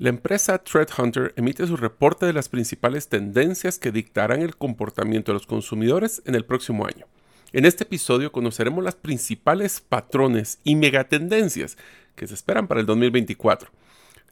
La 0.00 0.08
empresa 0.08 0.56
Threadhunter 0.56 1.34
emite 1.36 1.66
su 1.66 1.76
reporte 1.76 2.24
de 2.24 2.32
las 2.32 2.48
principales 2.48 3.08
tendencias 3.08 3.78
que 3.78 3.92
dictarán 3.92 4.40
el 4.40 4.56
comportamiento 4.56 5.30
de 5.30 5.34
los 5.34 5.46
consumidores 5.46 6.22
en 6.24 6.34
el 6.34 6.46
próximo 6.46 6.86
año. 6.86 7.04
En 7.52 7.66
este 7.66 7.84
episodio 7.84 8.32
conoceremos 8.32 8.82
las 8.82 8.94
principales 8.94 9.82
patrones 9.82 10.58
y 10.64 10.74
megatendencias 10.74 11.76
que 12.14 12.26
se 12.26 12.32
esperan 12.32 12.66
para 12.66 12.80
el 12.80 12.86
2024. 12.86 13.70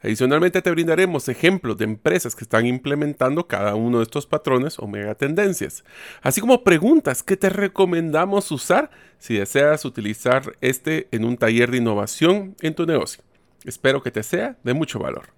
Adicionalmente 0.01 0.63
te 0.63 0.71
brindaremos 0.71 1.29
ejemplos 1.29 1.77
de 1.77 1.85
empresas 1.85 2.35
que 2.35 2.45
están 2.45 2.65
implementando 2.65 3.47
cada 3.47 3.75
uno 3.75 3.99
de 3.99 4.05
estos 4.05 4.25
patrones 4.25 4.79
o 4.79 4.87
megatendencias, 4.87 5.83
así 6.23 6.41
como 6.41 6.63
preguntas 6.63 7.21
que 7.21 7.37
te 7.37 7.49
recomendamos 7.51 8.51
usar 8.51 8.89
si 9.19 9.35
deseas 9.35 9.85
utilizar 9.85 10.57
este 10.61 11.09
en 11.11 11.25
un 11.25 11.37
taller 11.37 11.69
de 11.69 11.77
innovación 11.77 12.55
en 12.61 12.73
tu 12.73 12.87
negocio. 12.87 13.23
Espero 13.65 14.01
que 14.01 14.09
te 14.09 14.23
sea 14.23 14.57
de 14.63 14.73
mucho 14.73 14.97
valor. 14.97 15.37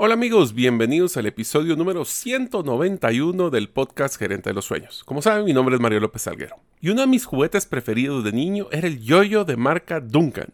Hola 0.00 0.14
amigos, 0.14 0.54
bienvenidos 0.54 1.16
al 1.16 1.26
episodio 1.26 1.74
número 1.74 2.04
191 2.04 3.50
del 3.50 3.68
podcast 3.68 4.16
Gerente 4.16 4.50
de 4.50 4.54
los 4.54 4.64
Sueños. 4.64 5.02
Como 5.02 5.22
saben, 5.22 5.44
mi 5.44 5.52
nombre 5.52 5.74
es 5.74 5.80
Mario 5.80 5.98
López 5.98 6.22
Salguero. 6.22 6.54
Y 6.80 6.90
uno 6.90 7.00
de 7.00 7.08
mis 7.08 7.24
juguetes 7.24 7.66
preferidos 7.66 8.22
de 8.22 8.30
niño 8.30 8.68
era 8.70 8.86
el 8.86 9.00
yoyo 9.00 9.44
de 9.44 9.56
marca 9.56 9.98
Duncan. 9.98 10.50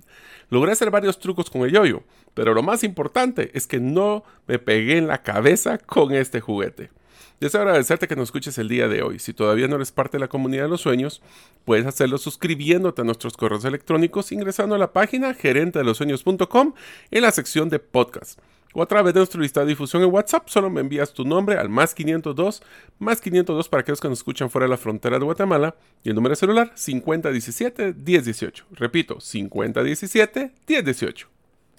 Logré 0.48 0.72
hacer 0.72 0.90
varios 0.90 1.18
trucos 1.18 1.50
con 1.50 1.60
el 1.60 1.72
yoyo, 1.72 2.04
pero 2.32 2.54
lo 2.54 2.62
más 2.62 2.84
importante 2.84 3.50
es 3.52 3.66
que 3.66 3.80
no 3.80 4.24
me 4.46 4.58
pegué 4.58 4.96
en 4.96 5.08
la 5.08 5.22
cabeza 5.22 5.76
con 5.76 6.14
este 6.14 6.40
juguete. 6.40 6.90
Deseo 7.38 7.60
agradecerte 7.60 8.08
que 8.08 8.16
nos 8.16 8.28
escuches 8.28 8.56
el 8.56 8.70
día 8.70 8.88
de 8.88 9.02
hoy. 9.02 9.18
Si 9.18 9.34
todavía 9.34 9.68
no 9.68 9.76
eres 9.76 9.92
parte 9.92 10.16
de 10.16 10.20
la 10.22 10.28
comunidad 10.28 10.62
de 10.62 10.70
los 10.70 10.80
sueños, 10.80 11.20
puedes 11.66 11.84
hacerlo 11.84 12.16
suscribiéndote 12.16 13.02
a 13.02 13.04
nuestros 13.04 13.36
correos 13.36 13.66
electrónicos 13.66 14.32
ingresando 14.32 14.74
a 14.74 14.78
la 14.78 14.94
página 14.94 15.34
gerentedelosueños.com 15.34 16.72
en 17.10 17.22
la 17.22 17.30
sección 17.30 17.68
de 17.68 17.78
podcast. 17.78 18.40
O 18.76 18.82
a 18.82 18.86
través 18.86 19.14
de 19.14 19.20
nuestra 19.20 19.40
lista 19.40 19.60
de 19.60 19.66
difusión 19.66 20.02
en 20.02 20.12
WhatsApp, 20.12 20.48
solo 20.48 20.68
me 20.68 20.80
envías 20.80 21.12
tu 21.12 21.24
nombre 21.24 21.56
al 21.56 21.68
más 21.68 21.94
502, 21.94 22.60
más 22.98 23.20
502 23.20 23.68
para 23.68 23.82
aquellos 23.82 24.00
que 24.00 24.08
nos 24.08 24.18
escuchan 24.18 24.50
fuera 24.50 24.64
de 24.64 24.70
la 24.70 24.76
frontera 24.76 25.16
de 25.16 25.24
Guatemala 25.24 25.76
y 26.02 26.08
el 26.08 26.16
número 26.16 26.32
de 26.32 26.36
celular 26.36 26.72
5017-1018. 26.74 28.64
Repito, 28.72 29.18
5017-1018. 29.18 31.26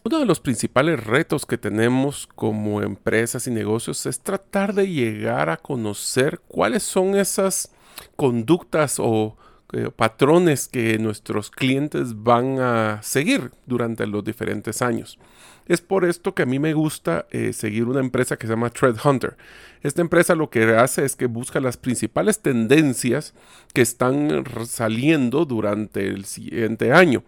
Uno 0.06 0.20
de 0.20 0.26
los 0.26 0.40
principales 0.40 1.04
retos 1.04 1.46
que 1.46 1.58
tenemos 1.58 2.30
como 2.34 2.82
empresas 2.82 3.46
y 3.48 3.52
negocios 3.52 4.06
es 4.06 4.22
tratar 4.22 4.74
de 4.74 4.88
llegar 4.88 5.50
a 5.50 5.58
conocer 5.58 6.40
cuáles 6.48 6.84
son 6.84 7.16
esas 7.16 7.74
conductas 8.16 9.00
o 9.00 9.36
eh, 9.74 9.90
patrones 9.94 10.70
que 10.70 10.98
nuestros 11.00 11.50
clientes 11.50 12.24
van 12.24 12.60
a 12.60 13.02
seguir 13.02 13.52
durante 13.66 14.08
los 14.08 14.24
diferentes 14.24 14.82
años. 14.82 15.20
Es 15.68 15.82
por 15.82 16.06
esto 16.06 16.36
que 16.36 16.44
a 16.44 16.46
mí 16.46 16.60
me 16.60 16.74
gusta 16.74 17.26
eh, 17.32 17.54
seguir 17.54 17.86
una 17.86 18.00
empresa 18.00 18.38
que 18.38 18.48
se 18.48 18.54
llama 18.54 18.70
Thread 18.70 18.98
Hunter. 19.04 19.36
Esta 19.86 20.02
empresa 20.02 20.34
lo 20.34 20.50
que 20.50 20.64
hace 20.78 21.06
es 21.06 21.16
que 21.16 21.28
busca 21.28 21.60
las 21.60 21.78
principales 21.78 22.40
tendencias 22.40 23.36
que 23.72 23.84
están 23.84 24.44
saliendo 24.66 25.46
durante 25.46 26.08
el 26.08 26.26
siguiente 26.26 26.92
año. 26.92 27.24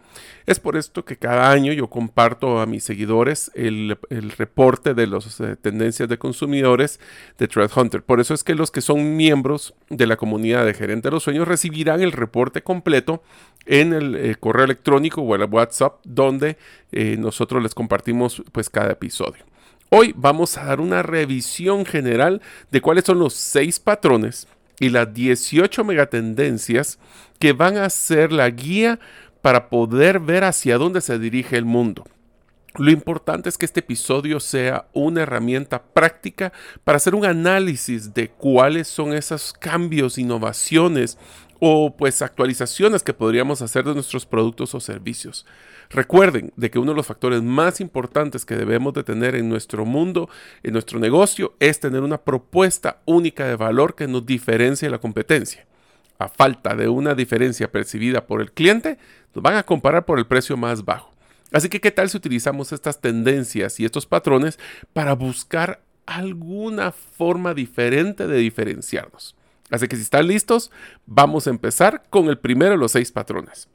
Es 0.47 0.59
por 0.59 0.75
esto 0.75 1.05
que 1.05 1.17
cada 1.17 1.51
año 1.51 1.71
yo 1.71 1.87
comparto 1.87 2.59
a 2.59 2.65
mis 2.65 2.83
seguidores 2.83 3.51
el, 3.53 3.95
reporte 4.35 4.95
de 4.95 5.05
las 5.05 5.39
eh, 5.39 5.55
tendencias 5.55 6.09
de 6.09 6.17
consumidores 6.17 6.99
de 7.37 7.47
Thread 7.47 7.69
Hunter. 7.75 8.01
Por 8.01 8.19
eso 8.19 8.33
es 8.33 8.43
que 8.43 8.55
los 8.55 8.71
que 8.71 8.81
son 8.81 9.15
miembros 9.15 9.75
de 9.91 10.07
la 10.07 10.17
comunidad 10.17 10.65
de 10.65 10.73
Gerente 10.73 11.09
de 11.09 11.11
los 11.11 11.21
Sueños 11.21 11.47
recibirán 11.47 12.01
el 12.01 12.11
reporte 12.11 12.63
completo 12.63 13.21
en 13.67 13.93
el 13.93 14.15
eh, 14.15 14.35
correo 14.39 14.65
electrónico 14.65 15.21
o 15.21 15.35
el 15.35 15.43
WhatsApp 15.43 15.99
donde 16.03 16.57
eh, 16.91 17.17
nosotros 17.19 17.61
les 17.61 17.75
compartimos 17.75 18.41
pues 18.51 18.67
cada 18.71 18.93
episodio. 18.93 19.45
Hoy 19.89 20.13
vamos 20.17 20.57
a 20.57 20.65
dar 20.65 20.81
una 20.81 21.01
revisión 21.01 21.85
general 21.85 22.41
de 22.71 22.81
cuáles 22.81 23.05
son 23.05 23.19
los 23.19 23.33
seis 23.33 23.79
patrones 23.79 24.45
y 24.81 24.89
las 24.89 25.13
18 25.13 25.85
megatendencias 25.85 26.99
que 27.39 27.53
van 27.53 27.77
a 27.77 27.89
ser 27.89 28.33
la 28.33 28.49
guía 28.49 28.99
para 29.41 29.69
poder 29.69 30.19
ver 30.19 30.43
hacia 30.43 30.77
dónde 30.77 30.99
se 30.99 31.17
dirige 31.17 31.55
el 31.55 31.63
mundo. 31.63 32.03
Lo 32.75 32.91
importante 32.91 33.47
es 33.47 33.57
que 33.57 33.65
este 33.65 33.79
episodio 33.79 34.41
sea 34.41 34.87
una 34.91 35.21
herramienta 35.21 35.81
práctica 35.81 36.51
para 36.83 36.97
hacer 36.97 37.15
un 37.15 37.23
análisis 37.23 38.13
de 38.13 38.27
cuáles 38.29 38.89
son 38.89 39.13
esos 39.13 39.53
cambios, 39.53 40.17
innovaciones 40.17 41.17
o 41.59 41.95
pues 41.95 42.21
actualizaciones 42.21 43.03
que 43.03 43.13
podríamos 43.13 43.61
hacer 43.61 43.83
de 43.85 43.93
nuestros 43.93 44.25
productos 44.25 44.75
o 44.75 44.79
servicios. 44.79 45.45
Recuerden 45.89 46.51
de 46.55 46.69
que 46.69 46.79
uno 46.79 46.91
de 46.91 46.97
los 46.97 47.07
factores 47.07 47.41
más 47.41 47.79
importantes 47.79 48.45
que 48.45 48.55
debemos 48.55 48.93
de 48.93 49.03
tener 49.03 49.35
en 49.35 49.47
nuestro 49.47 49.85
mundo, 49.85 50.29
en 50.63 50.73
nuestro 50.73 50.99
negocio, 50.99 51.55
es 51.59 51.79
tener 51.79 52.01
una 52.01 52.17
propuesta 52.17 53.01
única 53.05 53.47
de 53.47 53.55
valor 53.55 53.95
que 53.95 54.07
nos 54.07 54.25
diferencie 54.25 54.87
de 54.87 54.91
la 54.91 54.99
competencia. 54.99 55.65
A 56.19 56.27
falta 56.27 56.75
de 56.75 56.89
una 56.89 57.15
diferencia 57.15 57.71
percibida 57.71 58.25
por 58.25 58.41
el 58.41 58.51
cliente, 58.51 58.97
nos 59.33 59.43
van 59.43 59.55
a 59.55 59.63
comparar 59.63 60.05
por 60.05 60.19
el 60.19 60.25
precio 60.25 60.57
más 60.57 60.83
bajo. 60.83 61.13
Así 61.53 61.69
que, 61.69 61.79
¿qué 61.79 61.91
tal 61.91 62.09
si 62.09 62.17
utilizamos 62.17 62.73
estas 62.73 62.99
tendencias 62.99 63.79
y 63.79 63.85
estos 63.85 64.05
patrones 64.05 64.59
para 64.91 65.13
buscar 65.13 65.81
alguna 66.05 66.91
forma 66.91 67.53
diferente 67.53 68.27
de 68.27 68.37
diferenciarnos? 68.37 69.36
Así 69.69 69.87
que 69.87 69.95
si 69.95 70.03
están 70.03 70.27
listos, 70.27 70.71
vamos 71.05 71.47
a 71.47 71.49
empezar 71.49 72.03
con 72.09 72.29
el 72.29 72.37
primero 72.37 72.71
de 72.71 72.77
los 72.77 72.93
seis 72.93 73.11
patrones. 73.11 73.67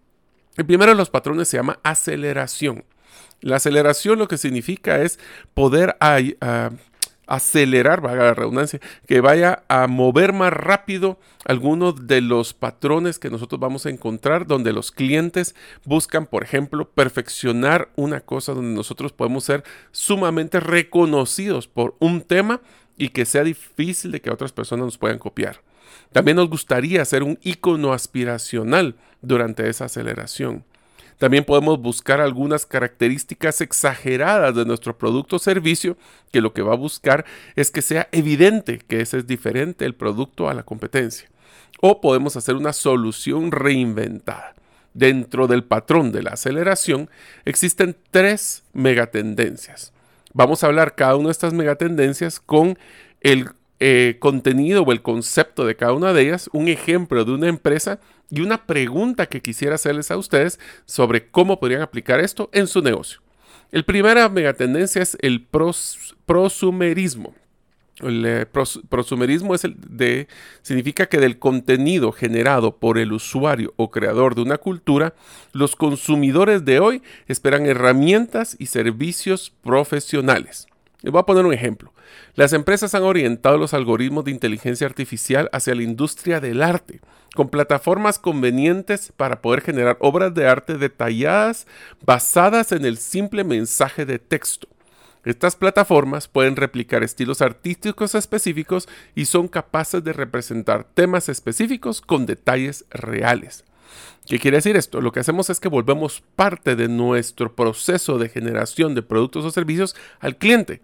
El 0.57 0.67
primero 0.67 0.93
de 0.93 0.97
los 0.97 1.11
patrones 1.11 1.49
se 1.49 1.57
llama 1.57 1.79
aceleración. 1.83 2.85
La 3.41 3.57
aceleración 3.57 4.19
lo 4.19 4.29
que 4.29 4.39
significa 4.39 5.03
es 5.03 5.19
poder 5.55 5.97
acelerar, 7.27 8.01
valga 8.01 8.25
la 8.25 8.35
redundancia, 8.35 8.81
que 9.07 9.21
vaya 9.21 9.65
a 9.69 9.87
mover 9.87 10.33
más 10.33 10.53
rápido 10.53 11.19
algunos 11.45 12.07
de 12.07 12.21
los 12.21 12.55
patrones 12.55 13.19
que 13.19 13.31
nosotros 13.31 13.61
vamos 13.61 13.85
a 13.85 13.91
encontrar 13.91 14.47
donde 14.47 14.73
los 14.73 14.93
clientes 14.93 15.55
buscan, 15.85 16.27
por 16.27 16.45
ejemplo, 16.45 16.89
perfeccionar 16.89 17.91
una 17.97 18.21
cosa 18.21 18.55
donde 18.55 18.75
nosotros 18.75 19.13
podemos 19.13 19.45
ser 19.45 19.65
sumamente 19.91 20.61
reconocidos 20.61 21.67
por 21.67 21.97
un 21.99 22.23
tema 22.23 22.61
y 22.97 23.09
que 23.09 23.25
sea 23.25 23.43
difícil 23.43 24.13
de 24.13 24.21
que 24.21 24.31
otras 24.31 24.53
personas 24.53 24.85
nos 24.85 24.99
puedan 24.99 25.19
copiar. 25.19 25.61
También 26.13 26.37
nos 26.37 26.49
gustaría 26.49 27.05
ser 27.05 27.23
un 27.23 27.39
icono 27.43 27.93
aspiracional 27.93 28.97
durante 29.23 29.69
esa 29.69 29.87
aceleración. 29.87 30.65
También 31.19 31.45
podemos 31.45 31.81
buscar 31.81 32.21
algunas 32.21 32.67
características 32.67 33.61
exageradas 33.61 34.57
de 34.57 34.65
nuestro 34.65 34.99
producto 34.99 35.37
o 35.37 35.39
servicio 35.39 35.97
que 36.33 36.41
lo 36.41 36.53
que 36.53 36.63
va 36.63 36.73
a 36.73 36.77
buscar 36.77 37.25
es 37.55 37.71
que 37.71 37.81
sea 37.81 38.09
evidente 38.11 38.79
que 38.79 39.01
ese 39.01 39.19
es 39.19 39.27
diferente 39.27 39.85
el 39.85 39.95
producto 39.95 40.49
a 40.49 40.55
la 40.55 40.65
competencia. 40.65 41.29
O 41.81 42.01
podemos 42.01 42.37
hacer 42.37 42.57
una 42.57 42.73
solución 42.73 43.53
reinventada. 43.53 44.55
Dentro 44.95 45.47
del 45.47 45.65
patrón 45.65 46.11
de 46.11 46.23
la 46.23 46.31
aceleración 46.31 47.09
existen 47.45 47.97
tres 48.11 48.65
megatendencias. 48.73 49.93
Vamos 50.35 50.65
a 50.65 50.67
hablar 50.67 50.97
cada 50.97 51.15
una 51.15 51.29
de 51.29 51.33
estas 51.33 51.55
megatendencias 51.55 52.41
con 52.41 52.77
el 53.21 53.51
eh, 53.85 54.19
contenido 54.21 54.85
o 54.85 54.93
el 54.93 55.03
concepto 55.03 55.67
de 55.67 55.75
cada 55.75 55.93
una 55.93 56.13
de 56.13 56.23
ellas, 56.23 56.49
un 56.53 56.69
ejemplo 56.69 57.25
de 57.25 57.33
una 57.33 57.49
empresa 57.49 57.99
y 58.31 58.41
una 58.41 58.65
pregunta 58.65 59.27
que 59.27 59.43
quisiera 59.43 59.75
hacerles 59.75 60.13
a 60.13 60.17
ustedes 60.17 60.61
sobre 60.85 61.27
cómo 61.27 61.59
podrían 61.59 61.83
aplicar 61.83 62.21
esto 62.21 62.49
en 62.53 62.69
su 62.69 62.81
negocio. 62.81 63.23
El 63.73 63.85
primera 63.85 64.29
megatendencia 64.29 65.03
es 65.03 65.19
el 65.21 65.45
prosumerismo. 66.27 67.35
El 67.99 68.25
eh, 68.25 68.47
prosumerismo 68.89 69.53
es 69.57 69.65
el 69.65 69.75
de, 69.81 70.29
significa 70.63 71.07
que 71.07 71.19
del 71.19 71.41
contenido 71.41 72.13
generado 72.13 72.77
por 72.77 72.99
el 72.99 73.13
usuario 73.13 73.75
o 73.75 73.91
creador 73.91 74.37
de 74.37 74.43
una 74.43 74.59
cultura, 74.59 75.15
los 75.53 75.75
consumidores 75.75 76.65
de 76.65 76.79
hoy 76.79 77.03
esperan 77.27 77.67
herramientas 77.67 78.55
y 78.61 78.67
servicios 78.67 79.51
profesionales. 79.65 80.69
Les 81.03 81.13
voy 81.13 81.21
a 81.21 81.27
poner 81.27 81.45
un 81.45 81.53
ejemplo. 81.53 81.93
Las 82.35 82.53
empresas 82.53 82.95
han 82.95 83.03
orientado 83.03 83.59
los 83.59 83.75
algoritmos 83.75 84.25
de 84.25 84.31
inteligencia 84.31 84.87
artificial 84.87 85.51
hacia 85.53 85.75
la 85.75 85.83
industria 85.83 86.41
del 86.41 86.63
arte, 86.63 87.01
con 87.35 87.49
plataformas 87.49 88.19
convenientes 88.19 89.13
para 89.17 89.43
poder 89.43 89.63
generar 89.63 89.97
obras 90.01 90.33
de 90.35 90.47
arte 90.47 90.79
detalladas 90.79 91.67
basadas 92.05 92.73
en 92.73 92.85
el 92.85 92.99
simple 92.99 93.43
mensaje 93.43 94.07
de 94.07 94.19
texto. 94.19 94.69
Estas 95.25 95.57
plataformas 95.57 96.29
pueden 96.29 96.57
replicar 96.57 97.03
estilos 97.03 97.43
artísticos 97.43 98.15
específicos 98.15 98.89
y 99.15 99.27
son 99.27 99.49
capaces 99.49 100.03
de 100.03 100.13
representar 100.13 100.85
temas 100.85 101.29
específicos 101.29 102.01
con 102.01 102.27
detalles 102.27 102.85
reales. 102.91 103.65
¿Qué 104.27 104.39
quiere 104.39 104.59
decir 104.59 104.77
esto? 104.77 105.01
Lo 105.01 105.13
que 105.13 105.21
hacemos 105.21 105.51
es 105.51 105.61
que 105.61 105.69
volvemos 105.69 106.23
parte 106.37 106.77
de 106.77 106.89
nuestro 106.89 107.55
proceso 107.55 108.19
de 108.19 108.29
generación 108.29 108.95
de 108.95 109.03
productos 109.03 109.45
o 109.45 109.51
servicios 109.51 109.97
al 110.21 110.37
cliente. 110.37 110.81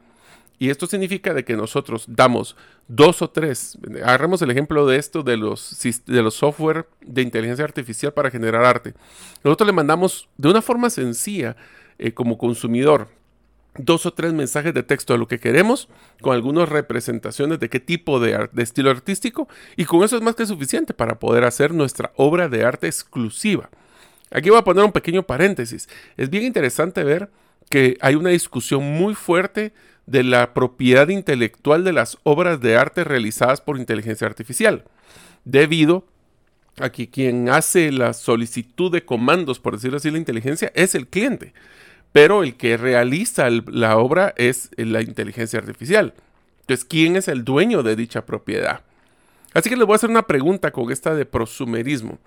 Y 0.58 0.70
esto 0.70 0.86
significa 0.86 1.34
de 1.34 1.44
que 1.44 1.56
nosotros 1.56 2.04
damos 2.08 2.56
dos 2.88 3.22
o 3.22 3.30
tres, 3.30 3.78
agarremos 4.02 4.42
el 4.42 4.50
ejemplo 4.50 4.86
de 4.86 4.96
esto 4.96 5.22
de 5.22 5.36
los, 5.36 5.78
de 6.06 6.22
los 6.22 6.34
software 6.34 6.86
de 7.00 7.22
inteligencia 7.22 7.64
artificial 7.64 8.12
para 8.12 8.30
generar 8.30 8.64
arte. 8.64 8.94
Nosotros 9.44 9.66
le 9.66 9.72
mandamos 9.72 10.28
de 10.36 10.48
una 10.48 10.62
forma 10.62 10.90
sencilla 10.90 11.56
eh, 11.98 12.12
como 12.12 12.38
consumidor 12.38 13.08
dos 13.76 14.06
o 14.06 14.12
tres 14.12 14.32
mensajes 14.32 14.74
de 14.74 14.82
texto 14.82 15.12
de 15.12 15.20
lo 15.20 15.28
que 15.28 15.38
queremos, 15.38 15.88
con 16.20 16.34
algunas 16.34 16.68
representaciones 16.68 17.60
de 17.60 17.68
qué 17.68 17.78
tipo 17.78 18.18
de, 18.18 18.48
de, 18.52 18.62
estilo 18.62 18.90
artístico, 18.90 19.48
y 19.76 19.84
con 19.84 20.02
eso 20.02 20.16
es 20.16 20.22
más 20.22 20.34
que 20.34 20.46
suficiente 20.46 20.94
para 20.94 21.20
poder 21.20 21.44
hacer 21.44 21.72
nuestra 21.72 22.12
obra 22.16 22.48
de 22.48 22.64
arte 22.64 22.88
exclusiva. 22.88 23.70
Aquí 24.30 24.50
voy 24.50 24.58
a 24.58 24.64
poner 24.64 24.84
un 24.84 24.92
pequeño 24.92 25.22
paréntesis. 25.22 25.88
Es 26.16 26.28
bien 26.28 26.42
interesante 26.42 27.02
ver 27.04 27.30
que 27.70 27.96
hay 28.00 28.14
una 28.14 28.30
discusión 28.30 28.82
muy 28.82 29.14
fuerte 29.14 29.72
de 30.08 30.22
la 30.22 30.54
propiedad 30.54 31.08
intelectual 31.08 31.84
de 31.84 31.92
las 31.92 32.16
obras 32.22 32.60
de 32.60 32.76
arte 32.76 33.04
realizadas 33.04 33.60
por 33.60 33.78
inteligencia 33.78 34.26
artificial, 34.26 34.84
debido 35.44 36.04
a 36.78 36.90
que 36.90 37.10
quien 37.10 37.50
hace 37.50 37.92
la 37.92 38.14
solicitud 38.14 38.90
de 38.90 39.04
comandos, 39.04 39.60
por 39.60 39.74
decirlo 39.74 39.98
así, 39.98 40.10
la 40.10 40.18
inteligencia, 40.18 40.72
es 40.74 40.94
el 40.94 41.08
cliente, 41.08 41.52
pero 42.12 42.42
el 42.42 42.56
que 42.56 42.78
realiza 42.78 43.48
la 43.50 43.98
obra 43.98 44.32
es 44.36 44.70
la 44.76 45.02
inteligencia 45.02 45.58
artificial. 45.58 46.14
Entonces, 46.60 46.86
¿quién 46.86 47.16
es 47.16 47.28
el 47.28 47.44
dueño 47.44 47.82
de 47.82 47.96
dicha 47.96 48.24
propiedad? 48.24 48.80
Así 49.52 49.68
que 49.68 49.76
les 49.76 49.86
voy 49.86 49.94
a 49.94 49.96
hacer 49.96 50.10
una 50.10 50.26
pregunta 50.26 50.70
con 50.70 50.90
esta 50.90 51.14
de 51.14 51.26
prosumerismo. 51.26 52.18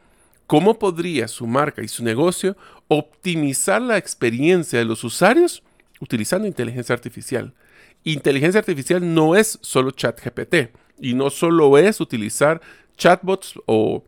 ¿Cómo 0.46 0.78
podría 0.78 1.28
su 1.28 1.48
marca 1.48 1.82
y 1.82 1.88
su 1.88 2.04
negocio 2.04 2.58
optimizar 2.88 3.82
la 3.82 3.98
experiencia 3.98 4.78
de 4.78 4.86
los 4.86 5.04
usuarios 5.04 5.64
utilizando 6.00 6.48
inteligencia 6.48 6.94
artificial? 6.94 7.54
Inteligencia 8.04 8.60
artificial 8.60 9.14
no 9.14 9.36
es 9.36 9.60
solo 9.62 9.92
ChatGPT 9.92 10.76
y 11.00 11.14
no 11.14 11.30
solo 11.30 11.78
es 11.78 12.00
utilizar 12.00 12.62
chatbots 12.98 13.56
o, 13.66 14.04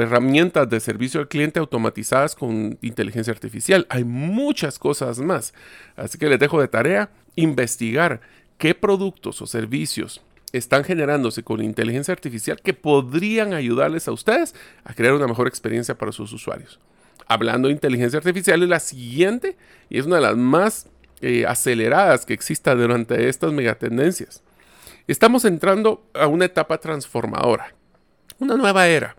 herramientas 0.00 0.68
de 0.68 0.80
servicio 0.80 1.20
al 1.20 1.28
cliente 1.28 1.60
automatizadas 1.60 2.34
con 2.34 2.76
inteligencia 2.82 3.32
artificial. 3.32 3.86
Hay 3.88 4.02
muchas 4.04 4.80
cosas 4.80 5.20
más. 5.20 5.54
Así 5.94 6.18
que 6.18 6.28
les 6.28 6.40
dejo 6.40 6.60
de 6.60 6.66
tarea 6.66 7.10
investigar 7.36 8.20
qué 8.58 8.74
productos 8.74 9.40
o 9.42 9.46
servicios 9.46 10.22
están 10.52 10.82
generándose 10.82 11.44
con 11.44 11.62
inteligencia 11.62 12.12
artificial 12.12 12.60
que 12.60 12.74
podrían 12.74 13.52
ayudarles 13.52 14.08
a 14.08 14.12
ustedes 14.12 14.54
a 14.82 14.92
crear 14.92 15.14
una 15.14 15.28
mejor 15.28 15.46
experiencia 15.46 15.96
para 15.96 16.10
sus 16.10 16.32
usuarios. 16.32 16.80
Hablando 17.28 17.68
de 17.68 17.74
inteligencia 17.74 18.18
artificial, 18.18 18.62
es 18.62 18.68
la 18.68 18.80
siguiente 18.80 19.56
y 19.88 19.98
es 19.98 20.06
una 20.06 20.16
de 20.16 20.22
las 20.22 20.36
más 20.36 20.88
eh, 21.20 21.44
aceleradas 21.46 22.26
que 22.26 22.34
exista 22.34 22.74
durante 22.74 23.28
estas 23.28 23.52
megatendencias. 23.52 24.42
Estamos 25.06 25.44
entrando 25.44 26.04
a 26.14 26.26
una 26.26 26.46
etapa 26.46 26.78
transformadora, 26.78 27.74
una 28.38 28.56
nueva 28.56 28.88
era 28.88 29.16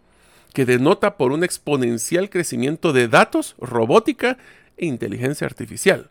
que 0.54 0.66
denota 0.66 1.18
por 1.18 1.32
un 1.32 1.44
exponencial 1.44 2.30
crecimiento 2.30 2.92
de 2.92 3.08
datos, 3.08 3.56
robótica 3.60 4.38
e 4.76 4.86
inteligencia 4.88 5.46
artificial. 5.46 6.10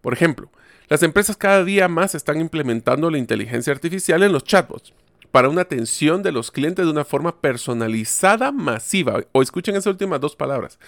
Por 0.00 0.12
ejemplo, 0.12 0.50
las 0.88 1.02
empresas 1.02 1.36
cada 1.36 1.64
día 1.64 1.86
más 1.86 2.14
están 2.14 2.40
implementando 2.40 3.10
la 3.10 3.18
inteligencia 3.18 3.72
artificial 3.72 4.22
en 4.22 4.32
los 4.32 4.44
chatbots 4.44 4.92
para 5.30 5.48
una 5.48 5.62
atención 5.62 6.22
de 6.22 6.32
los 6.32 6.50
clientes 6.50 6.84
de 6.86 6.90
una 6.90 7.04
forma 7.04 7.40
personalizada 7.40 8.50
masiva. 8.50 9.22
O 9.32 9.42
escuchen 9.42 9.76
esas 9.76 9.92
últimas 9.92 10.20
dos 10.20 10.34
palabras, 10.34 10.78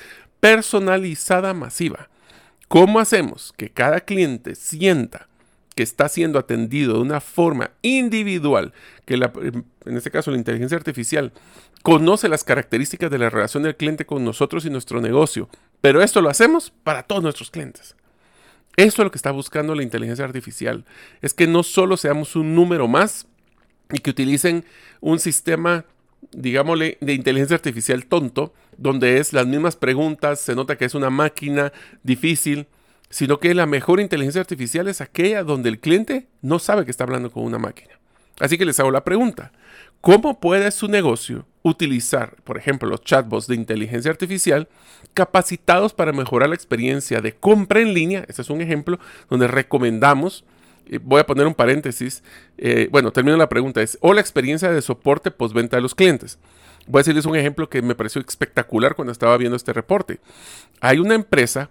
personalizada 0.41 1.53
masiva. 1.55 2.09
¿Cómo 2.71 3.01
hacemos 3.01 3.53
que 3.57 3.69
cada 3.69 3.99
cliente 3.99 4.55
sienta 4.55 5.27
que 5.75 5.83
está 5.83 6.09
siendo 6.09 6.39
atendido 6.39 6.95
de 6.95 7.01
una 7.01 7.21
forma 7.21 7.73
individual, 7.83 8.73
que 9.07 9.15
en 9.15 9.97
este 9.97 10.13
caso 10.13 10.31
la 10.31 10.37
inteligencia 10.37 10.77
artificial 10.77 11.33
conoce 11.83 12.29
las 12.29 12.45
características 12.45 13.11
de 13.11 13.19
la 13.19 13.29
relación 13.29 13.65
del 13.65 13.75
cliente 13.75 14.07
con 14.07 14.25
nosotros 14.25 14.65
y 14.67 14.71
nuestro 14.71 15.01
negocio, 15.01 15.49
pero 15.81 16.01
esto 16.01 16.21
lo 16.21 16.31
hacemos 16.31 16.73
para 16.85 17.03
todos 17.03 17.25
nuestros 17.25 17.51
clientes. 17.51 17.97
Eso 18.77 19.03
es 19.03 19.05
lo 19.05 19.11
que 19.11 19.19
está 19.19 19.33
buscando 19.33 19.75
la 19.75 19.83
inteligencia 19.83 20.25
artificial, 20.25 20.85
es 21.23 21.35
que 21.35 21.49
no 21.49 21.65
solo 21.65 21.97
seamos 21.97 22.37
un 22.37 22.55
número 22.55 22.87
más 22.87 23.27
y 23.93 23.99
que 23.99 24.11
utilicen 24.11 24.65
un 25.01 25.19
sistema 25.19 25.87
digámosle, 26.33 26.99
de 27.01 27.15
inteligencia 27.15 27.57
artificial 27.57 28.07
tonto, 28.07 28.53
donde 28.77 29.19
es 29.19 29.33
las 29.33 29.47
mismas 29.47 29.77
preguntas, 29.77 30.41
se 30.41 30.55
nota 30.55 30.77
que 30.77 30.85
es 30.85 30.95
una 30.95 31.11
máquina 31.11 31.73
difícil, 32.03 32.67
sino 33.11 33.41
que 33.41 33.55
la 33.55 33.67
mejor 33.67 34.01
inteligencia 34.01 34.41
artificial 34.41 34.89
es 34.89 35.01
aquella 35.01 35.43
donde 35.43 35.69
el 35.69 35.81
cliente 35.81 36.29
no 36.43 36.59
sabe 36.59 36.85
que 36.85 36.91
está 36.91 37.05
hablando 37.05 37.31
con 37.31 37.45
una 37.45 37.59
máquina. 37.59 37.99
Así 38.39 38.57
que 38.57 38.65
les 38.65 38.81
hago 38.81 38.91
la 38.91 39.05
pregunta, 39.05 39.53
¿cómo 40.01 40.41
puede 40.41 40.71
su 40.71 40.89
negocio 40.89 41.47
utilizar, 41.63 42.37
por 42.45 42.57
ejemplo, 42.57 42.89
los 42.89 43.03
chatbots 43.03 43.47
de 43.47 43.55
inteligencia 43.55 44.11
artificial 44.11 44.69
capacitados 45.13 45.93
para 45.93 46.13
mejorar 46.13 46.49
la 46.49 46.55
experiencia 46.55 47.21
de 47.21 47.35
compra 47.35 47.81
en 47.81 47.93
línea? 47.93 48.25
Este 48.29 48.41
es 48.41 48.49
un 48.49 48.63
ejemplo 48.63 48.99
donde 49.29 49.47
recomendamos 49.47 50.45
voy 51.03 51.21
a 51.21 51.27
poner 51.27 51.47
un 51.47 51.55
paréntesis. 51.55 52.23
Eh, 52.59 52.89
bueno, 52.91 53.13
termino 53.13 53.37
la 53.37 53.49
pregunta. 53.49 53.83
Es, 53.83 53.99
o 54.01 54.13
la 54.13 54.21
experiencia 54.21 54.71
de 54.71 54.83
soporte 54.83 55.31
postventa 55.31 55.77
de 55.77 55.83
los 55.83 55.95
clientes. 55.95 56.39
Voy 56.87 57.01
a 57.01 57.03
decirles 57.03 57.27
un 57.27 57.37
ejemplo 57.37 57.69
que 57.69 57.83
me 57.83 57.95
pareció 57.95 58.21
espectacular 58.21 58.95
cuando 58.95 59.13
estaba 59.13 59.37
viendo 59.37 59.57
este 59.57 59.73
reporte. 59.73 60.21
Hay 60.81 60.99
una 60.99 61.15
empresa 61.15 61.69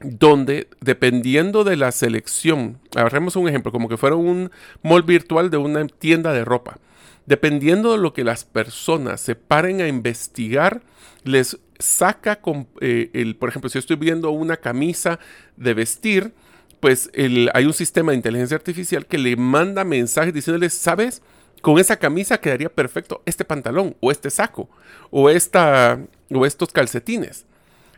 donde 0.00 0.68
dependiendo 0.80 1.64
de 1.64 1.76
la 1.76 1.92
selección, 1.92 2.80
agarremos 2.94 3.36
un 3.36 3.48
ejemplo, 3.48 3.72
como 3.72 3.88
que 3.88 3.96
fuera 3.96 4.16
un 4.16 4.50
mall 4.82 5.02
virtual 5.02 5.50
de 5.50 5.56
una 5.56 5.86
tienda 5.86 6.32
de 6.32 6.44
ropa. 6.44 6.78
Dependiendo 7.24 7.92
de 7.92 7.98
lo 7.98 8.12
que 8.12 8.24
las 8.24 8.44
personas 8.44 9.20
se 9.20 9.36
paren 9.36 9.80
a 9.80 9.86
investigar, 9.86 10.82
les 11.22 11.58
saca, 11.78 12.40
con, 12.40 12.68
eh, 12.80 13.10
el, 13.14 13.36
por 13.36 13.48
ejemplo, 13.48 13.70
si 13.70 13.78
estoy 13.78 13.96
viendo 13.96 14.30
una 14.30 14.56
camisa 14.56 15.20
de 15.56 15.74
vestir, 15.74 16.34
pues 16.82 17.12
hay 17.54 17.64
un 17.64 17.72
sistema 17.72 18.10
de 18.10 18.16
inteligencia 18.16 18.56
artificial 18.56 19.06
que 19.06 19.16
le 19.16 19.36
manda 19.36 19.84
mensajes 19.84 20.34
diciéndole, 20.34 20.68
¿sabes? 20.68 21.22
Con 21.60 21.78
esa 21.78 21.96
camisa 21.96 22.40
quedaría 22.40 22.68
perfecto 22.68 23.22
este 23.24 23.44
pantalón 23.44 23.94
o 24.00 24.10
este 24.10 24.30
saco 24.30 24.68
o, 25.12 25.30
esta, 25.30 26.00
o 26.28 26.44
estos 26.44 26.72
calcetines. 26.72 27.46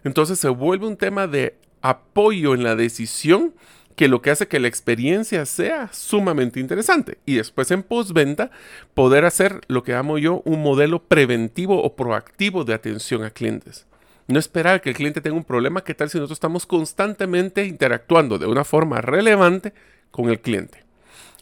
Entonces 0.05 0.38
se 0.38 0.50
vuelve 0.50 0.87
un 0.87 0.99
tema 0.99 1.26
de 1.26 1.57
apoyo 1.81 2.53
en 2.53 2.62
la 2.62 2.76
decisión 2.76 3.55
que 3.97 4.07
lo 4.07 4.21
que 4.21 4.31
hace 4.31 4.49
que 4.49 4.61
la 4.61 4.69
experiencia 4.69 5.47
sea 5.47 5.88
sumamente 5.91 6.61
interesante. 6.61 7.17
Y 7.25 7.37
después 7.37 7.71
en 7.71 7.85
postventa 7.85 8.50
poder 8.93 9.25
hacer 9.25 9.62
lo 9.67 9.83
que 9.83 9.93
llamo 9.93 10.19
yo 10.19 10.43
un 10.45 10.62
modelo 10.62 11.03
preventivo 11.03 11.83
o 11.83 11.97
proactivo 11.97 12.64
de 12.64 12.75
atención 12.75 13.25
a 13.25 13.31
clientes. 13.31 13.87
No 14.26 14.38
esperar 14.38 14.81
que 14.81 14.90
el 14.90 14.97
cliente 14.97 15.21
tenga 15.21 15.37
un 15.37 15.45
problema. 15.45 15.85
¿Qué 15.85 15.95
tal 15.95 16.09
si 16.09 16.19
nosotros 16.19 16.37
estamos 16.37 16.66
constantemente 16.66 17.66
interactuando 17.66 18.38
de 18.38 18.47
una 18.47 18.64
forma 18.64 19.00
relevante 19.00 19.75
con 20.11 20.31
el 20.31 20.40
cliente? 20.40 20.83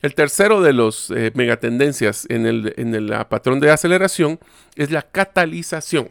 El 0.02 0.16
tercero 0.16 0.62
de 0.62 0.72
los 0.72 1.12
eh, 1.12 1.30
megatendencias 1.34 2.26
en 2.28 2.44
el, 2.44 2.74
en 2.76 2.94
el 2.94 3.14
patrón 3.28 3.60
de 3.60 3.70
aceleración 3.70 4.40
es 4.74 4.90
la 4.90 5.02
catalización. 5.02 6.08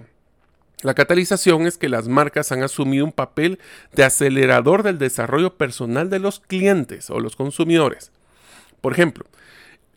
La 0.82 0.94
catalización 0.94 1.68
es 1.68 1.78
que 1.78 1.90
las 1.90 2.08
marcas 2.08 2.54
han 2.54 2.64
asumido 2.64 3.04
un 3.04 3.12
papel 3.12 3.60
de 3.92 4.06
acelerador 4.06 4.82
del 4.82 4.98
desarrollo 4.98 5.58
personal 5.58 6.10
de 6.10 6.20
los 6.20 6.40
clientes 6.40 7.10
o 7.10 7.20
los 7.20 7.36
consumidores. 7.36 8.12
Por 8.80 8.94
ejemplo, 8.94 9.26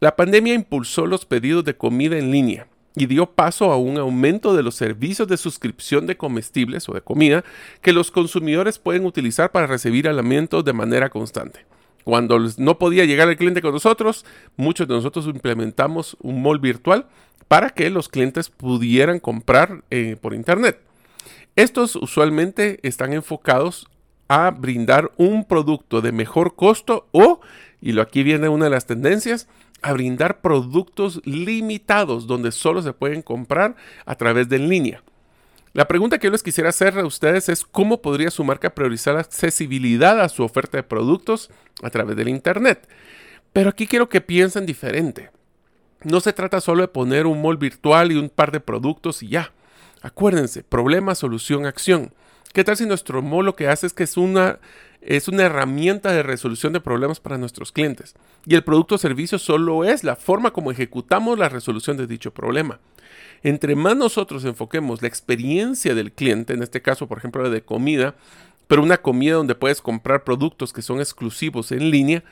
la 0.00 0.16
pandemia 0.16 0.54
impulsó 0.54 1.06
los 1.06 1.24
pedidos 1.24 1.64
de 1.64 1.76
comida 1.76 2.18
en 2.18 2.32
línea 2.32 2.66
y 2.96 3.06
dio 3.06 3.26
paso 3.26 3.72
a 3.72 3.76
un 3.76 3.98
aumento 3.98 4.54
de 4.54 4.62
los 4.62 4.76
servicios 4.76 5.28
de 5.28 5.36
suscripción 5.36 6.06
de 6.06 6.16
comestibles 6.16 6.88
o 6.88 6.92
de 6.92 7.00
comida 7.00 7.44
que 7.82 7.92
los 7.92 8.10
consumidores 8.10 8.78
pueden 8.78 9.04
utilizar 9.04 9.50
para 9.50 9.66
recibir 9.66 10.08
alimentos 10.08 10.64
de 10.64 10.72
manera 10.72 11.10
constante. 11.10 11.66
Cuando 12.04 12.38
no 12.58 12.78
podía 12.78 13.04
llegar 13.04 13.28
el 13.28 13.36
cliente 13.36 13.62
con 13.62 13.72
nosotros, 13.72 14.24
muchos 14.56 14.86
de 14.86 14.94
nosotros 14.94 15.26
implementamos 15.26 16.16
un 16.20 16.42
mall 16.42 16.58
virtual 16.58 17.06
para 17.48 17.70
que 17.70 17.90
los 17.90 18.08
clientes 18.08 18.50
pudieran 18.50 19.18
comprar 19.18 19.82
eh, 19.90 20.16
por 20.20 20.34
internet. 20.34 20.78
Estos 21.56 21.96
usualmente 21.96 22.78
están 22.82 23.12
enfocados 23.12 23.88
a 24.28 24.50
brindar 24.50 25.12
un 25.16 25.44
producto 25.44 26.00
de 26.00 26.12
mejor 26.12 26.56
costo 26.56 27.06
o, 27.12 27.40
y 27.80 27.92
lo 27.92 28.02
aquí 28.02 28.22
viene 28.22 28.48
una 28.48 28.66
de 28.66 28.70
las 28.70 28.86
tendencias, 28.86 29.48
a 29.84 29.92
brindar 29.92 30.40
productos 30.40 31.20
limitados 31.26 32.26
donde 32.26 32.52
solo 32.52 32.80
se 32.80 32.94
pueden 32.94 33.20
comprar 33.20 33.76
a 34.06 34.14
través 34.14 34.48
de 34.48 34.56
en 34.56 34.70
línea. 34.70 35.02
La 35.74 35.86
pregunta 35.86 36.18
que 36.18 36.26
yo 36.26 36.30
les 36.30 36.42
quisiera 36.42 36.70
hacer 36.70 36.98
a 36.98 37.04
ustedes 37.04 37.50
es 37.50 37.64
cómo 37.64 38.00
podría 38.00 38.30
su 38.30 38.44
marca 38.44 38.74
priorizar 38.74 39.14
la 39.14 39.20
accesibilidad 39.20 40.18
a 40.22 40.30
su 40.30 40.42
oferta 40.42 40.78
de 40.78 40.84
productos 40.84 41.50
a 41.82 41.90
través 41.90 42.16
del 42.16 42.30
Internet. 42.30 42.88
Pero 43.52 43.68
aquí 43.68 43.86
quiero 43.86 44.08
que 44.08 44.22
piensen 44.22 44.64
diferente. 44.64 45.30
No 46.02 46.20
se 46.20 46.32
trata 46.32 46.62
solo 46.62 46.80
de 46.80 46.88
poner 46.88 47.26
un 47.26 47.42
mall 47.42 47.58
virtual 47.58 48.10
y 48.10 48.16
un 48.16 48.30
par 48.30 48.52
de 48.52 48.60
productos 48.60 49.22
y 49.22 49.28
ya. 49.28 49.52
Acuérdense, 50.00 50.62
problema, 50.62 51.14
solución, 51.14 51.66
acción. 51.66 52.14
¿Qué 52.54 52.64
tal 52.64 52.78
si 52.78 52.86
nuestro 52.86 53.20
mall 53.20 53.44
lo 53.44 53.54
que 53.54 53.68
hace 53.68 53.86
es 53.86 53.92
que 53.92 54.04
es 54.04 54.16
una, 54.16 54.60
es 55.04 55.28
una 55.28 55.44
herramienta 55.44 56.12
de 56.12 56.22
resolución 56.22 56.72
de 56.72 56.80
problemas 56.80 57.20
para 57.20 57.38
nuestros 57.38 57.72
clientes? 57.72 58.14
Y 58.46 58.54
el 58.54 58.64
producto 58.64 58.96
o 58.96 58.98
servicio 58.98 59.38
solo 59.38 59.84
es 59.84 60.04
la 60.04 60.16
forma 60.16 60.52
como 60.52 60.70
ejecutamos 60.70 61.38
la 61.38 61.48
resolución 61.48 61.96
de 61.96 62.06
dicho 62.06 62.32
problema. 62.32 62.80
Entre 63.42 63.76
más 63.76 63.96
nosotros 63.96 64.44
enfoquemos 64.44 65.02
la 65.02 65.08
experiencia 65.08 65.94
del 65.94 66.12
cliente, 66.12 66.54
en 66.54 66.62
este 66.62 66.82
caso, 66.82 67.06
por 67.06 67.18
ejemplo, 67.18 67.42
la 67.42 67.50
de 67.50 67.62
comida, 67.62 68.14
pero 68.66 68.82
una 68.82 68.96
comida 68.96 69.34
donde 69.34 69.54
puedes 69.54 69.82
comprar 69.82 70.24
productos 70.24 70.72
que 70.72 70.82
son 70.82 70.98
exclusivos 71.00 71.70
en 71.70 71.90
línea, 71.90 72.24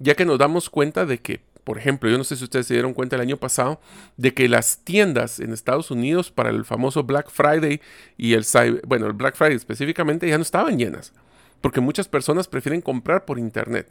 ya 0.00 0.14
que 0.14 0.24
nos 0.24 0.38
damos 0.38 0.68
cuenta 0.68 1.06
de 1.06 1.18
que 1.18 1.40
por 1.68 1.76
ejemplo, 1.76 2.08
yo 2.08 2.16
no 2.16 2.24
sé 2.24 2.34
si 2.34 2.44
ustedes 2.44 2.66
se 2.66 2.72
dieron 2.72 2.94
cuenta 2.94 3.16
el 3.16 3.20
año 3.20 3.36
pasado 3.36 3.78
de 4.16 4.32
que 4.32 4.48
las 4.48 4.78
tiendas 4.84 5.38
en 5.38 5.52
Estados 5.52 5.90
Unidos 5.90 6.30
para 6.30 6.48
el 6.48 6.64
famoso 6.64 7.04
Black 7.04 7.28
Friday 7.28 7.82
y 8.16 8.32
el 8.32 8.46
bueno, 8.86 9.06
el 9.06 9.12
Black 9.12 9.36
Friday 9.36 9.56
específicamente 9.56 10.26
ya 10.26 10.38
no 10.38 10.42
estaban 10.42 10.78
llenas, 10.78 11.12
porque 11.60 11.80
muchas 11.80 12.08
personas 12.08 12.48
prefieren 12.48 12.80
comprar 12.80 13.24
por 13.24 13.38
internet. 13.38 13.88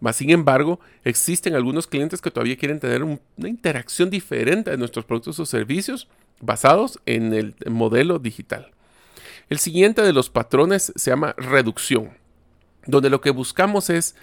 Mas, 0.00 0.16
sin 0.16 0.30
embargo, 0.30 0.80
existen 1.04 1.54
algunos 1.54 1.86
clientes 1.86 2.20
que 2.20 2.30
todavía 2.30 2.56
quieren 2.56 2.80
tener 2.80 3.04
una 3.04 3.20
interacción 3.48 4.10
diferente 4.10 4.70
de 4.70 4.76
nuestros 4.76 5.04
productos 5.04 5.38
o 5.38 5.46
servicios 5.46 6.08
basados 6.40 6.98
en 7.06 7.32
el 7.32 7.54
modelo 7.70 8.18
digital. 8.18 8.72
El 9.48 9.58
siguiente 9.58 10.02
de 10.02 10.12
los 10.12 10.28
patrones 10.28 10.92
se 10.96 11.10
llama 11.10 11.34
reducción, 11.36 12.10
donde 12.86 13.10
lo 13.10 13.20
que 13.20 13.30
buscamos 13.30 13.90
es, 13.90 14.16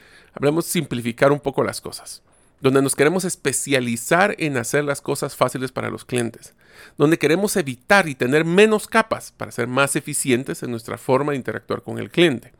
simplificar 0.63 1.31
un 1.31 1.39
poco 1.39 1.63
las 1.63 1.81
cosas 1.81 2.23
donde 2.61 2.81
nos 2.81 2.95
queremos 2.95 3.23
especializar 3.23 4.35
en 4.37 4.57
hacer 4.57 4.83
las 4.83 5.01
cosas 5.01 5.35
fáciles 5.35 5.71
para 5.71 5.89
los 5.89 6.05
clientes, 6.05 6.53
donde 6.97 7.17
queremos 7.17 7.55
evitar 7.55 8.07
y 8.07 8.15
tener 8.15 8.45
menos 8.45 8.87
capas 8.87 9.31
para 9.31 9.51
ser 9.51 9.67
más 9.67 9.95
eficientes 9.95 10.61
en 10.63 10.71
nuestra 10.71 10.97
forma 10.97 11.31
de 11.31 11.37
interactuar 11.37 11.81
con 11.81 11.99
el 11.99 12.09
cliente, 12.09 12.51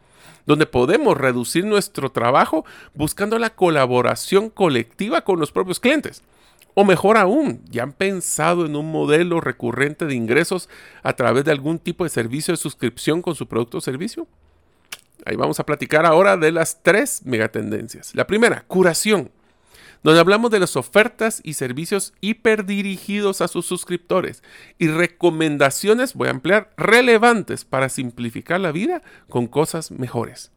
donde 0.46 0.66
podemos 0.66 1.18
reducir 1.18 1.66
nuestro 1.66 2.12
trabajo 2.12 2.66
buscando 2.94 3.40
la 3.40 3.52
colaboración 3.52 4.50
colectiva 4.50 5.22
con 5.22 5.40
los 5.40 5.52
propios 5.52 5.80
clientes. 5.80 6.24
O 6.74 6.86
mejor 6.86 7.18
aún, 7.18 7.62
¿ya 7.70 7.84
han 7.84 7.92
pensado 7.92 8.66
en 8.66 8.76
un 8.76 8.92
modelo 8.92 9.42
recurrente 9.42 10.06
de 10.06 10.16
ingresos 10.16 10.70
a 11.04 11.14
través 11.14 11.44
de 11.44 11.52
algún 11.52 11.80
tipo 11.80 12.04
de 12.04 12.10
servicio 12.10 12.54
de 12.54 12.58
suscripción 12.58 13.22
con 13.22 13.36
su 13.36 13.48
producto 13.48 13.80
o 13.80 13.82
servicio? 13.82 14.28
Ahí 15.26 15.36
vamos 15.36 15.60
a 15.60 15.66
platicar 15.66 16.06
ahora 16.06 16.38
de 16.38 16.52
las 16.52 16.82
tres 16.82 17.26
megatendencias. 17.26 18.16
La 18.16 18.28
primera, 18.28 18.64
curación 18.68 19.32
donde 20.04 20.20
hablamos 20.20 20.52
de 20.52 20.60
las 20.60 20.76
ofertas 20.76 21.42
y 21.44 21.54
servicios 21.54 22.14
hiperdirigidos 22.22 23.42
a 23.42 23.48
sus 23.48 23.66
suscriptores 23.66 24.44
y 24.78 24.88
recomendaciones, 24.88 26.14
voy 26.14 26.30
a 26.30 26.32
emplear, 26.32 26.72
relevantes 26.78 27.66
para 27.66 27.90
simplificar 27.90 28.60
la 28.60 28.72
vida 28.72 29.02
con 29.28 29.48
cosas 29.48 29.92
mejores. 29.92 30.52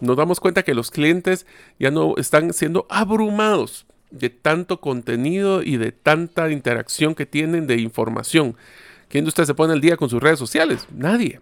Nos 0.00 0.16
damos 0.16 0.38
cuenta 0.38 0.62
que 0.62 0.74
los 0.74 0.90
clientes 0.90 1.46
ya 1.78 1.90
no 1.90 2.14
están 2.16 2.52
siendo 2.52 2.86
abrumados 2.88 3.86
de 4.10 4.30
tanto 4.30 4.80
contenido 4.80 5.62
y 5.62 5.76
de 5.76 5.92
tanta 5.92 6.50
interacción 6.50 7.14
que 7.14 7.26
tienen 7.26 7.66
de 7.66 7.78
información. 7.80 8.56
¿Quién 9.08 9.24
de 9.24 9.28
ustedes 9.28 9.48
se 9.48 9.54
pone 9.54 9.72
al 9.72 9.80
día 9.80 9.96
con 9.96 10.08
sus 10.08 10.22
redes 10.22 10.38
sociales? 10.38 10.86
Nadie. 10.90 11.40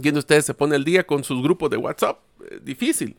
¿Quién 0.00 0.14
de 0.14 0.20
ustedes 0.20 0.44
se 0.44 0.54
pone 0.54 0.76
al 0.76 0.84
día 0.84 1.04
con 1.04 1.24
sus 1.24 1.42
grupos 1.42 1.70
de 1.70 1.76
WhatsApp? 1.76 2.20
Eh, 2.48 2.60
difícil. 2.62 3.16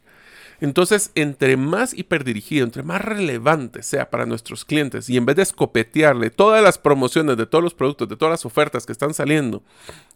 Entonces, 0.61 1.09
entre 1.15 1.57
más 1.57 1.91
hiperdirigido, 1.95 2.63
entre 2.63 2.83
más 2.83 3.01
relevante 3.01 3.81
sea 3.81 4.11
para 4.11 4.27
nuestros 4.27 4.63
clientes 4.63 5.09
y 5.09 5.17
en 5.17 5.25
vez 5.25 5.35
de 5.35 5.41
escopetearle 5.41 6.29
todas 6.29 6.63
las 6.63 6.77
promociones 6.77 7.35
de 7.35 7.47
todos 7.47 7.63
los 7.63 7.73
productos, 7.73 8.07
de 8.07 8.15
todas 8.15 8.31
las 8.31 8.45
ofertas 8.45 8.85
que 8.85 8.91
están 8.91 9.15
saliendo 9.15 9.63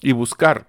y 0.01 0.11
buscar 0.11 0.67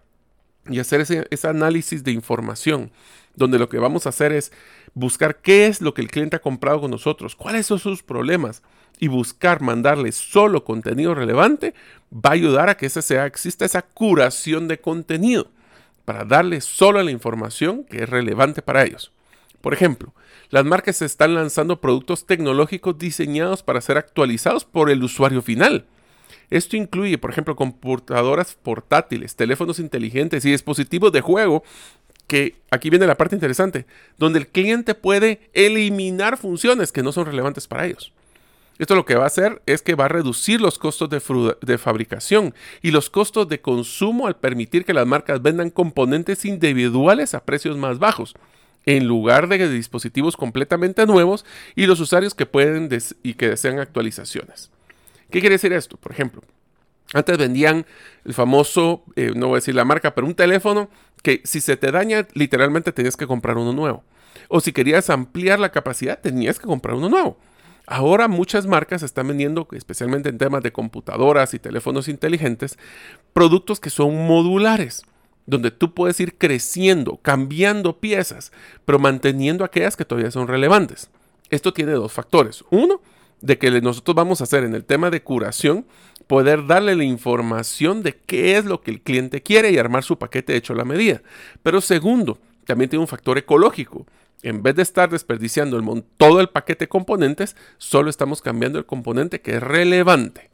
y 0.68 0.78
hacer 0.78 1.02
ese, 1.02 1.47
análisis 1.47 2.02
de 2.02 2.11
información, 2.11 2.90
donde 3.35 3.59
lo 3.59 3.68
que 3.68 3.78
vamos 3.78 4.06
a 4.06 4.09
hacer 4.09 4.33
es 4.33 4.50
buscar 4.95 5.42
qué 5.42 5.66
es 5.66 5.83
lo 5.83 5.92
que 5.92 6.00
el 6.00 6.11
cliente 6.11 6.37
ha 6.37 6.40
comprado 6.40 6.80
con 6.80 6.90
nosotros, 6.90 7.37
cuáles 7.37 7.66
son 7.66 7.78
sus 7.78 8.02
problemas 8.02 8.62
y 8.99 9.09
buscar 9.09 9.61
mandarle 9.61 10.11
solo 10.11 10.64
contenido 10.64 11.14
relevante, 11.14 11.75
va 12.11 12.30
a 12.30 12.33
ayudar 12.33 12.71
a 12.71 12.78
que 12.78 12.87
ese 12.87 13.02
sea, 13.02 13.26
exista 13.26 13.66
esa 13.66 13.83
curación 13.83 14.68
de 14.68 14.80
contenido 14.80 15.50
para 16.06 16.25
darle 16.25 16.62
solo 16.62 17.02
la 17.02 17.11
información 17.11 17.85
que 17.85 18.04
es 18.04 18.09
relevante 18.09 18.62
para 18.62 18.85
ellos. 18.85 19.12
Por 19.66 19.75
ejemplo, 19.75 20.14
las 20.50 20.64
marcas 20.64 21.02
están 21.02 21.35
lanzando 21.35 21.80
productos 21.80 22.25
tecnológicos 22.25 22.96
diseñados 22.99 23.64
para 23.64 23.80
ser 23.80 23.99
actualizados 23.99 24.64
por 24.64 24.90
el 24.90 25.02
usuario 25.02 25.42
final. 25.42 25.87
Esto 26.50 26.76
incluye, 26.76 27.18
por 27.18 27.32
ejemplo, 27.32 27.56
computadoras 27.56 28.54
portátiles, 28.54 29.35
teléfonos 29.35 29.80
inteligentes 29.80 30.44
y 30.44 30.52
dispositivos 30.52 31.11
de 31.11 31.20
juego 31.20 31.64
que 32.28 32.54
aquí 32.70 32.90
viene 32.90 33.08
la 33.08 33.16
parte 33.16 33.35
interesante, 33.35 33.87
donde 34.18 34.38
el 34.38 34.46
cliente 34.46 34.94
puede 34.94 35.50
eliminar 35.52 36.37
funciones 36.37 36.92
que 36.92 37.02
no 37.02 37.11
son 37.11 37.26
relevantes 37.26 37.66
para 37.66 37.87
ellos. 37.87 38.12
Esto 38.78 38.94
lo 38.94 39.04
que 39.04 39.16
va 39.16 39.25
a 39.25 39.26
hacer 39.26 39.62
es 39.66 39.82
que 39.82 39.96
va 39.96 40.04
a 40.04 40.08
reducir 40.08 40.61
los 40.61 40.78
costos 40.78 41.11
de, 41.11 41.20
de, 41.61 41.78
fabricación 41.78 42.54
y 42.82 42.92
los 42.92 43.11
costos 43.11 43.49
de 43.49 43.61
consumo 43.61 44.28
al 44.28 44.37
permitir 44.37 44.85
que 44.85 44.94
las 44.94 45.08
marcas 45.08 45.42
vendan 45.42 45.70
componentes 45.70 46.44
individuales 46.44 47.35
a 47.35 47.44
precios 47.44 47.76
más 47.76 47.99
bajos 47.99 48.37
en 48.87 49.09
lugar 49.09 49.49
de 49.49 49.69
dispositivos 49.69 50.37
completamente 50.37 51.05
nuevos 51.07 51.45
y 51.75 51.87
los 51.87 52.00
usuarios 52.00 52.35
que 52.35 52.47
pueden 52.47 52.88
y 53.23 53.35
que 53.35 53.50
desean 53.50 53.81
actualizaciones. 53.81 54.71
¿Qué 55.31 55.40
quiere 55.40 55.57
decir 55.57 55.73
esto? 55.73 55.97
Por 55.97 56.12
ejemplo, 56.12 56.43
antes 57.12 57.37
vendían 57.37 57.85
el 58.25 58.33
famoso, 58.33 59.05
eh, 59.16 59.33
no 59.35 59.49
voy 59.49 59.57
a 59.57 59.59
decir 59.59 59.75
la 59.75 59.85
marca, 59.85 60.14
pero 60.14 60.26
un 60.26 60.35
teléfono 60.35 60.88
que 61.23 61.43
si 61.45 61.61
se 61.61 61.76
te 61.76 61.90
daña, 61.90 62.26
literalmente 62.33 62.93
tenías 62.93 63.16
que 63.16 63.26
comprar 63.26 63.59
uno 63.59 63.73
nuevo. 63.73 64.05
O 64.49 64.61
si 64.61 64.73
querías 64.73 65.11
ampliar 65.11 65.59
la 65.59 65.73
capacidad, 65.73 66.21
tenías 66.21 66.61
que 66.61 66.66
comprar 66.66 66.95
uno 66.95 67.09
nuevo. 67.09 67.38
Ahora 67.88 68.28
muchas 68.28 68.66
marcas 68.66 69.02
están 69.02 69.28
vendiendo, 69.28 69.66
especialmente 69.73 70.28
en 70.28 70.38
temas 70.38 70.62
de 70.62 70.73
computadoras 70.73 71.55
y 71.55 71.59
teléfonos 71.59 72.09
inteligentes, 72.09 72.78
productos 73.33 73.81
que 73.81 73.90
son 73.90 74.26
modulares 74.26 75.05
donde 75.47 75.71
tú 75.71 75.95
puedes 75.95 76.19
ir 76.21 76.37
creciendo, 76.37 77.19
cambiando 77.23 77.99
piezas, 77.99 78.53
pero 78.85 78.99
manteniendo 78.99 79.65
aquellas 79.65 79.97
que 79.97 80.05
todavía 80.05 80.31
son 80.31 80.49
relevantes. 80.49 81.11
Esto 81.50 81.73
tiene 81.73 81.93
dos 81.93 82.12
factores. 82.12 82.65
Uno, 82.71 83.00
de 83.41 83.59
que 83.59 83.71
nosotros 83.81 84.15
vamos 84.15 84.41
a 84.41 84.45
hacer 84.45 84.65
en 84.65 84.75
el 84.75 84.85
tema 84.85 85.11
de 85.11 85.23
curación, 85.23 85.87
poder 86.26 86.67
darle 86.67 86.97
la 86.97 87.05
información 87.05 88.03
de 88.03 88.17
qué 88.17 88.57
es 88.57 88.65
lo 88.65 88.81
que 88.81 88.91
el 88.91 89.03
cliente 89.03 89.43
quiere 89.43 89.71
y 89.71 89.79
armar 89.79 90.03
su 90.03 90.19
paquete 90.19 90.57
hecho 90.57 90.73
a 90.73 90.76
la 90.76 90.85
medida. 90.85 91.23
Pero 91.62 91.81
segundo, 91.81 92.38
también 92.65 92.91
tiene 92.91 93.03
un 93.03 93.09
factor 93.09 93.38
ecológico. 93.38 94.07
En 94.43 94.62
vez 94.62 94.75
de 94.75 94.83
estar 94.83 95.11
desperdiciando 95.11 95.81
todo 96.17 96.41
el 96.41 96.49
paquete 96.49 96.85
de 96.85 96.88
componentes, 96.88 97.57
solo 97.79 98.11
estamos 98.11 98.43
cambiando 98.43 98.79
el 98.79 98.87
componente 98.87 99.41
que 99.41 99.57
es 99.57 99.62
relevante. 99.62 100.50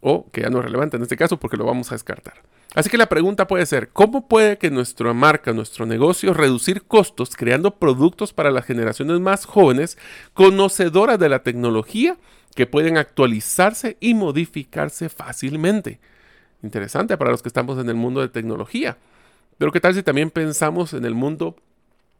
o 0.00 0.28
que 0.32 0.42
ya 0.42 0.50
no 0.50 0.58
es 0.58 0.64
relevante 0.64 0.96
en 0.96 1.02
este 1.02 1.16
caso 1.16 1.38
porque 1.38 1.56
lo 1.56 1.64
vamos 1.64 1.92
a 1.92 1.94
descartar. 1.94 2.42
Así 2.74 2.88
que 2.88 2.96
la 2.96 3.08
pregunta 3.08 3.46
puede 3.46 3.66
ser, 3.66 3.90
¿cómo 3.90 4.26
puede 4.28 4.56
que 4.56 4.70
nuestra 4.70 5.12
marca, 5.12 5.52
nuestro 5.52 5.84
negocio, 5.84 6.32
reducir 6.32 6.82
costos 6.82 7.36
creando 7.36 7.72
productos 7.72 8.32
para 8.32 8.50
las 8.50 8.64
generaciones 8.64 9.20
más 9.20 9.44
jóvenes, 9.44 9.98
conocedoras 10.32 11.18
de 11.18 11.28
la 11.28 11.42
tecnología, 11.42 12.16
que 12.54 12.66
pueden 12.66 12.96
actualizarse 12.96 13.98
y 14.00 14.14
modificarse 14.14 15.10
fácilmente? 15.10 16.00
Interesante 16.62 17.18
para 17.18 17.30
los 17.30 17.42
que 17.42 17.48
estamos 17.48 17.78
en 17.78 17.90
el 17.90 17.94
mundo 17.94 18.22
de 18.22 18.28
tecnología. 18.28 18.96
Pero 19.58 19.70
¿qué 19.70 19.80
tal 19.80 19.94
si 19.94 20.02
también 20.02 20.30
pensamos 20.30 20.94
en 20.94 21.04
el 21.04 21.14
mundo 21.14 21.56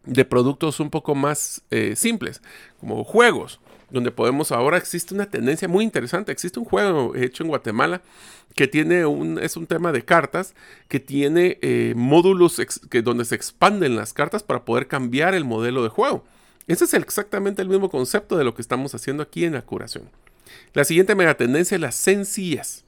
de 0.05 0.25
productos 0.27 0.81
un 0.81 0.91
poco 0.91 1.15
más 1.15 1.63
eh, 1.71 1.97
simples, 1.97 2.43
como 2.79 3.05
juegos? 3.05 3.59
Donde 3.93 4.11
podemos 4.11 4.53
ahora 4.53 4.79
existe 4.79 5.15
una 5.15 5.27
tendencia 5.27 5.69
muy 5.69 5.85
interesante. 5.85 6.33
Existe 6.33 6.59
un 6.59 6.65
juego 6.65 7.15
hecho 7.15 7.43
en 7.43 7.51
Guatemala 7.51 8.01
que 8.55 8.67
tiene 8.67 9.05
un, 9.05 9.39
es 9.39 9.57
un 9.57 9.67
tema 9.67 9.93
de 9.93 10.05
cartas 10.05 10.55
que 10.89 10.99
tiene 10.99 11.59
eh, 11.61 11.93
módulos 11.95 12.61
que, 12.91 13.03
donde 13.03 13.25
se 13.25 13.35
expanden 13.35 13.95
las 13.95 14.13
cartas 14.13 14.43
para 14.43 14.65
poder 14.65 14.89
cambiar 14.89 15.35
el 15.35 15.45
modelo 15.45 15.83
de 15.83 15.91
juego. 15.91 16.25
Ese 16.67 16.85
es 16.85 16.95
exactamente 16.95 17.61
el 17.61 17.69
mismo 17.69 17.91
concepto 17.91 18.37
de 18.37 18.45
lo 18.45 18.55
que 18.55 18.63
estamos 18.63 18.95
haciendo 18.95 19.23
aquí 19.23 19.45
en 19.45 19.53
la 19.53 19.63
curación. 19.63 20.09
La 20.73 20.85
siguiente 20.85 21.15
megatendencia 21.15 21.75
es 21.75 21.81
la 21.81 21.93
sencillez. 21.93 22.85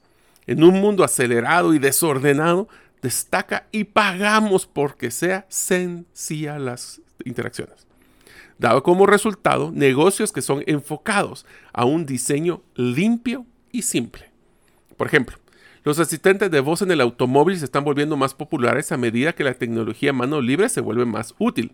En 0.47 0.63
un 0.63 0.79
mundo 0.79 1.03
acelerado 1.03 1.73
y 1.73 1.79
desordenado, 1.79 2.67
destaca 3.01 3.67
y 3.71 3.83
pagamos 3.83 4.65
porque 4.65 5.11
sea 5.11 5.45
sencilla 5.49 6.57
las 6.57 7.01
interacciones 7.23 7.85
dado 8.57 8.83
como 8.83 9.05
resultado 9.05 9.71
negocios 9.71 10.31
que 10.31 10.41
son 10.41 10.63
enfocados 10.67 11.45
a 11.73 11.85
un 11.85 12.05
diseño 12.05 12.61
limpio 12.75 13.45
y 13.71 13.81
simple. 13.81 14.31
Por 14.97 15.07
ejemplo, 15.07 15.37
los 15.83 15.99
asistentes 15.99 16.49
de 16.49 16.61
voz 16.61 16.81
en 16.81 16.91
el 16.91 17.01
automóvil 17.01 17.59
se 17.59 17.65
están 17.65 17.83
volviendo 17.83 18.17
más 18.17 18.33
populares 18.33 18.91
a 18.91 18.97
medida 18.97 19.33
que 19.33 19.43
la 19.43 19.53
tecnología 19.53 20.13
mano 20.13 20.41
libre 20.41 20.69
se 20.69 20.81
vuelve 20.81 21.05
más 21.05 21.35
útil. 21.37 21.73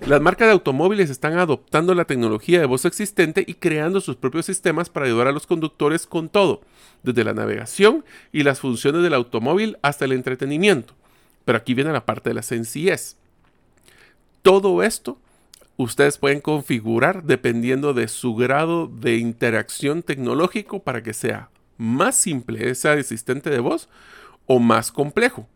Las 0.00 0.20
marcas 0.20 0.48
de 0.48 0.52
automóviles 0.52 1.08
están 1.08 1.38
adoptando 1.38 1.94
la 1.94 2.04
tecnología 2.04 2.60
de 2.60 2.66
voz 2.66 2.84
existente 2.84 3.44
y 3.46 3.54
creando 3.54 4.00
sus 4.00 4.16
propios 4.16 4.46
sistemas 4.46 4.90
para 4.90 5.06
ayudar 5.06 5.26
a 5.26 5.32
los 5.32 5.46
conductores 5.46 6.06
con 6.06 6.28
todo, 6.28 6.60
desde 7.02 7.24
la 7.24 7.32
navegación 7.32 8.04
y 8.30 8.42
las 8.42 8.60
funciones 8.60 9.02
del 9.02 9.14
automóvil 9.14 9.78
hasta 9.80 10.04
el 10.04 10.12
entretenimiento. 10.12 10.94
Pero 11.44 11.56
aquí 11.56 11.72
viene 11.72 11.92
la 11.92 12.04
parte 12.04 12.30
de 12.30 12.34
la 12.34 12.42
sencillez. 12.42 13.16
Todo 14.42 14.82
esto 14.82 15.18
ustedes 15.76 16.18
pueden 16.18 16.40
configurar 16.40 17.24
dependiendo 17.24 17.94
de 17.94 18.08
su 18.08 18.34
grado 18.34 18.86
de 18.86 19.16
interacción 19.16 20.02
tecnológico 20.02 20.82
para 20.82 21.02
que 21.02 21.12
sea 21.12 21.50
más 21.78 22.16
simple 22.16 22.70
ese 22.70 22.88
asistente 22.88 23.50
de 23.50 23.60
voz 23.60 23.88
o 24.46 24.58
más 24.58 24.92
complejo. 24.92 25.48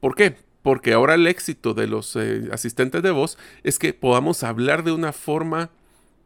¿Por 0.00 0.14
qué? 0.14 0.36
Porque 0.62 0.92
ahora 0.92 1.14
el 1.14 1.26
éxito 1.26 1.74
de 1.74 1.86
los 1.86 2.16
eh, 2.16 2.48
asistentes 2.52 3.02
de 3.02 3.10
voz 3.10 3.38
es 3.62 3.78
que 3.78 3.92
podamos 3.92 4.42
hablar 4.42 4.84
de 4.84 4.92
una 4.92 5.12
forma 5.12 5.70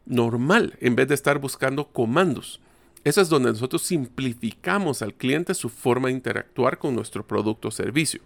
normal 0.07 0.77
en 0.81 0.97
vez 0.97 1.09
de 1.09 1.15
estar 1.15 1.39
buscando 1.39 1.89
comandos. 1.89 2.61
Eso 3.05 3.21
es 3.21 3.29
donde 3.29 3.51
nosotros 3.51 3.83
simplificamos 3.83 5.03
al 5.03 5.15
cliente 5.15 5.55
su 5.55 5.69
forma 5.69 6.09
de 6.09 6.15
interactuar 6.15 6.79
con 6.79 6.95
nuestro 6.95 7.27
producto 7.27 7.69
o 7.69 7.71
servicio. 7.71 8.21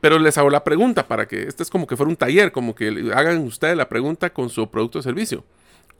Pero 0.00 0.18
les 0.18 0.36
hago 0.38 0.50
la 0.50 0.64
pregunta 0.64 1.08
para 1.08 1.26
que 1.26 1.44
este 1.44 1.62
es 1.62 1.70
como 1.70 1.86
que 1.86 1.96
fuera 1.96 2.10
un 2.10 2.16
taller, 2.16 2.52
como 2.52 2.74
que 2.74 3.12
hagan 3.14 3.38
ustedes 3.38 3.76
la 3.76 3.88
pregunta 3.88 4.30
con 4.30 4.50
su 4.50 4.68
producto 4.70 4.98
o 4.98 5.02
servicio. 5.02 5.44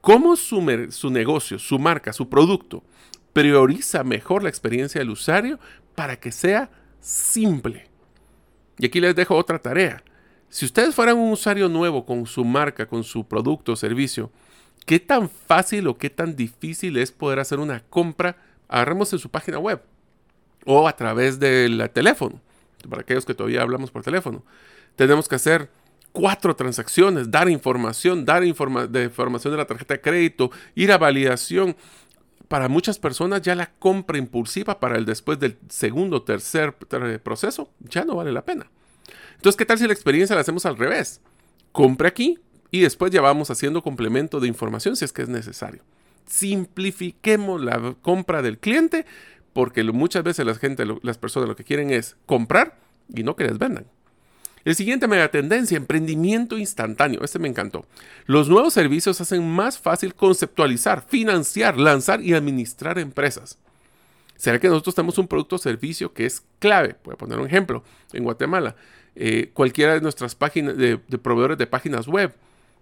¿Cómo 0.01 0.37
su, 0.37 0.89
su 0.91 1.11
negocio, 1.11 1.59
su 1.59 1.79
marca, 1.79 2.13
su 2.13 2.29
producto 2.29 2.83
prioriza 3.33 4.05
mejor 4.05 4.43
la 4.43 4.49
experiencia 4.49 5.01
del 5.01 5.11
usuario 5.11 5.59
para 5.95 6.17
que 6.21 6.31
sea 6.31 6.71
simple? 7.01 7.89
Y 8.79 8.87
aquí 8.87 9.01
les 9.01 9.17
dejo 9.17 9.35
otra 9.35 9.59
tarea. 9.59 10.03
Si 10.49 10.65
ustedes 10.65 10.95
fueran 10.95 11.17
un 11.17 11.33
usuario 11.33 11.69
nuevo 11.69 12.05
con 12.05 12.27
su 12.27 12.45
marca, 12.45 12.87
con 12.87 13.03
su 13.03 13.27
producto 13.27 13.73
o 13.73 13.77
servicio, 13.77 14.31
¿qué 14.85 15.01
tan 15.01 15.29
fácil 15.29 15.89
o 15.89 15.97
qué 15.99 16.11
tan 16.11 16.37
difícil 16.37 16.97
es 16.99 17.11
poder 17.11 17.41
hacer 17.41 17.59
una 17.59 17.81
compra? 17.81 18.37
Agarremos 18.69 19.13
en 19.13 19.19
su 19.19 19.31
página 19.31 19.59
web 19.59 19.83
o 20.65 20.87
a 20.87 20.95
través 20.95 21.39
del 21.41 21.91
teléfono 21.93 22.41
para 22.89 23.03
aquellos 23.03 23.25
que 23.25 23.35
todavía 23.35 23.63
hablamos 23.63 23.91
por 23.91 24.03
teléfono. 24.03 24.45
Tenemos 24.97 25.29
que 25.29 25.35
hacer 25.35 25.71
cuatro 26.13 26.57
transacciones, 26.57 27.31
dar 27.31 27.49
información, 27.51 28.25
dar 28.25 28.43
de 28.43 28.49
información 29.05 29.53
de 29.53 29.59
la 29.59 29.67
tarjeta 29.67 29.95
de 29.95 30.01
crédito, 30.01 30.51
ir 30.75 30.91
a 30.93 30.99
validación. 30.99 31.77
Para 32.49 32.69
muchas 32.69 32.99
personas 32.99 33.43
ya 33.43 33.55
la 33.55 33.71
compra 33.79 34.19
impulsiva 34.19 34.81
para 34.81 34.97
el 34.97 35.05
después 35.05 35.39
del 35.39 35.59
segundo 35.69 36.19
o 36.19 36.23
tercer 36.23 36.75
proceso 37.23 37.71
ya 37.81 38.05
no 38.05 38.17
vale 38.17 38.33
la 38.33 38.45
pena. 38.45 38.71
Entonces, 39.35 39.57
¿qué 39.57 39.67
tal 39.67 39.79
si 39.79 39.87
la 39.87 39.93
experiencia 39.93 40.35
la 40.35 40.41
hacemos 40.41 40.65
al 40.65 40.79
revés? 40.79 41.21
Compre 41.73 42.09
aquí 42.09 42.39
y 42.71 42.81
después 42.81 43.13
ya 43.13 43.21
vamos 43.21 43.51
haciendo 43.51 43.83
complemento 43.83 44.41
de 44.41 44.49
información 44.49 44.97
si 44.97 45.05
es 45.05 45.13
que 45.13 45.23
es 45.23 45.29
necesario. 45.29 45.83
Simplifiquemos 46.27 47.61
la 47.61 47.95
compra 48.01 48.43
del 48.43 48.59
cliente 48.59 49.07
porque 49.57 49.83
muchas 49.85 50.23
veces 50.23 50.45
la 50.45 50.55
gente, 50.55 50.85
las 51.01 51.17
personas 51.17 51.49
lo 51.49 51.57
que 51.57 51.65
quieren 51.65 51.89
es 51.89 52.15
comprar 52.27 52.77
y 53.09 53.23
no 53.23 53.37
que 53.37 53.45
les 53.45 53.57
vendan. 53.57 53.87
El 54.67 54.75
siguiente 54.75 55.09
mega 55.09 55.31
tendencia, 55.31 55.79
emprendimiento 55.79 56.59
instantáneo. 56.59 57.25
Este 57.25 57.39
me 57.39 57.49
encantó. 57.49 57.87
Los 58.27 58.51
nuevos 58.51 58.75
servicios 58.75 59.19
hacen 59.19 59.49
más 59.49 59.79
fácil 59.79 60.15
conceptualizar, 60.15 61.07
financiar, 61.09 61.79
lanzar 61.79 62.21
y 62.21 62.35
administrar 62.35 62.99
empresas. 62.99 63.59
¿Será 64.37 64.61
que 64.61 64.69
nosotros 64.69 64.95
tenemos 64.95 65.17
un 65.17 65.27
producto 65.27 65.57
o 65.57 65.59
servicio 65.59 66.13
que 66.13 66.27
es 66.27 66.43
clave? 66.59 66.97
Voy 67.03 67.15
a 67.15 67.17
poner 67.17 67.39
un 67.39 67.47
ejemplo. 67.47 67.83
En 68.13 68.25
Guatemala, 68.25 68.77
eh, 69.15 69.53
cualquiera 69.55 69.95
de 69.95 70.03
nuestras 70.03 70.35
páginas, 70.35 70.77
de 70.77 70.99
proveedores 70.99 71.57
de 71.57 71.67
páginas 71.67 72.07
web, 72.09 72.35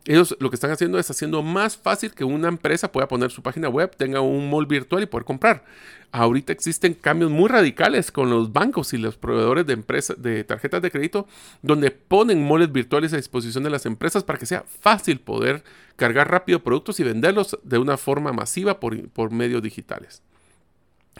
ellos 0.06 0.36
lo 0.38 0.50
que 0.50 0.56
están 0.56 0.70
haciendo 0.70 0.98
es 0.98 1.10
haciendo 1.10 1.42
más 1.42 1.76
fácil 1.76 2.12
que 2.12 2.24
una 2.24 2.48
empresa 2.48 2.92
pueda 2.92 3.08
poner 3.08 3.30
su 3.30 3.42
página 3.42 3.68
web, 3.68 3.94
tenga 3.96 4.20
un 4.20 4.50
mall 4.50 4.66
virtual 4.66 5.02
y 5.02 5.06
poder 5.06 5.24
comprar. 5.24 5.64
Ahorita 6.12 6.52
existen 6.52 6.94
cambios 6.94 7.30
muy 7.30 7.48
radicales 7.48 8.12
con 8.12 8.30
los 8.30 8.52
bancos 8.52 8.92
y 8.92 8.98
los 8.98 9.16
proveedores 9.16 9.66
de 9.66 9.72
empresas 9.72 10.20
de 10.20 10.44
tarjetas 10.44 10.82
de 10.82 10.90
crédito 10.90 11.26
donde 11.62 11.90
ponen 11.90 12.46
malls 12.46 12.70
virtuales 12.70 13.12
a 13.12 13.16
disposición 13.16 13.64
de 13.64 13.70
las 13.70 13.86
empresas 13.86 14.22
para 14.22 14.38
que 14.38 14.46
sea 14.46 14.64
fácil 14.80 15.20
poder 15.20 15.64
cargar 15.96 16.30
rápido 16.30 16.62
productos 16.62 17.00
y 17.00 17.04
venderlos 17.04 17.58
de 17.62 17.78
una 17.78 17.96
forma 17.96 18.32
masiva 18.32 18.78
por, 18.78 19.08
por 19.08 19.30
medios 19.32 19.62
digitales. 19.62 20.22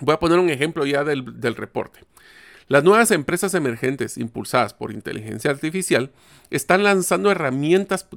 Voy 0.01 0.15
a 0.15 0.19
poner 0.19 0.39
un 0.39 0.51
ejemplo 0.51 0.85
ya 0.85 1.05
del, 1.05 1.41
del 1.41 1.57
reporte. 1.57 2.01
Las 2.67 2.83
nuevas 2.83 3.11
empresas 3.11 3.53
emergentes 3.53 4.17
impulsadas 4.17 4.73
por 4.73 4.91
inteligencia 4.91 5.51
artificial 5.51 6.13
están 6.51 6.83
lanzando 6.83 7.31
herramientas 7.31 8.09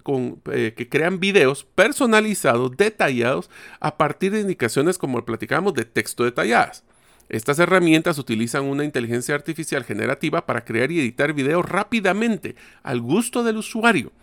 eh, 0.51 0.73
que 0.75 0.88
crean 0.88 1.19
videos 1.19 1.65
personalizados, 1.75 2.77
detallados, 2.77 3.49
a 3.81 3.97
partir 3.97 4.31
de 4.31 4.39
indicaciones 4.39 4.97
como 4.97 5.25
platicamos 5.25 5.73
de 5.73 5.83
texto 5.83 6.23
detalladas. 6.23 6.86
Estas 7.27 7.60
herramientas 7.60 8.17
utilizan 8.19 8.63
una 8.63 8.86
inteligencia 8.86 9.36
artificial 9.36 9.83
generativa 9.83 10.45
para 10.45 10.63
crear 10.63 10.91
y 10.91 10.99
editar 11.01 11.33
videos 11.33 11.65
rápidamente 11.65 12.55
al 12.83 13.01
gusto 13.01 13.43
del 13.43 13.57
usuario, 13.57 14.13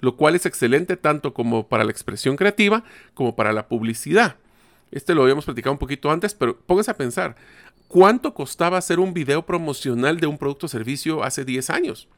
lo 0.00 0.16
cual 0.16 0.34
es 0.34 0.46
excelente 0.46 0.96
tanto 0.96 1.34
como 1.34 1.68
para 1.68 1.84
la 1.84 1.90
expresión 1.90 2.36
creativa 2.36 2.84
como 3.12 3.36
para 3.36 3.52
la 3.52 3.68
publicidad. 3.68 4.36
Este 4.90 5.14
lo 5.14 5.22
habíamos 5.22 5.44
platicado 5.44 5.72
un 5.72 5.78
poquito 5.78 6.10
antes, 6.10 6.34
pero 6.34 6.56
póngase 6.56 6.90
a 6.90 6.96
pensar, 6.96 7.36
¿Cuánto 7.94 8.34
costaba 8.34 8.76
hacer 8.78 8.98
un 8.98 9.14
video 9.14 9.46
promocional 9.46 10.18
de 10.18 10.26
un 10.26 10.36
producto 10.36 10.66
o 10.66 10.68
servicio 10.68 11.22
hace 11.22 11.44
10 11.44 11.70
años? 11.70 12.08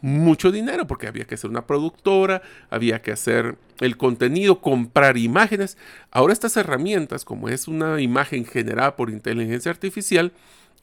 Mucho 0.00 0.50
dinero, 0.50 0.88
porque 0.88 1.06
había 1.06 1.24
que 1.24 1.36
hacer 1.36 1.48
una 1.48 1.68
productora, 1.68 2.42
había 2.68 3.00
que 3.00 3.12
hacer 3.12 3.56
el 3.78 3.96
contenido, 3.96 4.60
comprar 4.60 5.16
imágenes. 5.16 5.78
Ahora 6.10 6.32
estas 6.32 6.56
herramientas, 6.56 7.24
como 7.24 7.48
es 7.48 7.68
una 7.68 8.00
imagen 8.00 8.44
generada 8.44 8.96
por 8.96 9.08
inteligencia 9.08 9.70
artificial, 9.70 10.32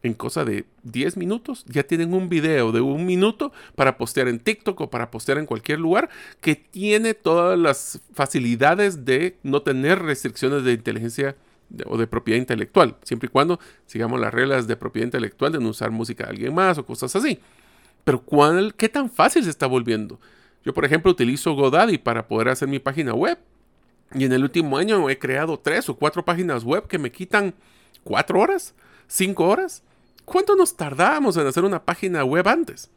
en 0.03 0.13
cosa 0.13 0.45
de 0.45 0.65
10 0.83 1.17
minutos 1.17 1.63
ya 1.67 1.83
tienen 1.83 2.13
un 2.13 2.27
video 2.27 2.71
de 2.71 2.81
un 2.81 3.05
minuto 3.05 3.51
para 3.75 3.97
postear 3.97 4.27
en 4.27 4.39
TikTok 4.39 4.81
o 4.81 4.89
para 4.89 5.11
postear 5.11 5.37
en 5.37 5.45
cualquier 5.45 5.79
lugar 5.79 6.09
que 6.39 6.55
tiene 6.55 7.13
todas 7.13 7.57
las 7.57 8.01
facilidades 8.13 9.05
de 9.05 9.37
no 9.43 9.61
tener 9.61 10.01
restricciones 10.01 10.63
de 10.63 10.73
inteligencia 10.73 11.35
o 11.85 11.97
de 11.97 12.07
propiedad 12.07 12.39
intelectual, 12.39 12.97
siempre 13.03 13.27
y 13.27 13.29
cuando 13.29 13.59
sigamos 13.85 14.19
las 14.19 14.33
reglas 14.33 14.67
de 14.67 14.75
propiedad 14.75 15.05
intelectual 15.05 15.51
de 15.51 15.59
no 15.59 15.69
usar 15.69 15.91
música 15.91 16.25
de 16.25 16.31
alguien 16.31 16.53
más 16.53 16.77
o 16.77 16.85
cosas 16.85 17.15
así. 17.15 17.39
Pero 18.03 18.21
¿cuál, 18.21 18.73
¿qué 18.75 18.89
tan 18.89 19.09
fácil 19.09 19.43
se 19.43 19.49
está 19.49 19.67
volviendo? 19.67 20.19
Yo, 20.63 20.73
por 20.73 20.85
ejemplo, 20.85 21.11
utilizo 21.11 21.53
GoDaddy 21.53 21.97
para 21.97 22.27
poder 22.27 22.49
hacer 22.49 22.67
mi 22.67 22.79
página 22.79 23.13
web. 23.13 23.37
Y 24.13 24.25
en 24.25 24.33
el 24.33 24.43
último 24.43 24.77
año 24.77 25.09
he 25.09 25.17
creado 25.17 25.57
tres 25.57 25.87
o 25.89 25.95
cuatro 25.95 26.25
páginas 26.25 26.63
web 26.63 26.87
que 26.87 26.99
me 26.99 27.11
quitan 27.11 27.53
cuatro 28.03 28.39
horas, 28.39 28.75
cinco 29.07 29.47
horas. 29.47 29.83
¿Cuánto 30.31 30.55
nos 30.55 30.77
tardamos 30.77 31.35
en 31.35 31.45
hacer 31.45 31.65
una 31.65 31.83
página 31.83 32.23
web 32.23 32.47
antes? 32.47 32.89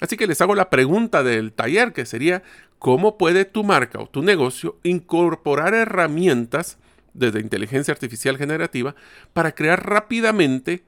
Así 0.00 0.16
que 0.16 0.26
les 0.26 0.40
hago 0.40 0.54
la 0.54 0.70
pregunta 0.70 1.24
del 1.24 1.52
taller 1.52 1.92
que 1.92 2.06
sería, 2.06 2.44
¿cómo 2.78 3.18
puede 3.18 3.44
tu 3.44 3.64
marca 3.64 3.98
o 3.98 4.06
tu 4.06 4.22
negocio 4.22 4.76
incorporar 4.84 5.74
herramientas 5.74 6.78
desde 7.12 7.40
inteligencia 7.40 7.92
artificial 7.92 8.36
generativa 8.36 8.94
para 9.32 9.52
crear 9.52 9.84
rápidamente 9.84 10.84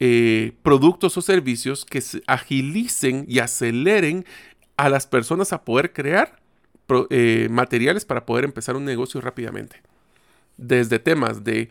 eh, 0.00 0.52
productos 0.62 1.18
o 1.18 1.22
servicios 1.22 1.84
que 1.84 2.02
agilicen 2.26 3.26
y 3.28 3.40
aceleren 3.40 4.24
a 4.76 4.88
las 4.88 5.06
personas 5.06 5.52
a 5.52 5.64
poder 5.64 5.92
crear 5.92 6.40
eh, 7.10 7.48
materiales 7.50 8.06
para 8.06 8.24
poder 8.24 8.44
empezar 8.44 8.74
un 8.74 8.86
negocio 8.86 9.20
rápidamente. 9.20 9.82
Desde 10.56 10.98
temas 10.98 11.44
de 11.44 11.70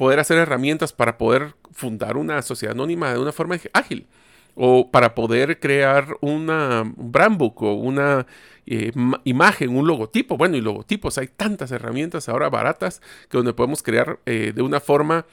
poder 0.00 0.18
hacer 0.18 0.38
herramientas 0.38 0.94
para 0.94 1.18
poder 1.18 1.56
fundar 1.72 2.16
una 2.16 2.40
sociedad 2.40 2.74
anónima 2.74 3.12
de 3.12 3.18
una 3.18 3.32
forma 3.32 3.58
ágil 3.74 4.06
o 4.54 4.90
para 4.90 5.14
poder 5.14 5.60
crear 5.60 6.16
una, 6.22 6.90
un 6.96 7.12
brand 7.12 7.36
book 7.36 7.62
o 7.62 7.74
una 7.74 8.26
eh, 8.64 8.92
imagen, 9.24 9.76
un 9.76 9.86
logotipo. 9.86 10.38
Bueno, 10.38 10.56
y 10.56 10.62
logotipos, 10.62 11.18
hay 11.18 11.26
tantas 11.26 11.70
herramientas 11.70 12.30
ahora 12.30 12.48
baratas 12.48 13.02
que 13.28 13.36
donde 13.36 13.52
podemos 13.52 13.82
crear 13.82 14.18
eh, 14.24 14.52
de 14.54 14.62
una 14.62 14.80
forma 14.80 15.26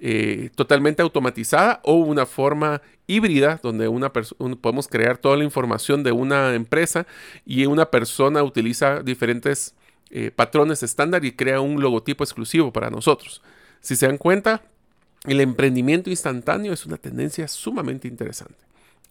eh, 0.00 0.48
totalmente 0.54 1.02
automatizada 1.02 1.82
o 1.84 1.96
una 1.96 2.24
forma 2.24 2.80
híbrida 3.06 3.60
donde 3.62 3.86
una 3.86 4.14
podemos 4.14 4.88
crear 4.88 5.18
toda 5.18 5.36
la 5.36 5.44
información 5.44 6.02
de 6.02 6.12
una 6.12 6.54
empresa 6.54 7.06
y 7.44 7.66
una 7.66 7.90
persona 7.90 8.42
utiliza 8.42 9.02
diferentes 9.02 9.74
patrones 10.36 10.82
estándar 10.82 11.24
y 11.26 11.32
crea 11.32 11.60
un 11.60 11.82
logotipo 11.82 12.24
exclusivo 12.24 12.72
para 12.72 12.88
nosotros. 12.88 13.42
Si 13.86 13.94
se 13.94 14.08
dan 14.08 14.18
cuenta, 14.18 14.64
el 15.26 15.40
emprendimiento 15.40 16.10
instantáneo 16.10 16.72
es 16.72 16.86
una 16.86 16.96
tendencia 16.96 17.46
sumamente 17.46 18.08
interesante. 18.08 18.58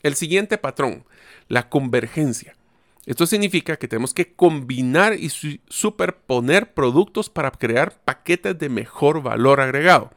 El 0.04 0.16
siguiente 0.16 0.58
patrón, 0.58 1.06
la 1.48 1.70
convergencia. 1.70 2.58
Esto 3.06 3.26
significa 3.26 3.78
que 3.78 3.88
tenemos 3.88 4.14
que 4.14 4.34
combinar 4.34 5.14
y 5.14 5.30
superponer 5.30 6.74
productos 6.74 7.30
para 7.30 7.52
crear 7.52 7.98
paquetes 8.04 8.60
de 8.60 8.68
mejor 8.68 9.24
valor 9.24 9.62
agregado. 9.62 10.12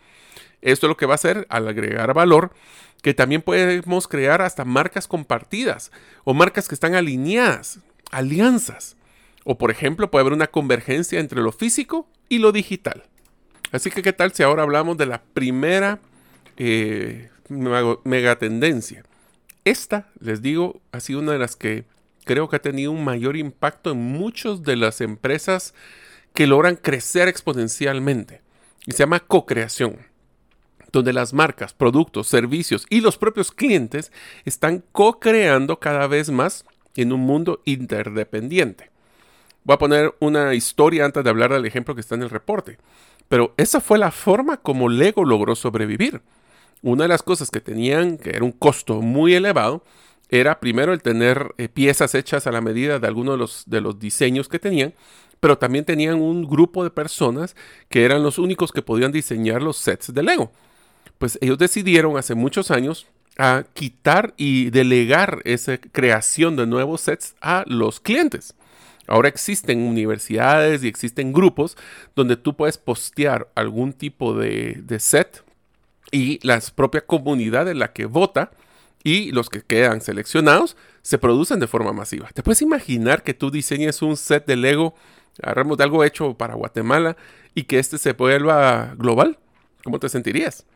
Esto 0.61 0.87
es 0.87 0.88
lo 0.88 0.97
que 0.97 1.07
va 1.07 1.14
a 1.14 1.23
hacer 1.23 1.47
al 1.51 1.68
agregar 1.68 2.12
valor, 2.12 2.53
que 3.01 3.14
también 3.14 3.42
podemos 3.42 4.09
crear 4.09 4.42
hasta 4.42 4.64
marcas 4.64 5.07
compartidas 5.07 5.92
o 6.25 6.35
marcas 6.35 6.66
que 6.66 6.75
están 6.75 6.97
alineadas, 6.97 7.79
alianzas. 8.11 8.97
O 9.44 9.57
por 9.57 9.71
ejemplo, 9.71 10.11
puede 10.11 10.23
haber 10.23 10.33
una 10.33 10.49
convergencia 10.49 11.21
entre 11.21 11.42
lo 11.42 11.53
físico 11.53 12.09
y 12.29 12.38
lo 12.38 12.51
digital. 12.51 13.05
Así 13.72 13.90
que, 13.90 14.02
¿qué 14.02 14.12
tal 14.12 14.33
si 14.33 14.42
ahora 14.42 14.62
hablamos 14.62 14.96
de 14.96 15.07
la 15.07 15.22
primera 15.22 15.98
eh, 16.57 17.31
megatendencia? 18.04 19.04
Esta, 19.64 20.09
les 20.20 20.40
digo, 20.40 20.81
ha 20.92 21.00
sido 21.00 21.20
una 21.20 21.33
de 21.33 21.38
las 21.38 21.57
que 21.57 21.85
creo 22.24 22.48
que 22.48 22.57
ha 22.57 22.62
tenido 22.62 22.92
un 22.92 23.04
mayor 23.04 23.37
impacto 23.37 23.90
en 23.90 23.98
muchas 23.98 24.62
de 24.62 24.76
las 24.76 25.00
empresas 25.00 25.74
que 26.35 26.46
logran 26.46 26.76
crecer 26.76 27.28
exponencialmente. 27.28 28.42
Y 28.87 28.92
se 28.92 28.98
llama 28.98 29.20
co-creación, 29.20 29.98
donde 30.92 31.12
las 31.12 31.35
marcas, 31.35 31.74
productos, 31.74 32.26
servicios 32.28 32.87
y 32.88 33.00
los 33.00 33.18
propios 33.18 33.50
clientes 33.50 34.12
están 34.44 34.83
co-creando 34.92 35.78
cada 35.78 36.07
vez 36.07 36.31
más 36.31 36.64
en 36.96 37.12
un 37.12 37.20
mundo 37.20 37.61
interdependiente. 37.64 38.90
Voy 39.64 39.74
a 39.74 39.78
poner 39.78 40.14
una 40.20 40.54
historia 40.54 41.04
antes 41.04 41.22
de 41.22 41.31
hablar 41.31 41.52
del 41.52 41.66
ejemplo 41.66 41.94
que 41.94 42.00
está 42.00 42.14
en 42.14 42.22
el 42.22 42.31
reporte. 42.31 42.78
Pero 43.29 43.55
esa 43.57 43.81
fue 43.81 43.99
la 43.99 44.11
forma 44.11 44.57
como 44.57 44.88
Lego 44.88 45.25
logró 45.25 45.55
sobrevivir. 45.55 46.23
Una 46.83 47.05
de 47.05 47.09
las 47.09 47.23
cosas 47.23 47.51
que 47.51 47.61
tenían, 47.61 48.19
que 48.19 48.31
era 48.31 48.45
un 48.45 48.53
costo 48.53 49.03
muy 49.03 49.35
elevado, 49.35 49.85
era 50.31 50.61
primero 50.61 50.93
el 50.93 51.03
tener 51.03 51.55
eh, 51.59 51.69
piezas 51.69 52.14
hechas 52.14 52.47
a 52.47 52.53
la 52.53 52.61
medida 52.61 52.99
de 52.99 53.07
algunos 53.07 53.35
de 53.35 53.38
los, 53.38 53.64
de 53.67 53.81
los 53.81 53.99
diseños 53.99 54.49
que 54.49 54.59
tenían, 54.59 54.95
pero 55.41 55.59
también 55.59 55.85
tenían 55.85 56.21
un 56.21 56.47
grupo 56.47 56.85
de 56.85 56.91
personas 56.91 57.57
que 57.88 58.05
eran 58.05 58.23
los 58.23 58.38
únicos 58.38 58.73
que 58.73 58.83
podían 58.83 59.12
diseñar 59.12 59.62
los 59.62 59.77
sets 59.77 60.12
de 60.12 60.23
Lego. 60.23 60.53
Pues 61.19 61.38
ellos 61.41 61.59
decidieron 61.59 62.17
hace 62.17 62.35
muchos 62.35 62.71
años 62.71 63.07
a 63.38 63.64
quitar 63.73 64.35
y 64.37 64.71
delegar 64.71 65.41
esa 65.45 65.79
creación 65.79 66.57
de 66.57 66.67
nuevos 66.67 67.03
sets 67.03 67.35
a 67.41 67.64
los 67.67 68.01
clientes. 68.01 68.55
Ahora 69.09 69.29
existen 69.29 69.81
universidades 69.81 70.85
y 70.85 70.88
existen 70.88 71.33
grupos 71.33 71.77
donde 72.14 72.37
tú 72.37 72.55
puedes 72.55 72.79
postear 72.79 73.49
algún 73.55 73.92
tipo 73.92 74.35
de, 74.35 74.85
set 74.99 75.42
y 76.12 76.38
la 76.47 76.61
propia 76.75 77.01
comunidad 77.01 77.68
en 77.68 77.79
la 77.79 77.92
que 77.92 78.05
vota 78.05 78.51
y 79.03 79.33
los 79.33 79.49
que 79.49 79.62
quedan 79.62 80.01
seleccionados 80.01 80.77
se 81.03 81.18
producen 81.18 81.59
de 81.59 81.66
forma 81.66 81.92
masiva. 81.92 82.29
¿Te 82.35 82.42
puedes 82.42 82.62
imaginar 82.62 83.23
que 83.23 83.35
tú 83.35 83.51
diseñes 83.51 84.03
un 84.03 84.16
set 84.16 84.47
de 84.47 84.57
Lego, 84.57 84.94
agarramos 85.42 85.79
de 85.79 85.85
algo 85.85 86.05
hecho 86.05 86.35
para 86.35 86.55
Guatemala 86.55 87.16
y 87.55 87.64
que 87.64 87.79
este 87.79 87.97
se 87.99 88.12
vuelva 88.12 88.94
global? 88.97 89.38
¿Cómo 89.85 89.99
te 89.99 90.09
sentirías? 90.09 90.66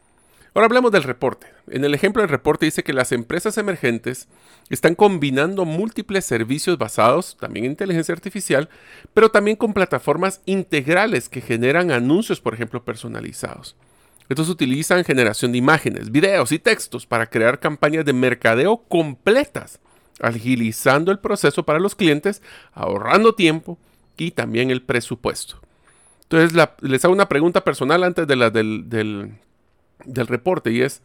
Ahora 0.55 0.67
hablemos 0.67 0.93
del 0.93 1.05
reporte. 1.05 1.47
En 1.69 1.85
el 1.85 1.95
ejemplo 1.95 2.21
del 2.21 2.29
reporte 2.29 2.67
dice 2.67 2.83
que 2.83 2.93
las 2.93 3.11
empresas 3.13 3.57
emergentes 3.57 4.29
están 4.69 4.95
combinando 4.95 5.65
múltiples 5.65 6.27
servicios 6.27 6.77
basados 6.77 7.39
también 7.41 7.65
en 7.65 7.71
inteligencia 7.73 8.15
artificial, 8.15 8.69
pero 9.15 9.31
también 9.31 9.57
con 9.57 9.73
plataformas 9.73 10.43
integrales 10.45 11.31
que 11.31 11.41
generan 11.41 11.91
anuncios, 11.91 12.41
por 12.41 12.53
ejemplo, 12.53 12.85
personalizados. 12.85 13.77
Estos 14.29 14.51
utilizan 14.51 15.05
generación 15.05 15.53
de 15.53 15.59
imágenes, 15.59 16.13
videos 16.13 16.53
y 16.53 16.59
textos 16.59 17.07
para 17.07 17.27
crear 17.29 17.59
campañas 17.59 18.05
de 18.05 18.13
mercadeo 18.13 18.83
completas, 18.89 19.81
agilizando 20.21 21.11
el 21.13 21.19
proceso 21.19 21.65
para 21.65 21.81
los 21.81 21.95
clientes, 21.95 22.43
ahorrando 22.73 23.35
tiempo 23.35 23.79
y 24.19 24.33
también 24.33 24.71
el 24.71 24.83
presupuesto. 24.83 25.61
Entonces 26.25 26.59
les 26.83 27.05
hago 27.05 27.15
una 27.15 27.29
pregunta 27.29 27.65
personal 27.65 28.05
antes 28.05 28.27
de 28.27 28.37
la 28.37 28.51
del 28.51 28.89
del 28.89 29.33
reporte 30.07 30.73
y 30.73 30.83
es, 30.83 31.03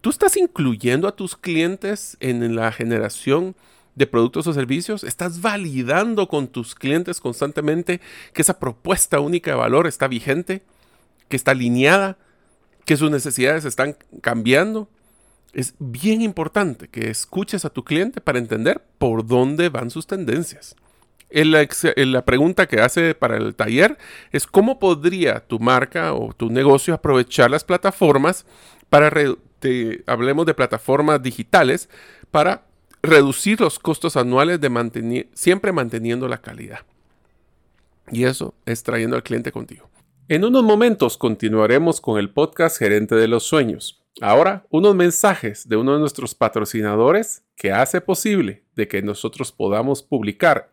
¿tú 0.00 0.10
estás 0.10 0.36
incluyendo 0.36 1.08
a 1.08 1.16
tus 1.16 1.36
clientes 1.36 2.16
en 2.20 2.54
la 2.54 2.72
generación 2.72 3.54
de 3.94 4.06
productos 4.06 4.46
o 4.46 4.52
servicios? 4.52 5.04
¿Estás 5.04 5.40
validando 5.40 6.28
con 6.28 6.48
tus 6.48 6.74
clientes 6.74 7.20
constantemente 7.20 8.00
que 8.32 8.42
esa 8.42 8.58
propuesta 8.58 9.20
única 9.20 9.50
de 9.50 9.56
valor 9.56 9.86
está 9.86 10.08
vigente, 10.08 10.62
que 11.28 11.36
está 11.36 11.52
alineada, 11.52 12.18
que 12.84 12.96
sus 12.96 13.10
necesidades 13.10 13.64
están 13.64 13.96
cambiando? 14.20 14.88
Es 15.52 15.74
bien 15.78 16.22
importante 16.22 16.88
que 16.88 17.10
escuches 17.10 17.64
a 17.64 17.70
tu 17.70 17.84
cliente 17.84 18.20
para 18.20 18.38
entender 18.38 18.82
por 18.98 19.26
dónde 19.26 19.68
van 19.68 19.90
sus 19.90 20.06
tendencias 20.06 20.76
la 21.30 22.24
pregunta 22.24 22.66
que 22.66 22.80
hace 22.80 23.14
para 23.14 23.36
el 23.36 23.54
taller 23.54 23.98
es 24.32 24.46
cómo 24.46 24.78
podría 24.78 25.40
tu 25.40 25.58
marca 25.58 26.14
o 26.14 26.32
tu 26.32 26.50
negocio 26.50 26.94
aprovechar 26.94 27.50
las 27.50 27.64
plataformas 27.64 28.46
para, 28.88 29.12
hablemos 30.06 30.46
de 30.46 30.54
plataformas 30.54 31.22
digitales, 31.22 31.88
para 32.30 32.66
reducir 33.02 33.60
los 33.60 33.78
costos 33.78 34.16
anuales 34.16 34.60
de 34.60 35.28
siempre 35.32 35.72
manteniendo 35.72 36.28
la 36.28 36.38
calidad. 36.38 36.80
Y 38.10 38.24
eso 38.24 38.54
es 38.66 38.82
trayendo 38.82 39.16
al 39.16 39.22
cliente 39.22 39.52
contigo. 39.52 39.88
En 40.28 40.44
unos 40.44 40.62
momentos 40.62 41.16
continuaremos 41.16 42.00
con 42.00 42.18
el 42.18 42.30
podcast 42.30 42.78
Gerente 42.78 43.14
de 43.14 43.28
los 43.28 43.44
Sueños. 43.44 44.04
Ahora, 44.20 44.66
unos 44.70 44.94
mensajes 44.94 45.68
de 45.68 45.76
uno 45.76 45.94
de 45.94 46.00
nuestros 46.00 46.34
patrocinadores 46.34 47.44
que 47.56 47.72
hace 47.72 48.00
posible 48.00 48.64
de 48.74 48.88
que 48.88 49.02
nosotros 49.02 49.52
podamos 49.52 50.02
publicar 50.02 50.72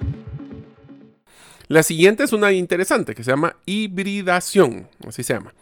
La 1.71 1.83
siguiente 1.83 2.25
es 2.25 2.33
una 2.33 2.51
interesante 2.51 3.15
que 3.15 3.23
se 3.23 3.31
llama 3.31 3.55
hibridación, 3.65 4.89
así 5.07 5.23
se 5.23 5.35
llama. 5.35 5.53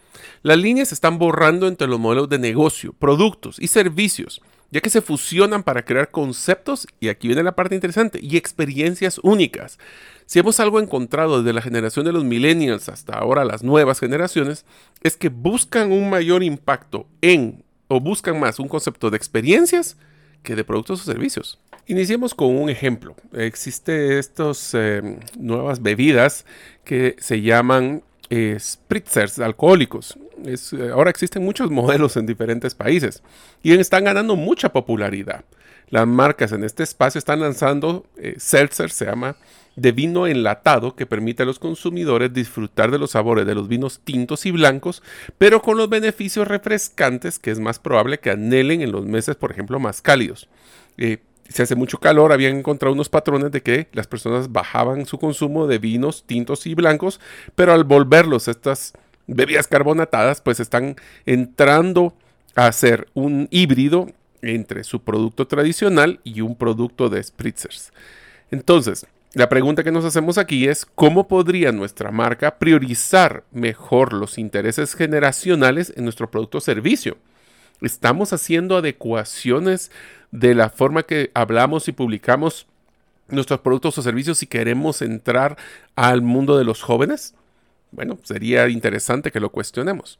Las 0.42 0.58
líneas 0.58 0.88
se 0.88 0.94
están 0.94 1.18
borrando 1.18 1.68
entre 1.68 1.86
los 1.86 2.00
modelos 2.00 2.28
de 2.28 2.40
negocio, 2.40 2.92
productos 2.98 3.60
y 3.60 3.68
servicios, 3.68 4.42
ya 4.72 4.80
que 4.80 4.90
se 4.90 5.02
fusionan 5.02 5.62
para 5.62 5.84
crear 5.84 6.10
conceptos, 6.10 6.88
y 6.98 7.10
aquí 7.10 7.28
viene 7.28 7.44
la 7.44 7.54
parte 7.54 7.76
interesante, 7.76 8.18
y 8.20 8.36
experiencias 8.36 9.20
únicas. 9.22 9.78
Si 10.26 10.40
hemos 10.40 10.58
algo 10.58 10.80
encontrado 10.80 11.44
desde 11.44 11.52
la 11.52 11.62
generación 11.62 12.04
de 12.04 12.12
los 12.12 12.24
millennials 12.24 12.88
hasta 12.88 13.12
ahora 13.12 13.44
las 13.44 13.62
nuevas 13.62 14.00
generaciones, 14.00 14.64
es 15.02 15.16
que 15.16 15.28
buscan 15.28 15.92
un 15.92 16.10
mayor 16.10 16.42
impacto 16.42 17.06
en, 17.20 17.62
o 17.86 18.00
buscan 18.00 18.40
más 18.40 18.58
un 18.58 18.66
concepto 18.66 19.10
de 19.10 19.16
experiencias 19.16 19.96
que 20.42 20.56
de 20.56 20.64
productos 20.64 21.02
o 21.02 21.04
servicios. 21.04 21.60
Iniciemos 21.86 22.34
con 22.34 22.56
un 22.56 22.70
ejemplo. 22.70 23.16
Existen 23.32 24.12
estas 24.12 24.74
eh, 24.74 25.18
nuevas 25.38 25.82
bebidas 25.82 26.44
que 26.84 27.16
se 27.18 27.40
llaman 27.40 28.02
eh, 28.28 28.56
spritzers 28.58 29.38
alcohólicos. 29.38 30.18
Eh, 30.44 30.90
ahora 30.92 31.10
existen 31.10 31.44
muchos 31.44 31.70
modelos 31.72 32.16
en 32.16 32.26
diferentes 32.26 32.74
países 32.74 33.22
y 33.62 33.72
están 33.72 34.04
ganando 34.04 34.36
mucha 34.36 34.72
popularidad. 34.72 35.44
Las 35.88 36.06
marcas 36.06 36.52
en 36.52 36.62
este 36.62 36.84
espacio 36.84 37.18
están 37.18 37.40
lanzando 37.40 38.06
seltzer, 38.36 38.92
se 38.92 39.06
llama, 39.06 39.34
de 39.74 39.90
vino 39.90 40.26
enlatado 40.26 40.94
que 40.94 41.06
permite 41.06 41.42
a 41.42 41.46
los 41.46 41.58
consumidores 41.58 42.32
disfrutar 42.32 42.90
de 42.92 42.98
los 42.98 43.12
sabores 43.12 43.46
de 43.46 43.54
los 43.54 43.66
vinos 43.66 44.00
tintos 44.04 44.46
y 44.46 44.52
blancos, 44.52 45.02
pero 45.38 45.62
con 45.62 45.76
los 45.76 45.88
beneficios 45.88 46.46
refrescantes 46.46 47.40
que 47.40 47.50
es 47.50 47.58
más 47.58 47.80
probable 47.80 48.20
que 48.20 48.30
anhelen 48.30 48.82
en 48.82 48.92
los 48.92 49.04
meses, 49.04 49.34
por 49.34 49.50
ejemplo, 49.50 49.80
más 49.80 50.02
cálidos. 50.02 50.48
Si 51.50 51.62
hace 51.62 51.74
mucho 51.74 51.98
calor, 51.98 52.32
habían 52.32 52.56
encontrado 52.56 52.94
unos 52.94 53.08
patrones 53.08 53.50
de 53.50 53.62
que 53.62 53.88
las 53.92 54.06
personas 54.06 54.52
bajaban 54.52 55.04
su 55.06 55.18
consumo 55.18 55.66
de 55.66 55.78
vinos 55.78 56.24
tintos 56.24 56.66
y 56.66 56.74
blancos, 56.74 57.20
pero 57.54 57.72
al 57.72 57.84
volverlos 57.84 58.48
estas 58.48 58.92
bebidas 59.26 59.66
carbonatadas, 59.66 60.40
pues 60.40 60.60
están 60.60 60.96
entrando 61.26 62.14
a 62.54 62.70
ser 62.72 63.08
un 63.14 63.48
híbrido 63.50 64.08
entre 64.42 64.84
su 64.84 65.02
producto 65.02 65.46
tradicional 65.46 66.20
y 66.24 66.40
un 66.40 66.56
producto 66.56 67.08
de 67.08 67.22
spritzers. 67.22 67.92
Entonces, 68.50 69.06
la 69.32 69.48
pregunta 69.48 69.84
que 69.84 69.92
nos 69.92 70.04
hacemos 70.04 70.38
aquí 70.38 70.66
es 70.66 70.84
cómo 70.84 71.28
podría 71.28 71.70
nuestra 71.70 72.10
marca 72.10 72.58
priorizar 72.58 73.44
mejor 73.52 74.12
los 74.12 74.38
intereses 74.38 74.94
generacionales 74.94 75.92
en 75.96 76.04
nuestro 76.04 76.30
producto 76.30 76.58
o 76.58 76.60
servicio. 76.60 77.16
¿Estamos 77.80 78.32
haciendo 78.32 78.76
adecuaciones 78.76 79.90
de 80.30 80.54
la 80.54 80.68
forma 80.68 81.04
que 81.04 81.30
hablamos 81.34 81.88
y 81.88 81.92
publicamos 81.92 82.66
nuestros 83.28 83.60
productos 83.60 83.96
o 83.96 84.02
servicios 84.02 84.38
si 84.38 84.46
queremos 84.46 85.02
entrar 85.02 85.56
al 85.96 86.20
mundo 86.20 86.58
de 86.58 86.64
los 86.64 86.82
jóvenes? 86.82 87.34
Bueno, 87.90 88.18
sería 88.22 88.68
interesante 88.68 89.30
que 89.30 89.40
lo 89.40 89.50
cuestionemos. 89.50 90.18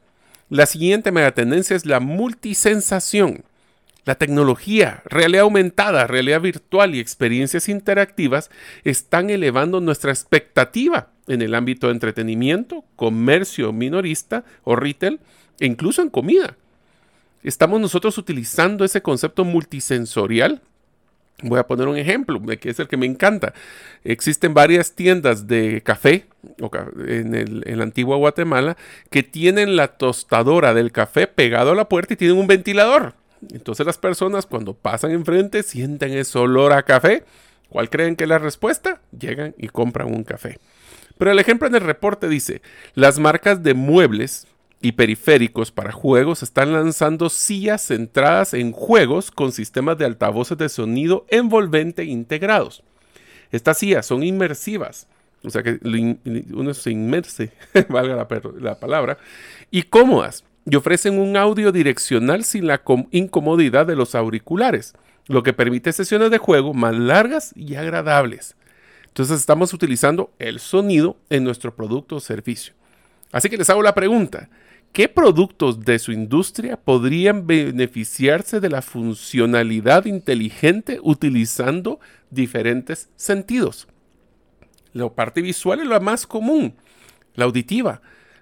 La 0.49 0.65
siguiente 0.65 1.11
megatendencia 1.11 1.75
es 1.75 1.85
la 1.85 1.99
multisensación. 1.99 3.43
La 4.03 4.15
tecnología, 4.15 5.03
realidad 5.05 5.43
aumentada, 5.43 6.07
realidad 6.07 6.41
virtual 6.41 6.95
y 6.95 6.99
experiencias 6.99 7.69
interactivas 7.69 8.49
están 8.83 9.29
elevando 9.29 9.79
nuestra 9.79 10.11
expectativa 10.11 11.09
en 11.27 11.43
el 11.43 11.53
ámbito 11.53 11.87
de 11.87 11.93
entretenimiento, 11.93 12.83
comercio 12.95 13.71
minorista 13.71 14.43
o 14.63 14.75
retail 14.75 15.19
e 15.59 15.67
incluso 15.67 16.01
en 16.01 16.09
comida. 16.09 16.57
Estamos 17.43 17.79
nosotros 17.79 18.17
utilizando 18.17 18.85
ese 18.85 19.01
concepto 19.01 19.43
multisensorial 19.43 20.61
Voy 21.43 21.59
a 21.59 21.65
poner 21.65 21.87
un 21.87 21.97
ejemplo, 21.97 22.39
que 22.59 22.69
es 22.69 22.79
el 22.79 22.87
que 22.87 22.97
me 22.97 23.05
encanta. 23.05 23.53
Existen 24.03 24.53
varias 24.53 24.93
tiendas 24.93 25.47
de 25.47 25.81
café 25.81 26.27
en, 27.07 27.33
el, 27.33 27.63
en, 27.65 27.77
la 27.77 27.83
antigua 27.83 28.17
Guatemala 28.17 28.77
que 29.09 29.23
tienen 29.23 29.75
la 29.75 29.87
tostadora 29.87 30.73
del 30.73 30.91
café 30.91 31.27
pegado 31.27 31.71
a 31.71 31.75
la 31.75 31.89
puerta 31.89 32.13
y 32.13 32.17
tienen 32.17 32.37
un 32.37 32.47
ventilador. 32.47 33.15
Entonces 33.51 33.85
las 33.85 33.97
personas 33.97 34.45
cuando 34.45 34.73
pasan 34.75 35.11
enfrente 35.11 35.63
sienten 35.63 36.13
ese 36.13 36.37
olor 36.37 36.73
a 36.73 36.83
café. 36.83 37.23
¿Cuál 37.69 37.89
creen 37.89 38.15
que 38.15 38.25
es 38.25 38.29
la 38.29 38.37
respuesta? 38.37 39.01
Llegan 39.17 39.55
y 39.57 39.69
compran 39.69 40.13
un 40.13 40.23
café. 40.23 40.59
Pero 41.17 41.31
el 41.31 41.39
ejemplo 41.39 41.67
en 41.67 41.75
el 41.75 41.81
reporte 41.81 42.27
dice, 42.27 42.61
las 42.93 43.17
marcas 43.17 43.63
de 43.63 43.73
muebles 43.73 44.45
y 44.81 44.93
periféricos 44.93 45.71
para 45.71 45.91
juegos 45.91 46.41
están 46.43 46.73
lanzando 46.73 47.29
sillas 47.29 47.87
centradas 47.87 48.53
en 48.53 48.71
juegos 48.71 49.29
con 49.31 49.51
sistemas 49.51 49.97
de 49.97 50.05
altavoces 50.05 50.57
de 50.57 50.69
sonido 50.69 51.25
envolvente 51.29 52.03
integrados. 52.03 52.83
Estas 53.51 53.77
sillas 53.77 54.05
son 54.05 54.23
inmersivas, 54.23 55.07
o 55.43 55.49
sea 55.49 55.61
que 55.61 55.79
uno 56.53 56.73
se 56.73 56.91
inmerse, 56.91 57.51
valga 57.89 58.15
la, 58.15 58.27
la 58.59 58.79
palabra, 58.79 59.17
y 59.69 59.83
cómodas 59.83 60.43
y 60.65 60.75
ofrecen 60.75 61.19
un 61.19 61.37
audio 61.37 61.71
direccional 61.71 62.43
sin 62.43 62.67
la 62.67 62.81
incomodidad 63.11 63.85
de 63.85 63.95
los 63.95 64.15
auriculares, 64.15 64.93
lo 65.27 65.43
que 65.43 65.53
permite 65.53 65.91
sesiones 65.93 66.31
de 66.31 66.37
juego 66.37 66.73
más 66.73 66.95
largas 66.95 67.51
y 67.55 67.75
agradables. 67.75 68.55
Entonces 69.07 69.39
estamos 69.39 69.73
utilizando 69.73 70.31
el 70.39 70.59
sonido 70.59 71.17
en 71.29 71.43
nuestro 71.43 71.75
producto 71.75 72.17
o 72.17 72.19
servicio. 72.19 72.73
Así 73.31 73.49
que 73.49 73.57
les 73.57 73.69
hago 73.69 73.81
la 73.81 73.95
pregunta, 73.95 74.49
¿qué 74.91 75.07
productos 75.07 75.81
de 75.81 75.99
su 75.99 76.11
industria 76.11 76.77
podrían 76.77 77.47
beneficiarse 77.47 78.59
de 78.59 78.69
la 78.69 78.81
funcionalidad 78.81 80.05
inteligente 80.05 80.99
utilizando 81.01 81.99
diferentes 82.29 83.09
sentidos? 83.15 83.87
La 84.93 85.09
parte 85.09 85.41
visual 85.41 85.79
es 85.79 85.87
la 85.87 85.99
más 85.99 86.27
común, 86.27 86.73
la 87.35 87.45
auditiva 87.45 88.01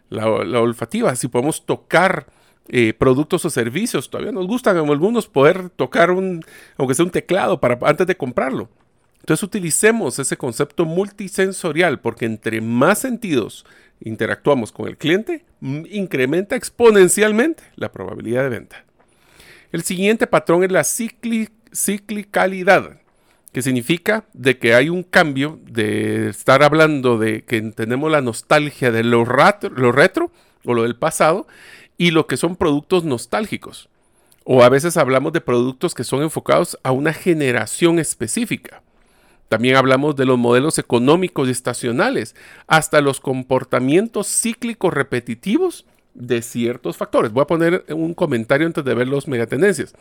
la, 0.09 0.27
olfativa, 0.61 1.15
si 1.15 1.27
podemos 1.27 1.65
tocar 1.65 2.27
eh, 2.67 2.93
productos 2.93 3.45
o 3.45 3.49
servicios, 3.49 4.09
todavía 4.09 4.31
nos 4.31 4.47
gustan 4.47 4.77
a 4.77 4.81
algunos 4.81 5.27
poder 5.27 5.69
tocar 5.69 6.11
un, 6.11 6.43
aunque 6.77 6.95
sea 6.95 7.05
un 7.05 7.11
teclado 7.11 7.59
para, 7.59 7.79
antes 7.83 8.07
de 8.07 8.17
comprarlo. 8.17 8.69
Entonces 9.19 9.43
utilicemos 9.43 10.17
ese 10.17 10.37
concepto 10.37 10.85
multisensorial 10.85 11.99
porque 11.99 12.25
entre 12.25 12.61
más 12.61 12.99
sentidos 12.99 13.65
interactuamos 14.01 14.71
con 14.71 14.87
el 14.87 14.97
cliente, 14.97 15.45
incrementa 15.61 16.55
exponencialmente 16.55 17.63
la 17.75 17.91
probabilidad 17.91 18.43
de 18.43 18.49
venta. 18.49 18.85
El 19.71 19.83
siguiente 19.83 20.27
patrón 20.27 20.63
es 20.63 20.71
la 20.71 20.83
ciclicalidad 20.83 22.99
que 23.51 23.61
significa 23.61 24.25
de 24.33 24.57
que 24.57 24.75
hay 24.75 24.89
un 24.89 25.03
cambio 25.03 25.59
de 25.65 26.29
estar 26.29 26.63
hablando 26.63 27.17
de 27.17 27.43
que 27.43 27.61
tenemos 27.61 28.11
la 28.11 28.21
nostalgia 28.21 28.91
de 28.91 29.03
lo, 29.03 29.25
lo 29.25 29.91
retro 29.91 30.31
o 30.65 30.73
lo 30.73 30.83
del 30.83 30.95
pasado 30.95 31.47
y 31.97 32.11
lo 32.11 32.27
que 32.27 32.37
son 32.37 32.55
productos 32.55 33.03
nostálgicos. 33.03 33.89
O 34.43 34.63
a 34.63 34.69
veces 34.69 34.97
hablamos 34.97 35.33
de 35.33 35.41
productos 35.41 35.93
que 35.93 36.03
son 36.03 36.21
enfocados 36.21 36.77
a 36.83 36.91
una 36.91 37.13
generación 37.13 37.99
específica. 37.99 38.81
También 39.49 39.75
hablamos 39.75 40.15
de 40.15 40.25
los 40.25 40.37
modelos 40.37 40.77
económicos 40.77 41.47
y 41.47 41.51
estacionales, 41.51 42.35
hasta 42.67 43.01
los 43.01 43.19
comportamientos 43.19 44.27
cíclicos 44.27 44.93
repetitivos 44.93 45.85
de 46.13 46.41
ciertos 46.41 46.97
factores. 46.97 47.31
Voy 47.31 47.41
a 47.41 47.47
poner 47.47 47.83
un 47.89 48.13
comentario 48.13 48.67
antes 48.67 48.85
de 48.85 48.93
ver 48.93 49.07
los 49.07 49.27
megatendencias. 49.27 49.95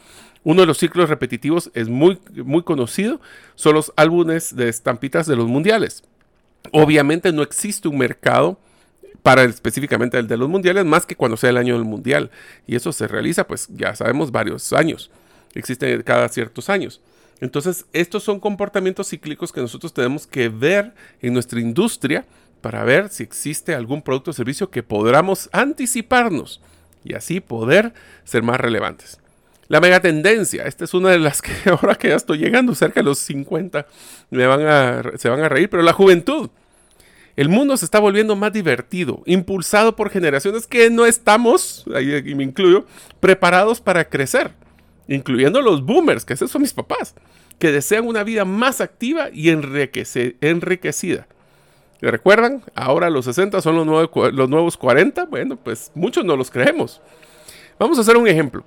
Uno 0.44 0.60
de 0.60 0.66
los 0.66 0.78
ciclos 0.78 1.08
repetitivos 1.08 1.70
es 1.74 1.88
muy, 1.88 2.18
muy 2.44 2.62
conocido, 2.62 3.20
son 3.54 3.74
los 3.74 3.92
álbumes 3.96 4.54
de 4.54 4.68
estampitas 4.68 5.26
de 5.26 5.36
los 5.36 5.48
mundiales. 5.48 6.02
Obviamente 6.72 7.32
no 7.32 7.42
existe 7.42 7.88
un 7.88 7.98
mercado 7.98 8.58
para 9.22 9.44
específicamente 9.44 10.18
el 10.18 10.28
de 10.28 10.36
los 10.36 10.48
mundiales 10.48 10.84
más 10.84 11.06
que 11.06 11.16
cuando 11.16 11.36
sea 11.36 11.50
el 11.50 11.56
año 11.56 11.74
del 11.74 11.84
mundial. 11.84 12.30
Y 12.66 12.76
eso 12.76 12.92
se 12.92 13.08
realiza, 13.08 13.46
pues 13.46 13.68
ya 13.70 13.94
sabemos, 13.94 14.30
varios 14.30 14.72
años. 14.72 15.10
Existe 15.54 16.04
cada 16.04 16.28
ciertos 16.28 16.68
años. 16.68 17.00
Entonces, 17.40 17.86
estos 17.92 18.22
son 18.22 18.40
comportamientos 18.40 19.08
cíclicos 19.08 19.52
que 19.52 19.60
nosotros 19.60 19.92
tenemos 19.92 20.26
que 20.26 20.48
ver 20.48 20.94
en 21.20 21.32
nuestra 21.32 21.60
industria 21.60 22.26
para 22.60 22.84
ver 22.84 23.08
si 23.08 23.22
existe 23.22 23.74
algún 23.74 24.02
producto 24.02 24.30
o 24.30 24.34
servicio 24.34 24.70
que 24.70 24.82
podamos 24.82 25.48
anticiparnos 25.52 26.60
y 27.04 27.14
así 27.14 27.40
poder 27.40 27.92
ser 28.24 28.42
más 28.42 28.60
relevantes. 28.60 29.18
La 29.68 29.80
megatendencia, 29.80 30.64
esta 30.64 30.84
es 30.84 30.94
una 30.94 31.10
de 31.10 31.18
las 31.18 31.42
que 31.42 31.52
ahora 31.70 31.94
que 31.94 32.08
ya 32.08 32.16
estoy 32.16 32.38
llegando 32.38 32.74
cerca 32.74 33.00
de 33.00 33.04
los 33.04 33.18
50, 33.18 33.86
me 34.30 34.46
van 34.46 34.66
a, 34.66 35.02
se 35.16 35.28
van 35.28 35.40
a 35.40 35.48
reír, 35.48 35.68
pero 35.70 35.82
la 35.82 35.92
juventud. 35.92 36.50
El 37.36 37.48
mundo 37.48 37.76
se 37.76 37.84
está 37.84 38.00
volviendo 38.00 38.34
más 38.34 38.52
divertido, 38.52 39.22
impulsado 39.24 39.94
por 39.94 40.10
generaciones 40.10 40.66
que 40.66 40.90
no 40.90 41.06
estamos, 41.06 41.84
ahí 41.94 42.34
me 42.34 42.42
incluyo, 42.42 42.84
preparados 43.20 43.80
para 43.80 44.08
crecer, 44.08 44.50
incluyendo 45.08 45.60
los 45.60 45.84
boomers, 45.84 46.24
que 46.24 46.34
esos 46.34 46.50
son 46.50 46.62
mis 46.62 46.72
papás, 46.72 47.14
que 47.58 47.72
desean 47.72 48.06
una 48.06 48.22
vida 48.22 48.44
más 48.44 48.80
activa 48.80 49.30
y 49.32 49.50
enriquecida. 49.50 51.26
¿Recuerdan? 52.00 52.62
Ahora 52.76 53.10
los 53.10 53.24
60 53.24 53.60
son 53.60 53.74
los, 53.74 54.10
los 54.32 54.48
nuevos 54.48 54.76
40. 54.76 55.24
Bueno, 55.26 55.56
pues 55.56 55.90
muchos 55.94 56.24
no 56.24 56.36
los 56.36 56.50
creemos. 56.50 57.00
Vamos 57.78 57.98
a 57.98 58.02
hacer 58.02 58.16
un 58.16 58.28
ejemplo. 58.28 58.64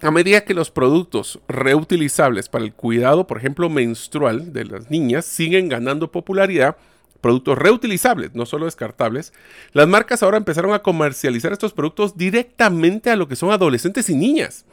A 0.00 0.10
medida 0.10 0.44
que 0.44 0.54
los 0.54 0.70
productos 0.70 1.40
reutilizables 1.48 2.48
para 2.48 2.64
el 2.64 2.74
cuidado, 2.74 3.26
por 3.26 3.38
ejemplo, 3.38 3.68
menstrual 3.68 4.52
de 4.52 4.64
las 4.64 4.90
niñas, 4.90 5.24
siguen 5.24 5.68
ganando 5.68 6.10
popularidad, 6.10 6.76
productos 7.20 7.56
reutilizables, 7.56 8.34
no 8.34 8.44
solo 8.44 8.66
descartables, 8.66 9.32
las 9.72 9.88
marcas 9.88 10.22
ahora 10.22 10.36
empezaron 10.36 10.74
a 10.74 10.80
comercializar 10.80 11.52
estos 11.52 11.72
productos 11.72 12.16
directamente 12.18 13.10
a 13.10 13.16
lo 13.16 13.28
que 13.28 13.36
son 13.36 13.50
adolescentes 13.50 14.10
y 14.10 14.14
niñas. 14.14 14.66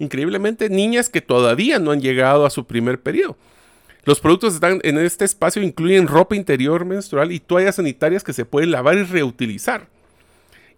Increíblemente, 0.00 0.70
niñas 0.70 1.10
que 1.10 1.20
todavía 1.20 1.78
no 1.78 1.90
han 1.90 2.00
llegado 2.00 2.46
a 2.46 2.50
su 2.50 2.64
primer 2.64 3.00
periodo. 3.00 3.36
Los 4.04 4.18
productos 4.18 4.54
están 4.54 4.80
en 4.82 4.96
este 4.96 5.26
espacio 5.26 5.62
incluyen 5.62 6.08
ropa 6.08 6.34
interior 6.34 6.86
menstrual 6.86 7.32
y 7.32 7.38
toallas 7.38 7.76
sanitarias 7.76 8.24
que 8.24 8.32
se 8.32 8.46
pueden 8.46 8.70
lavar 8.70 8.96
y 8.96 9.02
reutilizar. 9.02 9.88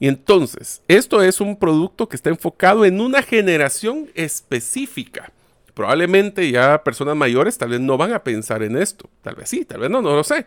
Y 0.01 0.09
entonces, 0.09 0.83
esto 0.89 1.23
es 1.23 1.41
un 1.41 1.57
producto 1.57 2.09
que 2.09 2.17
está 2.17 2.31
enfocado 2.31 2.85
en 2.85 3.01
una 3.01 3.23
generación 3.23 4.11
específica. 4.17 5.31
Probablemente 5.73 6.51
ya 6.51 6.83
personas 6.83 7.15
mayores 7.15 7.57
tal 7.57 7.69
vez 7.69 7.81
no 7.81 7.97
van 7.97 8.13
a 8.13 8.25
pensar 8.25 8.65
en 8.65 8.77
esto. 8.77 9.09
Tal 9.23 9.37
vez 9.37 9.49
sí, 9.49 9.65
tal 9.65 9.83
vez 9.83 9.91
no, 9.91 10.03
no 10.03 10.17
lo 10.17 10.25
sé. 10.25 10.47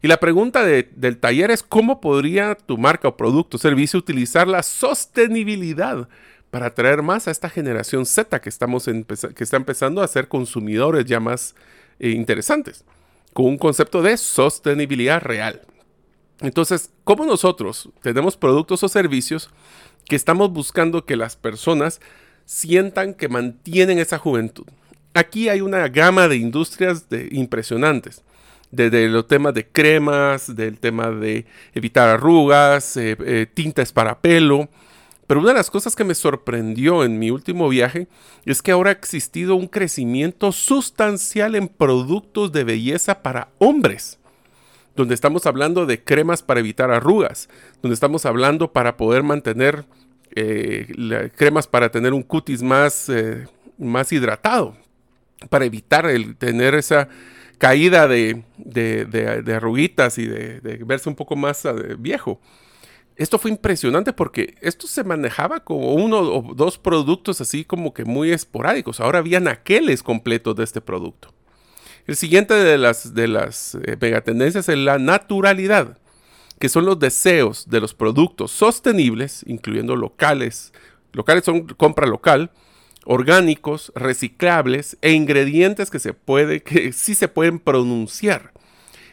Y 0.00 0.08
la 0.08 0.18
pregunta 0.18 0.64
del 0.64 1.18
taller 1.18 1.50
es 1.50 1.62
cómo 1.62 2.00
podría 2.00 2.54
tu 2.54 2.78
marca 2.78 3.08
o 3.08 3.18
producto 3.18 3.58
o 3.58 3.60
servicio 3.60 3.98
utilizar 3.98 4.48
la 4.48 4.62
sostenibilidad 4.62 6.08
para 6.50 6.66
atraer 6.66 7.02
más 7.02 7.28
a 7.28 7.30
esta 7.30 7.48
generación 7.48 8.06
Z 8.06 8.40
que, 8.40 8.48
estamos 8.48 8.84
que 8.84 9.44
está 9.44 9.56
empezando 9.56 10.02
a 10.02 10.08
ser 10.08 10.28
consumidores 10.28 11.04
ya 11.04 11.20
más 11.20 11.54
eh, 11.98 12.10
interesantes, 12.10 12.84
con 13.32 13.46
un 13.46 13.58
concepto 13.58 14.02
de 14.02 14.16
sostenibilidad 14.16 15.22
real. 15.22 15.62
Entonces, 16.40 16.90
¿cómo 17.04 17.24
nosotros 17.24 17.90
tenemos 18.02 18.36
productos 18.36 18.82
o 18.82 18.88
servicios 18.88 19.50
que 20.06 20.16
estamos 20.16 20.50
buscando 20.52 21.04
que 21.04 21.16
las 21.16 21.36
personas 21.36 22.00
sientan 22.46 23.14
que 23.14 23.28
mantienen 23.28 23.98
esa 23.98 24.18
juventud? 24.18 24.66
Aquí 25.12 25.48
hay 25.48 25.60
una 25.60 25.88
gama 25.88 26.28
de 26.28 26.36
industrias 26.36 27.08
de, 27.08 27.28
impresionantes 27.32 28.22
desde 28.70 29.08
los 29.08 29.26
temas 29.26 29.52
de 29.54 29.66
cremas, 29.66 30.54
del 30.54 30.78
tema 30.78 31.10
de 31.10 31.46
evitar 31.74 32.08
arrugas, 32.08 32.96
eh, 32.96 33.16
eh, 33.24 33.46
tintas 33.52 33.92
para 33.92 34.20
pelo. 34.20 34.68
Pero 35.30 35.38
una 35.38 35.50
de 35.50 35.58
las 35.58 35.70
cosas 35.70 35.94
que 35.94 36.02
me 36.02 36.16
sorprendió 36.16 37.04
en 37.04 37.20
mi 37.20 37.30
último 37.30 37.68
viaje 37.68 38.08
es 38.46 38.62
que 38.62 38.72
ahora 38.72 38.90
ha 38.90 38.94
existido 38.94 39.54
un 39.54 39.68
crecimiento 39.68 40.50
sustancial 40.50 41.54
en 41.54 41.68
productos 41.68 42.50
de 42.50 42.64
belleza 42.64 43.22
para 43.22 43.50
hombres 43.58 44.18
donde 44.96 45.14
estamos 45.14 45.46
hablando 45.46 45.86
de 45.86 46.02
cremas 46.02 46.42
para 46.42 46.58
evitar 46.58 46.90
arrugas, 46.90 47.48
donde 47.80 47.94
estamos 47.94 48.26
hablando 48.26 48.72
para 48.72 48.96
poder 48.96 49.22
mantener 49.22 49.84
eh, 50.34 51.30
cremas 51.36 51.68
para 51.68 51.92
tener 51.92 52.12
un 52.12 52.24
cutis 52.24 52.60
más, 52.60 53.08
más 53.78 54.10
hidratado, 54.10 54.76
para 55.48 55.64
evitar 55.64 56.06
el 56.06 56.34
tener 56.34 56.74
esa 56.74 57.08
caída 57.58 58.08
de, 58.08 58.42
de, 58.56 59.54
arruguitas 59.54 60.18
y 60.18 60.26
de, 60.26 60.82
verse 60.84 61.08
un 61.08 61.14
poco 61.14 61.36
más 61.36 61.64
eh, 61.66 61.94
viejo. 61.96 62.40
Esto 63.20 63.38
fue 63.38 63.50
impresionante 63.50 64.14
porque 64.14 64.54
esto 64.62 64.86
se 64.86 65.04
manejaba 65.04 65.60
como 65.60 65.92
uno 65.92 66.20
o 66.20 66.54
dos 66.54 66.78
productos 66.78 67.42
así 67.42 67.66
como 67.66 67.92
que 67.92 68.06
muy 68.06 68.32
esporádicos. 68.32 68.98
Ahora 68.98 69.18
habían 69.18 69.46
aqueles 69.46 70.02
completos 70.02 70.56
de 70.56 70.64
este 70.64 70.80
producto. 70.80 71.30
El 72.06 72.16
siguiente 72.16 72.54
de 72.54 72.78
las, 72.78 73.12
de 73.12 73.28
las 73.28 73.74
eh, 73.74 73.98
megatendencias 74.00 74.70
es 74.70 74.78
la 74.78 74.98
naturalidad, 74.98 75.98
que 76.58 76.70
son 76.70 76.86
los 76.86 76.98
deseos 76.98 77.68
de 77.68 77.82
los 77.82 77.92
productos 77.92 78.52
sostenibles, 78.52 79.44
incluyendo 79.46 79.96
locales. 79.96 80.72
Locales 81.12 81.44
son 81.44 81.66
compra 81.66 82.06
local, 82.06 82.50
orgánicos, 83.04 83.92
reciclables 83.94 84.96
e 85.02 85.12
ingredientes 85.12 85.90
que 85.90 85.98
se 85.98 86.14
puede, 86.14 86.62
que 86.62 86.94
sí 86.94 87.14
se 87.14 87.28
pueden 87.28 87.58
pronunciar. 87.58 88.54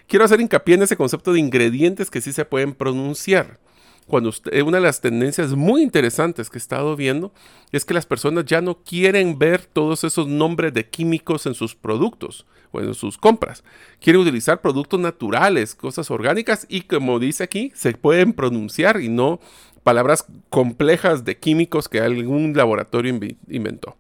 Quiero 0.08 0.24
hacer 0.24 0.40
hincapié 0.40 0.76
en 0.76 0.84
ese 0.84 0.96
concepto 0.96 1.34
de 1.34 1.42
ingredientes 1.42 2.10
que 2.10 2.22
sí 2.22 2.32
se 2.32 2.46
pueden 2.46 2.74
pronunciar. 2.74 3.60
Cuando 4.08 4.34
eh, 4.52 4.62
una 4.62 4.78
de 4.78 4.84
las 4.84 5.02
tendencias 5.02 5.54
muy 5.54 5.82
interesantes 5.82 6.50
que 6.50 6.58
he 6.58 6.60
estado 6.60 6.96
viendo 6.96 7.34
es 7.72 7.84
que 7.84 7.94
las 7.94 8.06
personas 8.06 8.46
ya 8.46 8.62
no 8.62 8.82
quieren 8.84 9.38
ver 9.38 9.66
todos 9.66 10.04
esos 10.06 10.28
nombres 10.28 10.74
de 10.74 10.88
químicos 10.88 11.46
en 11.46 11.54
sus 11.54 11.76
productos 11.76 12.46
o 12.72 12.80
en 12.80 12.94
sus 12.94 13.18
compras. 13.18 13.64
Quieren 14.00 14.22
utilizar 14.22 14.62
productos 14.62 15.00
naturales, 15.00 15.76
cosas 15.76 16.10
orgánicas 16.10 16.66
y 16.70 16.82
como 16.82 17.20
dice 17.20 17.44
aquí, 17.44 17.72
se 17.76 17.94
pueden 17.94 18.32
pronunciar 18.32 19.02
y 19.02 19.10
no 19.10 19.42
palabras 19.84 20.26
complejas 20.50 21.26
de 21.26 21.38
químicos 21.38 21.90
que 21.90 22.00
algún 22.00 22.54
laboratorio 22.56 23.20
inventó. 23.50 23.98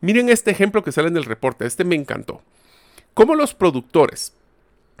Miren 0.00 0.28
este 0.28 0.52
ejemplo 0.52 0.84
que 0.84 0.92
sale 0.92 1.08
en 1.08 1.16
el 1.16 1.24
reporte, 1.24 1.66
este 1.66 1.84
me 1.84 1.96
encantó. 1.96 2.42
Cómo 3.14 3.34
los 3.34 3.54
productores 3.54 4.32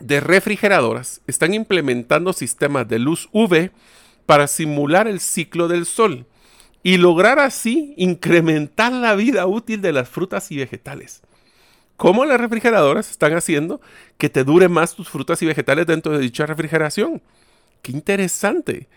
de 0.00 0.20
refrigeradoras 0.20 1.20
están 1.26 1.54
implementando 1.54 2.32
sistemas 2.32 2.88
de 2.88 2.98
luz 2.98 3.28
UV 3.32 3.70
para 4.26 4.46
simular 4.46 5.08
el 5.08 5.20
ciclo 5.20 5.68
del 5.68 5.86
sol 5.86 6.26
y 6.82 6.96
lograr 6.96 7.38
así 7.38 7.94
incrementar 7.96 8.92
la 8.92 9.14
vida 9.14 9.46
útil 9.46 9.82
de 9.82 9.92
las 9.92 10.08
frutas 10.08 10.50
y 10.50 10.56
vegetales. 10.56 11.22
¿Cómo 11.96 12.24
las 12.24 12.40
refrigeradoras 12.40 13.10
están 13.10 13.34
haciendo 13.34 13.80
que 14.16 14.30
te 14.30 14.44
dure 14.44 14.68
más 14.68 14.94
tus 14.94 15.10
frutas 15.10 15.42
y 15.42 15.46
vegetales 15.46 15.86
dentro 15.86 16.12
de 16.12 16.20
dicha 16.20 16.46
refrigeración? 16.46 17.22
Qué 17.82 17.92
interesante 17.92 18.88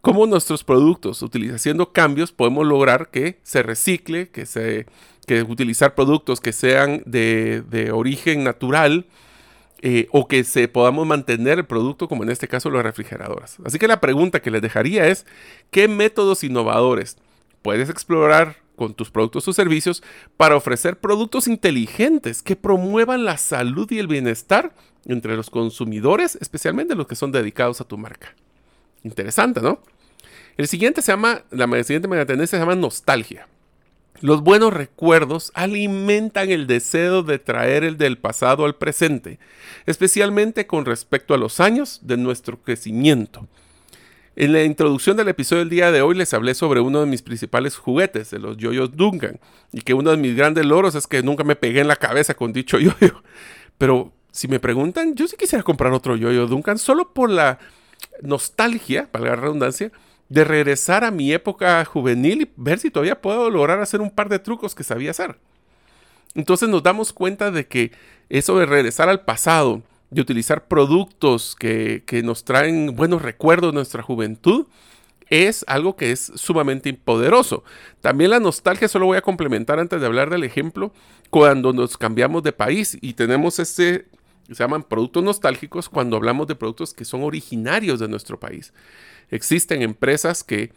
cómo 0.00 0.26
nuestros 0.26 0.64
productos, 0.64 1.24
haciendo 1.54 1.92
cambios, 1.92 2.32
podemos 2.32 2.66
lograr 2.66 3.10
que 3.10 3.38
se 3.42 3.62
recicle, 3.62 4.28
que 4.30 4.46
se 4.46 4.86
que 5.26 5.42
utilizar 5.42 5.94
productos 5.94 6.40
que 6.40 6.52
sean 6.52 7.02
de, 7.06 7.90
origen 7.92 8.42
natural 8.42 9.06
eh, 9.82 10.08
o 10.10 10.28
que 10.28 10.44
se 10.44 10.68
podamos 10.68 11.06
mantener 11.06 11.58
el 11.58 11.64
producto, 11.64 12.06
como 12.06 12.22
en 12.22 12.30
este 12.30 12.48
caso 12.48 12.70
las 12.70 12.82
refrigeradoras. 12.82 13.56
Así 13.64 13.78
que 13.78 13.88
la 13.88 14.00
pregunta 14.00 14.42
que 14.42 14.50
les 14.50 14.60
dejaría 14.60 15.06
es, 15.06 15.24
¿qué 15.70 15.88
métodos 15.88 16.44
innovadores 16.44 17.16
puedes 17.62 17.88
explorar 17.88 18.56
con 18.76 18.92
tus 18.92 19.10
productos 19.10 19.48
o 19.48 19.52
servicios 19.52 20.02
para 20.36 20.56
ofrecer 20.56 20.98
productos 20.98 21.48
inteligentes 21.48 22.42
que 22.42 22.56
promuevan 22.56 23.24
la 23.24 23.38
salud 23.38 23.90
y 23.90 23.98
el 23.98 24.06
bienestar 24.06 24.74
entre 25.06 25.34
los 25.34 25.48
consumidores, 25.48 26.36
especialmente 26.40 26.94
los 26.94 27.06
que 27.06 27.16
son 27.16 27.32
dedicados 27.32 27.80
a 27.80 27.84
tu 27.84 27.96
marca? 27.96 28.34
Interesante, 29.02 29.62
¿no? 29.62 29.80
El 30.58 30.68
siguiente 30.68 31.00
se 31.00 31.12
llama, 31.12 31.42
la 31.50 31.66
siguiente 31.84 32.08
megatendencia 32.08 32.58
se 32.58 32.62
llama 32.62 32.76
nostalgia. 32.76 33.48
Los 34.22 34.42
buenos 34.42 34.74
recuerdos 34.74 35.50
alimentan 35.54 36.50
el 36.50 36.66
deseo 36.66 37.22
de 37.22 37.38
traer 37.38 37.84
el 37.84 37.96
del 37.96 38.18
pasado 38.18 38.66
al 38.66 38.74
presente, 38.74 39.38
especialmente 39.86 40.66
con 40.66 40.84
respecto 40.84 41.32
a 41.32 41.38
los 41.38 41.58
años 41.58 42.00
de 42.02 42.18
nuestro 42.18 42.60
crecimiento. 42.60 43.48
En 44.36 44.52
la 44.52 44.62
introducción 44.62 45.16
del 45.16 45.28
episodio 45.28 45.60
del 45.60 45.70
día 45.70 45.90
de 45.90 46.02
hoy 46.02 46.14
les 46.14 46.34
hablé 46.34 46.54
sobre 46.54 46.80
uno 46.80 47.00
de 47.00 47.06
mis 47.06 47.22
principales 47.22 47.76
juguetes, 47.76 48.30
de 48.30 48.38
los 48.38 48.58
yoyos 48.58 48.94
Duncan, 48.94 49.40
y 49.72 49.80
que 49.80 49.94
uno 49.94 50.10
de 50.10 50.18
mis 50.18 50.36
grandes 50.36 50.66
logros 50.66 50.94
es 50.94 51.06
que 51.06 51.22
nunca 51.22 51.42
me 51.42 51.56
pegué 51.56 51.80
en 51.80 51.88
la 51.88 51.96
cabeza 51.96 52.34
con 52.34 52.52
dicho 52.52 52.78
yoyo. 52.78 53.22
Pero 53.78 54.12
si 54.32 54.48
me 54.48 54.60
preguntan, 54.60 55.14
yo 55.14 55.28
sí 55.28 55.36
quisiera 55.38 55.64
comprar 55.64 55.92
otro 55.92 56.14
yoyo 56.16 56.46
Duncan 56.46 56.76
solo 56.76 57.14
por 57.14 57.30
la 57.30 57.58
nostalgia, 58.22 59.10
para 59.10 59.30
la 59.30 59.36
redundancia, 59.36 59.90
de 60.30 60.44
regresar 60.44 61.04
a 61.04 61.10
mi 61.10 61.32
época 61.32 61.84
juvenil 61.84 62.42
y 62.42 62.50
ver 62.56 62.78
si 62.78 62.90
todavía 62.90 63.20
puedo 63.20 63.50
lograr 63.50 63.80
hacer 63.80 64.00
un 64.00 64.10
par 64.10 64.28
de 64.28 64.38
trucos 64.38 64.74
que 64.74 64.84
sabía 64.84 65.10
hacer. 65.10 65.36
Entonces 66.34 66.68
nos 66.68 66.82
damos 66.82 67.12
cuenta 67.12 67.50
de 67.50 67.66
que 67.66 67.90
eso 68.28 68.56
de 68.56 68.64
regresar 68.64 69.08
al 69.08 69.24
pasado, 69.24 69.82
de 70.10 70.20
utilizar 70.20 70.68
productos 70.68 71.56
que, 71.56 72.04
nos 72.24 72.44
traen 72.44 72.94
buenos 72.94 73.22
recuerdos 73.22 73.72
de 73.72 73.74
nuestra 73.74 74.04
juventud, 74.04 74.66
es 75.28 75.64
algo 75.66 75.96
que 75.96 76.12
es 76.12 76.32
sumamente 76.36 76.92
poderoso. 76.94 77.64
También 78.00 78.30
la 78.30 78.40
nostalgia, 78.40 78.86
solo 78.86 79.06
voy 79.06 79.16
a 79.16 79.22
complementar 79.22 79.80
antes 79.80 80.00
de 80.00 80.06
hablar 80.06 80.30
del 80.30 80.44
ejemplo, 80.44 80.92
cuando 81.30 81.72
nos 81.72 81.98
cambiamos 81.98 82.44
de 82.44 82.52
país 82.52 82.96
y 83.00 83.14
tenemos 83.14 83.58
ese 83.58 84.06
se 84.54 84.62
llaman 84.62 84.82
productos 84.82 85.22
nostálgicos 85.22 85.88
cuando 85.88 86.16
hablamos 86.16 86.46
de 86.46 86.54
productos 86.54 86.94
que 86.94 87.04
son 87.04 87.22
originarios 87.22 88.00
de 88.00 88.08
nuestro 88.08 88.38
país. 88.38 88.72
Existen 89.30 89.82
empresas 89.82 90.42
que 90.42 90.72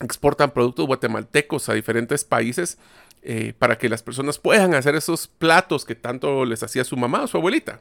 exportan 0.00 0.52
productos 0.52 0.86
guatemaltecos 0.86 1.68
a 1.68 1.74
diferentes 1.74 2.24
países 2.24 2.78
eh, 3.22 3.52
para 3.58 3.76
que 3.76 3.88
las 3.88 4.02
personas 4.02 4.38
puedan 4.38 4.74
hacer 4.74 4.94
esos 4.94 5.26
platos 5.26 5.84
que 5.84 5.94
tanto 5.94 6.44
les 6.44 6.62
hacía 6.62 6.84
su 6.84 6.96
mamá 6.96 7.22
o 7.22 7.26
su 7.26 7.36
abuelita. 7.36 7.80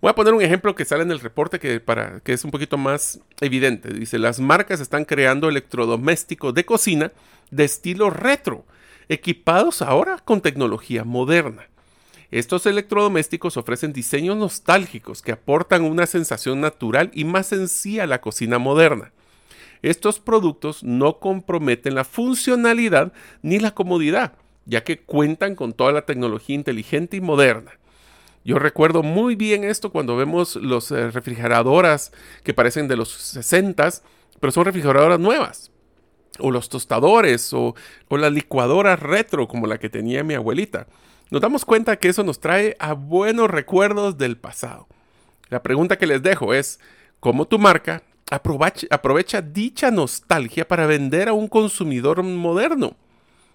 Voy 0.00 0.10
a 0.10 0.14
poner 0.14 0.34
un 0.34 0.42
ejemplo 0.42 0.74
que 0.74 0.84
sale 0.84 1.02
en 1.02 1.10
el 1.10 1.20
reporte 1.20 1.58
que, 1.58 1.80
para, 1.80 2.20
que 2.20 2.32
es 2.32 2.44
un 2.44 2.50
poquito 2.50 2.78
más 2.78 3.20
evidente. 3.40 3.92
Dice, 3.92 4.18
las 4.18 4.38
marcas 4.38 4.80
están 4.80 5.04
creando 5.04 5.48
electrodomésticos 5.48 6.54
de 6.54 6.64
cocina 6.64 7.12
de 7.50 7.64
estilo 7.64 8.10
retro, 8.10 8.64
equipados 9.08 9.82
ahora 9.82 10.18
con 10.24 10.40
tecnología 10.40 11.04
moderna. 11.04 11.68
Estos 12.30 12.66
electrodomésticos 12.66 13.56
ofrecen 13.56 13.94
diseños 13.94 14.36
nostálgicos 14.36 15.22
que 15.22 15.32
aportan 15.32 15.82
una 15.82 16.06
sensación 16.06 16.60
natural 16.60 17.10
y 17.14 17.24
más 17.24 17.46
sencilla 17.46 18.02
a 18.02 18.06
la 18.06 18.20
cocina 18.20 18.58
moderna. 18.58 19.12
Estos 19.80 20.20
productos 20.20 20.84
no 20.84 21.20
comprometen 21.20 21.94
la 21.94 22.04
funcionalidad 22.04 23.12
ni 23.40 23.58
la 23.58 23.74
comodidad, 23.74 24.34
ya 24.66 24.84
que 24.84 24.98
cuentan 24.98 25.54
con 25.54 25.72
toda 25.72 25.92
la 25.92 26.04
tecnología 26.04 26.54
inteligente 26.54 27.16
y 27.16 27.22
moderna. 27.22 27.78
Yo 28.44 28.58
recuerdo 28.58 29.02
muy 29.02 29.34
bien 29.34 29.64
esto 29.64 29.90
cuando 29.90 30.16
vemos 30.16 30.56
los 30.56 30.90
eh, 30.90 31.10
refrigeradoras 31.10 32.12
que 32.44 32.54
parecen 32.54 32.88
de 32.88 32.96
los 32.96 33.10
60, 33.10 33.88
pero 34.38 34.50
son 34.50 34.66
refrigeradoras 34.66 35.18
nuevas. 35.18 35.70
O 36.40 36.50
los 36.50 36.68
tostadores 36.68 37.52
o, 37.54 37.74
o 38.08 38.16
las 38.16 38.32
licuadoras 38.32 39.00
retro 39.00 39.48
como 39.48 39.66
la 39.66 39.78
que 39.78 39.88
tenía 39.88 40.22
mi 40.24 40.34
abuelita 40.34 40.86
nos 41.30 41.40
damos 41.40 41.64
cuenta 41.64 41.96
que 41.96 42.08
eso 42.08 42.24
nos 42.24 42.40
trae 42.40 42.76
a 42.78 42.94
buenos 42.94 43.50
recuerdos 43.50 44.16
del 44.16 44.36
pasado. 44.36 44.86
La 45.50 45.62
pregunta 45.62 45.98
que 45.98 46.06
les 46.06 46.22
dejo 46.22 46.54
es, 46.54 46.80
¿cómo 47.20 47.46
tu 47.46 47.58
marca 47.58 48.02
aprovecha, 48.30 49.42
dicha 49.42 49.90
nostalgia 49.90 50.66
para 50.66 50.86
vender 50.86 51.28
a 51.28 51.32
un 51.32 51.48
consumidor 51.48 52.22
moderno? 52.22 52.96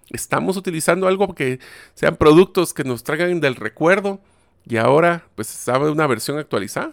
¿Estamos 0.10 0.58
utilizando 0.58 1.08
algo 1.08 1.34
que 1.34 1.60
sean 1.96 2.16
productos 2.16 2.74
que 2.74 2.84
nos 2.84 3.04
traigan 3.04 3.40
del 3.40 3.56
recuerdo 3.56 4.20
y 4.68 4.78
ahora 4.78 5.26
pues 5.36 5.48
sabe 5.48 5.90
una 5.90 6.08
versión 6.08 6.38
actualizada? 6.38 6.92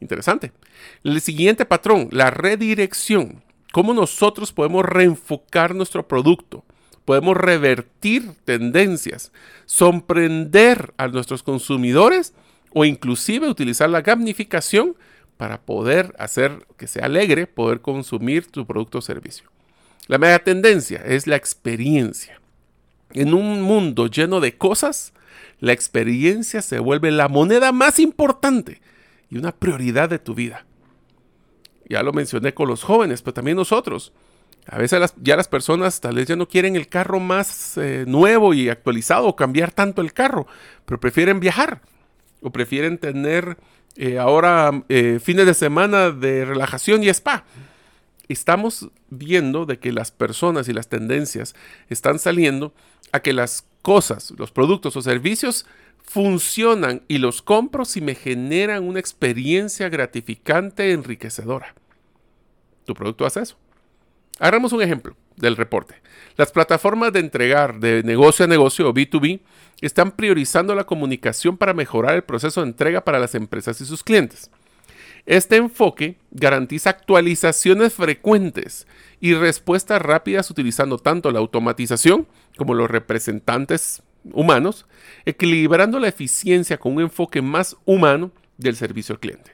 Interesante. 0.00 0.52
El 1.04 1.20
siguiente 1.20 1.66
patrón, 1.66 2.08
la 2.10 2.30
redirección. 2.30 3.42
¿Cómo 3.72 3.92
nosotros 3.94 4.52
podemos 4.52 4.84
reenfocar 4.84 5.74
nuestro 5.74 6.08
producto? 6.08 6.64
Podemos 7.10 7.36
revertir 7.36 8.34
tendencias, 8.44 9.32
sorprender 9.66 10.94
a 10.96 11.08
nuestros 11.08 11.42
consumidores 11.42 12.34
o 12.72 12.84
inclusive 12.84 13.48
utilizar 13.48 13.90
la 13.90 14.02
gamificación 14.02 14.94
para 15.36 15.60
poder 15.60 16.14
hacer 16.20 16.64
que 16.76 16.86
sea 16.86 17.06
alegre 17.06 17.48
poder 17.48 17.80
consumir 17.80 18.46
tu 18.46 18.64
producto 18.64 18.98
o 18.98 19.02
servicio. 19.02 19.50
La 20.06 20.18
mega 20.18 20.38
tendencia 20.38 21.02
es 21.04 21.26
la 21.26 21.34
experiencia. 21.34 22.40
En 23.12 23.34
un 23.34 23.60
mundo 23.60 24.06
lleno 24.06 24.38
de 24.38 24.56
cosas, 24.56 25.12
la 25.58 25.72
experiencia 25.72 26.62
se 26.62 26.78
vuelve 26.78 27.10
la 27.10 27.26
moneda 27.26 27.72
más 27.72 27.98
importante 27.98 28.80
y 29.28 29.36
una 29.36 29.50
prioridad 29.50 30.08
de 30.08 30.20
tu 30.20 30.36
vida. 30.36 30.64
Ya 31.88 32.04
lo 32.04 32.12
mencioné 32.12 32.54
con 32.54 32.68
los 32.68 32.84
jóvenes, 32.84 33.20
pero 33.20 33.34
también 33.34 33.56
nosotros. 33.56 34.12
A 34.66 34.78
veces 34.78 35.14
ya 35.20 35.36
las 35.36 35.48
personas 35.48 36.00
tal 36.00 36.16
vez 36.16 36.28
ya 36.28 36.36
no 36.36 36.48
quieren 36.48 36.76
el 36.76 36.88
carro 36.88 37.18
más 37.18 37.76
eh, 37.76 38.04
nuevo 38.06 38.54
y 38.54 38.68
actualizado 38.68 39.26
o 39.26 39.36
cambiar 39.36 39.72
tanto 39.72 40.00
el 40.00 40.12
carro, 40.12 40.46
pero 40.84 41.00
prefieren 41.00 41.40
viajar 41.40 41.82
o 42.40 42.50
prefieren 42.50 42.98
tener 42.98 43.56
eh, 43.96 44.18
ahora 44.18 44.84
eh, 44.88 45.18
fines 45.22 45.46
de 45.46 45.54
semana 45.54 46.10
de 46.10 46.44
relajación 46.44 47.02
y 47.02 47.08
spa. 47.08 47.44
Estamos 48.28 48.90
viendo 49.08 49.66
de 49.66 49.78
que 49.78 49.92
las 49.92 50.12
personas 50.12 50.68
y 50.68 50.72
las 50.72 50.88
tendencias 50.88 51.54
están 51.88 52.18
saliendo 52.18 52.72
a 53.12 53.20
que 53.20 53.32
las 53.32 53.66
cosas, 53.82 54.32
los 54.36 54.52
productos 54.52 54.94
o 54.96 55.02
servicios 55.02 55.66
funcionan 56.02 57.02
y 57.08 57.18
los 57.18 57.42
compro 57.42 57.84
si 57.84 58.00
me 58.00 58.14
generan 58.14 58.84
una 58.84 59.00
experiencia 59.00 59.88
gratificante, 59.88 60.92
enriquecedora. 60.92 61.74
¿Tu 62.84 62.94
producto 62.94 63.26
hace 63.26 63.40
eso? 63.40 63.56
Hagamos 64.40 64.72
un 64.72 64.80
ejemplo 64.80 65.14
del 65.36 65.54
reporte. 65.54 65.96
Las 66.36 66.50
plataformas 66.50 67.12
de 67.12 67.20
entregar 67.20 67.78
de 67.78 68.02
negocio 68.02 68.46
a 68.46 68.48
negocio 68.48 68.88
o 68.88 68.94
B2B 68.94 69.40
están 69.82 70.12
priorizando 70.12 70.74
la 70.74 70.84
comunicación 70.84 71.58
para 71.58 71.74
mejorar 71.74 72.14
el 72.14 72.24
proceso 72.24 72.62
de 72.62 72.68
entrega 72.68 73.04
para 73.04 73.18
las 73.18 73.34
empresas 73.34 73.78
y 73.82 73.84
sus 73.84 74.02
clientes. 74.02 74.50
Este 75.26 75.56
enfoque 75.56 76.16
garantiza 76.30 76.88
actualizaciones 76.88 77.92
frecuentes 77.92 78.86
y 79.20 79.34
respuestas 79.34 80.00
rápidas 80.00 80.50
utilizando 80.50 80.96
tanto 80.96 81.30
la 81.30 81.40
automatización 81.40 82.26
como 82.56 82.72
los 82.72 82.90
representantes 82.90 84.02
humanos, 84.32 84.86
equilibrando 85.26 85.98
la 85.98 86.08
eficiencia 86.08 86.78
con 86.78 86.94
un 86.96 87.02
enfoque 87.02 87.42
más 87.42 87.76
humano 87.84 88.32
del 88.56 88.76
servicio 88.76 89.14
al 89.14 89.20
cliente. 89.20 89.52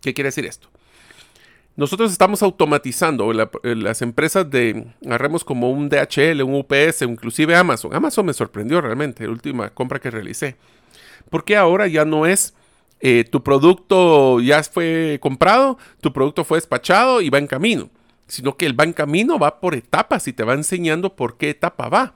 ¿Qué 0.00 0.12
quiere 0.12 0.28
decir 0.28 0.46
esto? 0.46 0.71
Nosotros 1.74 2.12
estamos 2.12 2.42
automatizando 2.42 3.32
las 3.32 4.02
empresas 4.02 4.50
de, 4.50 4.86
agarremos 5.06 5.42
como 5.42 5.70
un 5.70 5.88
DHL, 5.88 6.42
un 6.42 6.54
UPS, 6.56 7.02
inclusive 7.02 7.56
Amazon. 7.56 7.94
Amazon 7.94 8.26
me 8.26 8.34
sorprendió 8.34 8.80
realmente, 8.82 9.24
la 9.24 9.30
última 9.30 9.70
compra 9.70 9.98
que 9.98 10.10
realicé. 10.10 10.56
Porque 11.30 11.56
ahora 11.56 11.86
ya 11.86 12.04
no 12.04 12.26
es 12.26 12.54
eh, 13.04 13.24
tu 13.24 13.42
producto 13.42 14.38
ya 14.40 14.62
fue 14.62 15.18
comprado, 15.20 15.76
tu 16.00 16.12
producto 16.12 16.44
fue 16.44 16.58
despachado 16.58 17.20
y 17.20 17.30
va 17.30 17.38
en 17.38 17.48
camino, 17.48 17.90
sino 18.28 18.56
que 18.56 18.64
el 18.64 18.78
va 18.78 18.84
en 18.84 18.92
camino 18.92 19.40
va 19.40 19.58
por 19.58 19.74
etapas 19.74 20.28
y 20.28 20.32
te 20.32 20.44
va 20.44 20.54
enseñando 20.54 21.16
por 21.16 21.36
qué 21.36 21.50
etapa 21.50 21.88
va, 21.88 22.14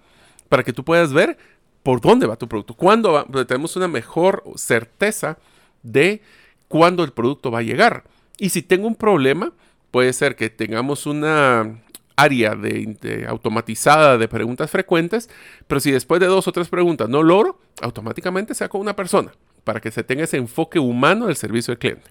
para 0.49 0.63
que 0.63 0.73
tú 0.73 0.85
puedas 0.85 1.13
ver 1.13 1.39
por 1.83 2.01
dónde 2.01 2.29
va 2.29 2.37
tu 2.37 2.47
producto, 2.47 2.75
cuándo 2.75 3.13
va, 3.13 3.27
tenemos 3.47 3.75
una 3.75 3.89
mejor 3.89 4.45
certeza 4.55 5.39
de 5.83 6.23
cuándo 6.69 7.03
el 7.03 7.13
producto 7.13 7.51
va 7.51 7.61
a 7.61 7.63
llegar. 7.63 8.05
Y 8.39 8.51
si 8.51 8.63
tengo 8.63 8.87
un 8.87 8.95
problema, 8.97 9.53
puede 9.91 10.13
ser 10.13 10.37
que 10.37 10.51
tengamos 10.51 11.07
una 11.07 11.81
área 12.17 12.55
de, 12.55 13.27
automatizada 13.29 14.19
de 14.19 14.29
preguntas 14.29 14.71
frecuentes, 14.71 15.29
pero 15.67 15.81
si 15.81 15.91
después 15.91 16.21
de 16.21 16.27
dos 16.27 16.49
o 16.49 16.53
tres 16.53 16.69
preguntas 16.69 17.09
no 17.09 17.23
logro, 17.23 17.61
automáticamente 17.83 18.55
saco 18.55 18.79
una 18.79 18.97
persona 18.97 19.33
para 19.65 19.81
que 19.81 19.91
se 19.91 20.03
tenga 20.03 20.25
ese 20.25 20.39
enfoque 20.39 20.79
humano 20.79 21.27
del 21.27 21.37
servicio 21.37 21.73
al 21.73 21.79
cliente. 21.79 22.11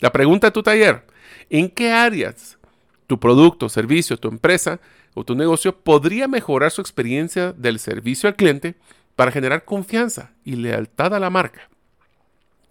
La 0.00 0.12
pregunta 0.12 0.48
de 0.48 0.52
tu 0.52 0.62
taller, 0.62 1.04
¿en 1.48 1.70
qué 1.70 1.92
áreas 1.92 2.58
tu 3.06 3.20
producto, 3.20 3.68
servicio, 3.68 4.16
tu 4.16 4.28
empresa 4.28 4.80
o 5.14 5.24
tu 5.24 5.34
negocio 5.34 5.76
podría 5.76 6.28
mejorar 6.28 6.70
su 6.70 6.80
experiencia 6.80 7.52
del 7.52 7.78
servicio 7.78 8.28
al 8.28 8.36
cliente 8.36 8.74
para 9.14 9.30
generar 9.30 9.64
confianza 9.64 10.32
y 10.44 10.56
lealtad 10.56 11.14
a 11.14 11.20
la 11.20 11.30
marca? 11.30 11.68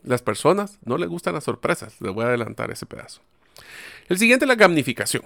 Las 0.05 0.21
personas 0.21 0.77
no 0.85 0.97
les 0.97 1.09
gustan 1.09 1.33
las 1.33 1.43
sorpresas. 1.43 1.99
Les 1.99 2.13
voy 2.13 2.23
a 2.23 2.27
adelantar 2.27 2.71
ese 2.71 2.85
pedazo. 2.85 3.21
El 4.07 4.17
siguiente 4.17 4.45
es 4.45 4.49
la 4.49 4.55
gamificación. 4.55 5.23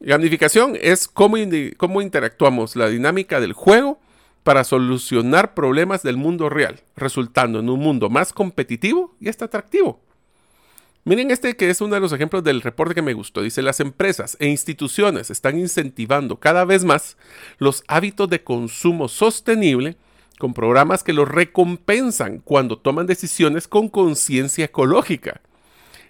Gamificación 0.00 0.76
es 0.80 1.06
cómo, 1.06 1.36
cómo 1.76 2.02
interactuamos 2.02 2.74
la 2.74 2.88
dinámica 2.88 3.40
del 3.40 3.52
juego 3.52 4.00
para 4.42 4.64
solucionar 4.64 5.54
problemas 5.54 6.02
del 6.02 6.16
mundo 6.16 6.48
real, 6.48 6.80
resultando 6.96 7.60
en 7.60 7.70
un 7.70 7.78
mundo 7.78 8.10
más 8.10 8.32
competitivo 8.32 9.14
y 9.20 9.28
hasta 9.28 9.44
atractivo. 9.44 10.00
Miren 11.04 11.30
este 11.30 11.56
que 11.56 11.70
es 11.70 11.80
uno 11.80 11.94
de 11.94 12.00
los 12.00 12.12
ejemplos 12.12 12.42
del 12.42 12.60
reporte 12.60 12.94
que 12.94 13.02
me 13.02 13.12
gustó. 13.12 13.42
Dice, 13.42 13.62
las 13.62 13.78
empresas 13.78 14.36
e 14.40 14.48
instituciones 14.48 15.30
están 15.30 15.58
incentivando 15.58 16.40
cada 16.40 16.64
vez 16.64 16.84
más 16.84 17.16
los 17.58 17.84
hábitos 17.86 18.28
de 18.28 18.42
consumo 18.42 19.08
sostenible 19.08 19.96
con 20.42 20.54
programas 20.54 21.04
que 21.04 21.12
los 21.12 21.28
recompensan 21.28 22.40
cuando 22.40 22.76
toman 22.76 23.06
decisiones 23.06 23.68
con 23.68 23.88
conciencia 23.88 24.64
ecológica. 24.64 25.40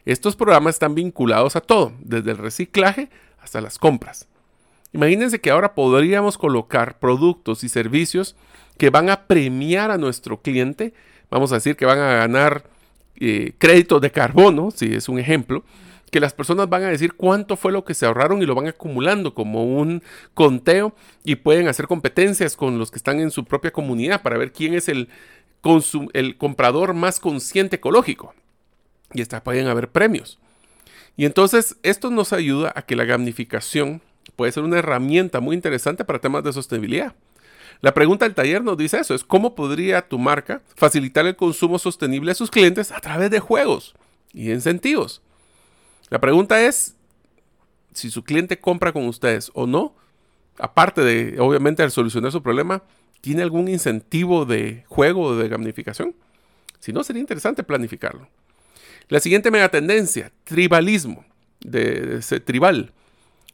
Estos 0.06 0.36
programas 0.36 0.76
están 0.76 0.94
vinculados 0.94 1.54
a 1.54 1.60
todo, 1.60 1.92
desde 1.98 2.30
el 2.30 2.38
reciclaje 2.38 3.10
hasta 3.42 3.60
las 3.60 3.76
compras. 3.76 4.26
Imagínense 4.94 5.42
que 5.42 5.50
ahora 5.50 5.74
podríamos 5.74 6.38
colocar 6.38 6.98
productos 6.98 7.62
y 7.62 7.68
servicios 7.68 8.34
que 8.78 8.88
van 8.88 9.10
a 9.10 9.26
premiar 9.26 9.90
a 9.90 9.98
nuestro 9.98 10.40
cliente, 10.40 10.94
vamos 11.30 11.52
a 11.52 11.56
decir 11.56 11.76
que 11.76 11.84
van 11.84 11.98
a 11.98 12.14
ganar 12.14 12.64
eh, 13.16 13.52
créditos 13.58 14.00
de 14.00 14.12
carbono, 14.12 14.70
si 14.70 14.94
es 14.94 15.10
un 15.10 15.18
ejemplo, 15.18 15.62
que 16.12 16.20
las 16.20 16.34
personas 16.34 16.68
van 16.68 16.82
a 16.84 16.88
decir 16.88 17.14
cuánto 17.14 17.56
fue 17.56 17.72
lo 17.72 17.86
que 17.86 17.94
se 17.94 18.04
ahorraron 18.04 18.42
y 18.42 18.46
lo 18.46 18.54
van 18.54 18.68
acumulando 18.68 19.32
como 19.32 19.64
un 19.64 20.02
conteo 20.34 20.94
y 21.24 21.36
pueden 21.36 21.68
hacer 21.68 21.86
competencias 21.86 22.54
con 22.54 22.78
los 22.78 22.90
que 22.90 22.98
están 22.98 23.18
en 23.18 23.30
su 23.30 23.46
propia 23.46 23.72
comunidad 23.72 24.20
para 24.20 24.36
ver 24.36 24.52
quién 24.52 24.74
es 24.74 24.90
el, 24.90 25.08
el 26.12 26.36
comprador 26.36 26.92
más 26.92 27.18
consciente 27.18 27.76
ecológico. 27.76 28.34
Y 29.14 29.22
hasta 29.22 29.42
pueden 29.42 29.68
haber 29.68 29.88
premios. 29.88 30.38
Y 31.16 31.24
entonces 31.24 31.76
esto 31.82 32.10
nos 32.10 32.34
ayuda 32.34 32.74
a 32.76 32.82
que 32.82 32.94
la 32.94 33.04
gamificación 33.04 34.02
puede 34.36 34.52
ser 34.52 34.64
una 34.64 34.80
herramienta 34.80 35.40
muy 35.40 35.56
interesante 35.56 36.04
para 36.04 36.20
temas 36.20 36.44
de 36.44 36.52
sostenibilidad. 36.52 37.14
La 37.80 37.94
pregunta 37.94 38.26
del 38.26 38.34
taller 38.34 38.62
nos 38.62 38.76
dice 38.76 39.00
eso, 39.00 39.14
es 39.14 39.24
cómo 39.24 39.54
podría 39.54 40.06
tu 40.06 40.18
marca 40.18 40.60
facilitar 40.76 41.24
el 41.24 41.36
consumo 41.36 41.78
sostenible 41.78 42.32
a 42.32 42.34
sus 42.34 42.50
clientes 42.50 42.92
a 42.92 43.00
través 43.00 43.30
de 43.30 43.40
juegos 43.40 43.94
y 44.34 44.52
incentivos. 44.52 45.22
La 46.12 46.20
pregunta 46.20 46.62
es 46.62 46.94
si 47.94 48.10
su 48.10 48.22
cliente 48.22 48.60
compra 48.60 48.92
con 48.92 49.06
ustedes 49.06 49.50
o 49.54 49.66
no, 49.66 49.96
aparte 50.58 51.00
de, 51.00 51.40
obviamente, 51.40 51.82
al 51.82 51.90
solucionar 51.90 52.30
su 52.30 52.42
problema, 52.42 52.82
¿tiene 53.22 53.40
algún 53.40 53.66
incentivo 53.66 54.44
de 54.44 54.84
juego 54.88 55.22
o 55.22 55.36
de 55.36 55.48
gamificación? 55.48 56.14
Si 56.80 56.92
no, 56.92 57.02
sería 57.02 57.20
interesante 57.22 57.62
planificarlo. 57.62 58.28
La 59.08 59.20
siguiente 59.20 59.50
mega 59.50 59.70
tendencia, 59.70 60.32
tribalismo, 60.44 61.24
de 61.60 62.20
tribal. 62.44 62.92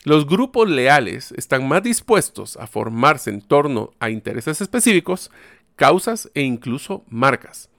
Los 0.02 0.26
grupos 0.26 0.68
leales 0.68 1.30
están 1.36 1.68
más 1.68 1.84
dispuestos 1.84 2.56
a 2.56 2.66
formarse 2.66 3.30
en 3.30 3.40
torno 3.40 3.92
a 4.00 4.10
intereses 4.10 4.60
específicos, 4.60 5.30
causas 5.76 6.28
e 6.34 6.42
incluso 6.42 7.04
marcas. 7.08 7.70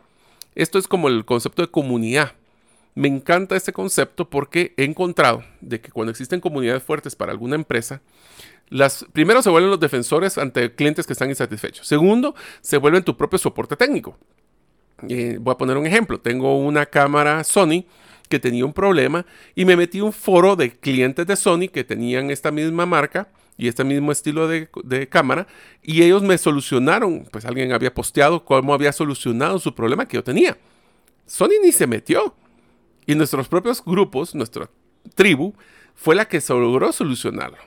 Esto 0.55 0.80
es 0.80 0.88
como 0.88 1.09
el 1.09 1.25
concepto 1.25 1.63
de 1.63 1.67
comunidad. 1.69 2.38
Me 2.99 3.07
encanta 3.07 3.55
este 3.55 3.71
concepto 3.71 4.29
porque 4.29 4.73
he 4.75 4.83
encontrado 4.83 5.45
de 5.61 5.79
que 5.79 5.89
cuando 5.89 6.11
existen 6.11 6.41
comunidades 6.41 6.83
fuertes 6.83 7.15
para 7.15 7.31
alguna 7.31 7.55
empresa, 7.55 8.01
las, 8.67 9.05
primero 9.13 9.41
se 9.41 9.49
vuelven 9.49 9.69
los 9.69 9.79
defensores 9.79 10.37
ante 10.37 10.75
clientes 10.75 11.07
que 11.07 11.13
están 11.13 11.29
insatisfechos. 11.29 11.87
Segundo, 11.87 12.35
se 12.59 12.75
vuelven 12.75 13.05
tu 13.05 13.15
propio 13.15 13.39
soporte 13.39 13.77
técnico. 13.77 14.17
Eh, 15.07 15.37
voy 15.39 15.53
a 15.53 15.57
poner 15.57 15.77
un 15.77 15.85
ejemplo. 15.85 16.19
Tengo 16.19 16.59
una 16.59 16.87
cámara 16.87 17.41
Sony 17.45 17.85
que 18.27 18.37
tenía 18.37 18.65
un 18.65 18.73
problema 18.73 19.25
y 19.55 19.63
me 19.63 19.77
metí 19.77 20.01
un 20.01 20.11
foro 20.11 20.57
de 20.57 20.71
clientes 20.71 21.25
de 21.25 21.37
Sony 21.37 21.69
que 21.71 21.85
tenían 21.85 22.31
esta 22.31 22.51
misma 22.51 22.85
marca 22.85 23.29
y 23.57 23.69
este 23.69 23.85
mismo 23.85 24.11
estilo 24.11 24.49
de, 24.49 24.67
de, 24.83 25.07
cámara 25.07 25.47
y 25.81 26.03
ellos 26.03 26.21
me 26.21 26.37
solucionaron, 26.37 27.29
pues 27.31 27.45
alguien 27.45 27.71
había 27.71 27.93
posteado 27.93 28.43
cómo 28.43 28.73
había 28.73 28.91
solucionado 28.91 29.57
su 29.57 29.73
problema 29.73 30.05
que 30.05 30.17
yo 30.17 30.23
tenía. 30.25 30.57
Sony 31.25 31.61
ni 31.63 31.71
se 31.71 31.87
metió. 31.87 32.35
Y 33.10 33.16
nuestros 33.16 33.47
propios 33.47 33.84
grupos, 33.84 34.36
nuestra 34.36 34.70
tribu, 35.16 35.55
fue 35.95 36.14
la 36.14 36.28
que 36.28 36.39
logró 36.47 36.91
solucionarlo. 36.91 37.57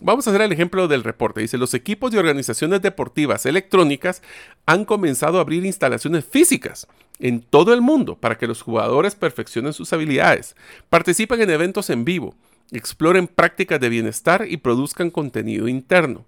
Vamos 0.00 0.26
a 0.26 0.30
hacer 0.30 0.42
el 0.42 0.50
ejemplo 0.50 0.88
del 0.88 1.04
reporte. 1.04 1.40
Dice, 1.40 1.56
los 1.56 1.72
equipos 1.72 2.10
de 2.10 2.18
organizaciones 2.18 2.82
deportivas 2.82 3.46
electrónicas 3.46 4.22
han 4.66 4.84
comenzado 4.84 5.38
a 5.38 5.42
abrir 5.42 5.64
instalaciones 5.64 6.24
físicas 6.24 6.88
en 7.20 7.42
todo 7.42 7.72
el 7.72 7.80
mundo 7.80 8.16
para 8.16 8.38
que 8.38 8.48
los 8.48 8.60
jugadores 8.60 9.14
perfeccionen 9.14 9.72
sus 9.72 9.92
habilidades, 9.92 10.56
participen 10.90 11.42
en 11.42 11.50
eventos 11.50 11.88
en 11.88 12.04
vivo, 12.04 12.34
exploren 12.72 13.28
prácticas 13.28 13.78
de 13.78 13.88
bienestar 13.88 14.46
y 14.48 14.56
produzcan 14.56 15.12
contenido 15.12 15.68
interno. 15.68 16.26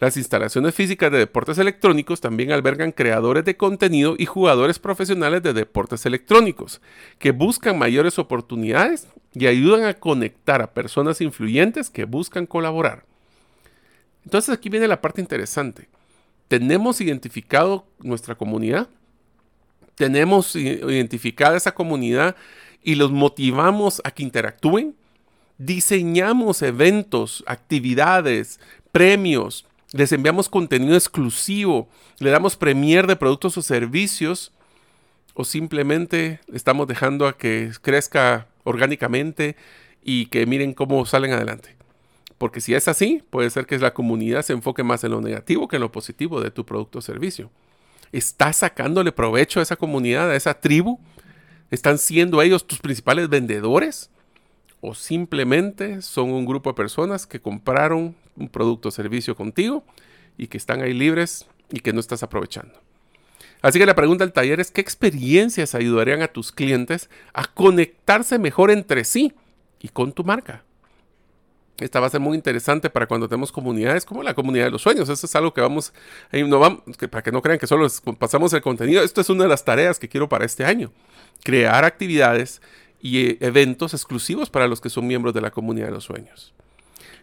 Las 0.00 0.16
instalaciones 0.16 0.74
físicas 0.74 1.12
de 1.12 1.18
deportes 1.18 1.58
electrónicos 1.58 2.22
también 2.22 2.52
albergan 2.52 2.90
creadores 2.90 3.44
de 3.44 3.58
contenido 3.58 4.14
y 4.16 4.24
jugadores 4.24 4.78
profesionales 4.78 5.42
de 5.42 5.52
deportes 5.52 6.06
electrónicos, 6.06 6.80
que 7.18 7.32
buscan 7.32 7.78
mayores 7.78 8.18
oportunidades 8.18 9.08
y 9.34 9.46
ayudan 9.46 9.84
a 9.84 9.92
conectar 9.92 10.62
a 10.62 10.72
personas 10.72 11.20
influyentes 11.20 11.90
que 11.90 12.06
buscan 12.06 12.46
colaborar. 12.46 13.04
Entonces 14.24 14.54
aquí 14.54 14.70
viene 14.70 14.88
la 14.88 15.02
parte 15.02 15.20
interesante. 15.20 15.86
¿Tenemos 16.48 17.02
identificado 17.02 17.84
nuestra 17.98 18.34
comunidad? 18.34 18.88
¿Tenemos 19.96 20.56
identificada 20.56 21.58
esa 21.58 21.72
comunidad 21.72 22.36
y 22.82 22.94
los 22.94 23.12
motivamos 23.12 24.00
a 24.02 24.12
que 24.12 24.22
interactúen? 24.22 24.96
¿Diseñamos 25.58 26.62
eventos, 26.62 27.44
actividades, 27.46 28.60
premios, 28.92 29.66
les 29.92 30.12
enviamos 30.12 30.48
contenido 30.48 30.94
exclusivo, 30.94 31.88
le 32.18 32.30
damos 32.30 32.56
premier 32.56 33.06
de 33.06 33.16
productos 33.16 33.56
o 33.58 33.62
servicios, 33.62 34.52
o 35.34 35.44
simplemente 35.44 36.40
estamos 36.52 36.86
dejando 36.86 37.26
a 37.26 37.36
que 37.36 37.72
crezca 37.82 38.46
orgánicamente 38.64 39.56
y 40.02 40.26
que 40.26 40.46
miren 40.46 40.74
cómo 40.74 41.04
salen 41.06 41.32
adelante. 41.32 41.76
Porque 42.38 42.60
si 42.60 42.74
es 42.74 42.88
así, 42.88 43.22
puede 43.30 43.50
ser 43.50 43.66
que 43.66 43.78
la 43.78 43.92
comunidad 43.92 44.42
se 44.42 44.52
enfoque 44.52 44.82
más 44.82 45.04
en 45.04 45.10
lo 45.10 45.20
negativo 45.20 45.68
que 45.68 45.76
en 45.76 45.82
lo 45.82 45.92
positivo 45.92 46.40
de 46.40 46.50
tu 46.50 46.64
producto 46.64 47.00
o 47.00 47.02
servicio. 47.02 47.50
¿Estás 48.12 48.56
sacándole 48.56 49.12
provecho 49.12 49.60
a 49.60 49.62
esa 49.62 49.76
comunidad, 49.76 50.30
a 50.30 50.36
esa 50.36 50.54
tribu? 50.54 50.98
¿Están 51.70 51.98
siendo 51.98 52.40
ellos 52.42 52.66
tus 52.66 52.80
principales 52.80 53.28
vendedores? 53.28 54.10
¿O 54.80 54.94
simplemente 54.94 56.00
son 56.00 56.30
un 56.30 56.46
grupo 56.46 56.70
de 56.70 56.74
personas 56.74 57.26
que 57.26 57.40
compraron 57.40 58.16
un 58.40 58.48
producto 58.48 58.88
o 58.88 58.92
servicio 58.92 59.36
contigo 59.36 59.84
y 60.36 60.48
que 60.48 60.56
están 60.56 60.80
ahí 60.80 60.92
libres 60.92 61.46
y 61.70 61.80
que 61.80 61.92
no 61.92 62.00
estás 62.00 62.22
aprovechando. 62.22 62.80
Así 63.62 63.78
que 63.78 63.86
la 63.86 63.94
pregunta 63.94 64.24
del 64.24 64.32
taller 64.32 64.58
es, 64.58 64.70
¿qué 64.70 64.80
experiencias 64.80 65.74
ayudarían 65.74 66.22
a 66.22 66.28
tus 66.28 66.50
clientes 66.50 67.10
a 67.34 67.44
conectarse 67.44 68.38
mejor 68.38 68.70
entre 68.70 69.04
sí 69.04 69.34
y 69.80 69.88
con 69.88 70.12
tu 70.12 70.24
marca? 70.24 70.64
Esta 71.78 71.98
va 72.00 72.06
a 72.06 72.10
ser 72.10 72.20
muy 72.20 72.36
interesante 72.36 72.90
para 72.90 73.06
cuando 73.06 73.26
tenemos 73.26 73.52
comunidades 73.52 74.04
como 74.04 74.22
la 74.22 74.34
comunidad 74.34 74.66
de 74.66 74.70
los 74.70 74.82
sueños. 74.82 75.08
Eso 75.08 75.26
es 75.26 75.36
algo 75.36 75.54
que 75.54 75.62
vamos, 75.62 75.92
no 76.32 76.58
vamos 76.58 76.82
para 77.10 77.22
que 77.22 77.32
no 77.32 77.40
crean 77.40 77.58
que 77.58 77.66
solo 77.66 77.86
pasamos 78.18 78.52
el 78.52 78.60
contenido. 78.60 79.02
Esto 79.02 79.22
es 79.22 79.30
una 79.30 79.44
de 79.44 79.48
las 79.48 79.64
tareas 79.64 79.98
que 79.98 80.08
quiero 80.08 80.28
para 80.28 80.44
este 80.44 80.64
año. 80.64 80.92
Crear 81.42 81.84
actividades 81.84 82.60
y 83.00 83.26
eh, 83.26 83.38
eventos 83.40 83.94
exclusivos 83.94 84.50
para 84.50 84.68
los 84.68 84.80
que 84.80 84.90
son 84.90 85.06
miembros 85.06 85.32
de 85.32 85.40
la 85.40 85.50
comunidad 85.50 85.86
de 85.86 85.92
los 85.92 86.04
sueños. 86.04 86.52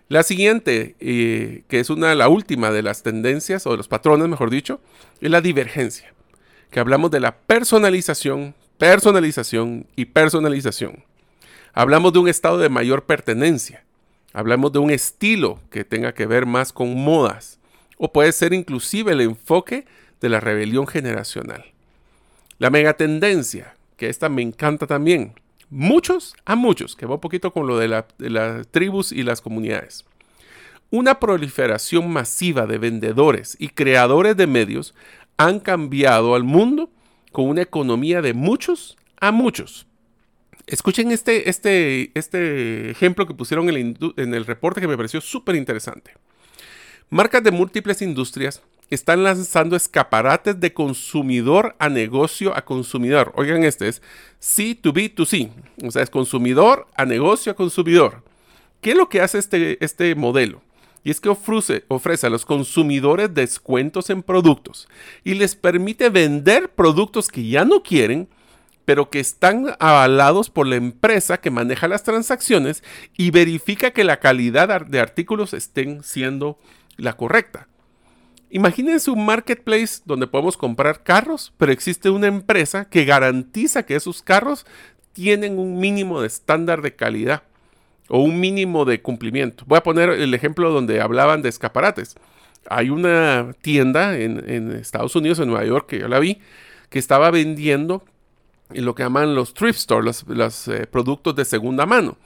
La 0.09 0.23
siguiente, 0.23 0.95
eh, 0.99 1.63
que 1.67 1.79
es 1.79 1.89
una, 1.89 2.15
la 2.15 2.29
última 2.29 2.71
de 2.71 2.81
las 2.81 3.03
tendencias, 3.03 3.67
o 3.67 3.71
de 3.71 3.77
los 3.77 3.89
patrones, 3.89 4.27
mejor 4.29 4.49
dicho, 4.49 4.79
es 5.19 5.29
la 5.29 5.41
divergencia, 5.41 6.13
que 6.71 6.79
hablamos 6.79 7.11
de 7.11 7.19
la 7.19 7.35
personalización, 7.35 8.55
personalización 8.77 9.85
y 9.95 10.05
personalización. 10.05 11.03
Hablamos 11.73 12.13
de 12.13 12.19
un 12.19 12.29
estado 12.29 12.57
de 12.57 12.69
mayor 12.69 13.05
pertenencia. 13.05 13.83
Hablamos 14.33 14.71
de 14.71 14.79
un 14.79 14.91
estilo 14.91 15.59
que 15.69 15.83
tenga 15.83 16.13
que 16.13 16.25
ver 16.25 16.45
más 16.45 16.73
con 16.73 16.95
modas. 16.95 17.59
O 17.97 18.11
puede 18.11 18.31
ser 18.31 18.53
inclusive 18.53 19.11
el 19.11 19.21
enfoque 19.21 19.85
de 20.21 20.29
la 20.29 20.39
rebelión 20.39 20.87
generacional. 20.87 21.65
La 22.59 22.69
megatendencia, 22.69 23.75
que 23.97 24.09
esta 24.09 24.29
me 24.29 24.41
encanta 24.41 24.87
también, 24.87 25.33
muchos 25.69 26.35
a 26.45 26.55
muchos, 26.55 26.95
que 26.95 27.05
va 27.05 27.15
un 27.15 27.21
poquito 27.21 27.51
con 27.51 27.67
lo 27.67 27.77
de, 27.77 27.87
las 27.87 28.67
tribus 28.69 29.11
y 29.11 29.23
las 29.23 29.41
comunidades. 29.41 30.05
Una 30.89 31.19
proliferación 31.19 32.09
masiva 32.09 32.65
de 32.65 32.77
vendedores 32.77 33.57
y 33.59 33.69
creadores 33.69 34.37
de 34.37 34.47
medios 34.47 34.95
han 35.35 35.59
cambiado 35.59 36.33
al 36.35 36.43
mundo 36.43 36.89
con 37.31 37.49
una 37.49 37.61
economía 37.61 38.21
de 38.21 38.33
muchos 38.33 38.97
a 39.19 39.31
muchos. 39.31 39.85
Escuchen 40.65 41.11
este, 41.11 41.49
este, 41.49 42.11
este 42.13 42.89
ejemplo 42.89 43.27
que 43.27 43.33
pusieron 43.33 43.69
en 43.69 43.75
el, 43.75 44.13
en 44.17 44.33
el 44.33 44.45
reporte 44.45 44.81
que 44.81 44.87
me 44.87 44.97
pareció 44.97 45.21
súper 45.21 45.55
interesante. 45.55 46.13
Marcas 47.09 47.43
de 47.43 47.51
múltiples 47.51 48.01
industrias 48.01 48.61
están 48.89 49.23
lanzando 49.23 49.75
escaparates 49.75 50.59
de 50.59 50.73
consumidor 50.73 51.75
a 51.79 51.89
negocio 51.89 52.55
a 52.55 52.63
consumidor. 52.63 53.33
Oigan, 53.35 53.63
este 53.63 53.87
es 53.87 54.01
C2B2C, 54.41 55.51
o 55.83 55.91
sea, 55.91 56.03
es 56.03 56.09
consumidor 56.09 56.87
a 56.95 57.05
negocio 57.05 57.51
a 57.51 57.55
consumidor. 57.55 58.23
¿Qué 58.81 58.91
es 58.91 58.97
lo 58.97 59.09
que 59.09 59.21
hace 59.21 59.39
este, 59.39 59.83
este 59.83 60.15
modelo? 60.15 60.61
Y 61.03 61.11
es 61.11 61.21
que 61.21 61.29
ofrece, 61.29 61.85
ofrece 61.87 62.27
a 62.27 62.29
los 62.29 62.45
consumidores 62.45 63.33
descuentos 63.33 64.09
en 64.09 64.23
productos 64.23 64.87
y 65.23 65.35
les 65.35 65.55
permite 65.55 66.09
vender 66.09 66.69
productos 66.69 67.29
que 67.29 67.47
ya 67.47 67.65
no 67.65 67.81
quieren, 67.81 68.27
pero 68.83 69.09
que 69.09 69.19
están 69.19 69.75
avalados 69.79 70.49
por 70.49 70.67
la 70.67 70.75
empresa 70.75 71.39
que 71.39 71.51
maneja 71.51 71.87
las 71.87 72.03
transacciones 72.03 72.83
y 73.17 73.31
verifica 73.31 73.91
que 73.91 74.03
la 74.03 74.19
calidad 74.19 74.85
de 74.85 74.99
artículos 74.99 75.53
estén 75.53 76.03
siendo 76.03 76.59
la 76.97 77.13
correcta. 77.13 77.67
Imagínense 78.49 79.11
un 79.11 79.25
marketplace 79.25 80.01
donde 80.05 80.27
podemos 80.27 80.55
comprar 80.55 81.03
carros, 81.03 81.53
pero 81.57 81.71
existe 81.71 82.09
una 82.09 82.27
empresa 82.27 82.85
que 82.85 83.03
garantiza 83.03 83.83
que 83.83 83.95
esos 83.95 84.21
carros 84.21 84.65
tienen 85.11 85.59
un 85.59 85.79
mínimo 85.79 86.21
de 86.21 86.27
estándar 86.27 86.81
de 86.81 86.95
calidad 86.95 87.43
o 88.07 88.19
un 88.19 88.39
mínimo 88.39 88.85
de 88.85 89.01
cumplimiento. 89.01 89.65
Voy 89.67 89.77
a 89.77 89.83
poner 89.83 90.09
el 90.11 90.33
ejemplo 90.33 90.71
donde 90.71 91.01
hablaban 91.01 91.41
de 91.41 91.49
escaparates. 91.49 92.15
Hay 92.69 92.89
una 92.89 93.53
tienda 93.61 94.17
en, 94.17 94.71
Estados 94.71 95.15
Unidos, 95.15 95.39
en 95.39 95.49
Nueva 95.49 95.65
York, 95.65 95.87
que 95.87 95.99
yo 95.99 96.07
la 96.07 96.19
vi, 96.19 96.39
que 96.89 96.99
estaba 96.99 97.31
vendiendo 97.31 98.05
lo 98.69 98.95
que 98.95 99.03
llaman 99.03 99.35
los 99.35 99.53
thrift 99.53 99.79
stores, 99.79 100.23
los, 100.27 100.69
eh, 100.69 100.87
productos 100.87 101.35
de 101.35 101.43
segunda 101.43 101.85
mano. 101.85 102.17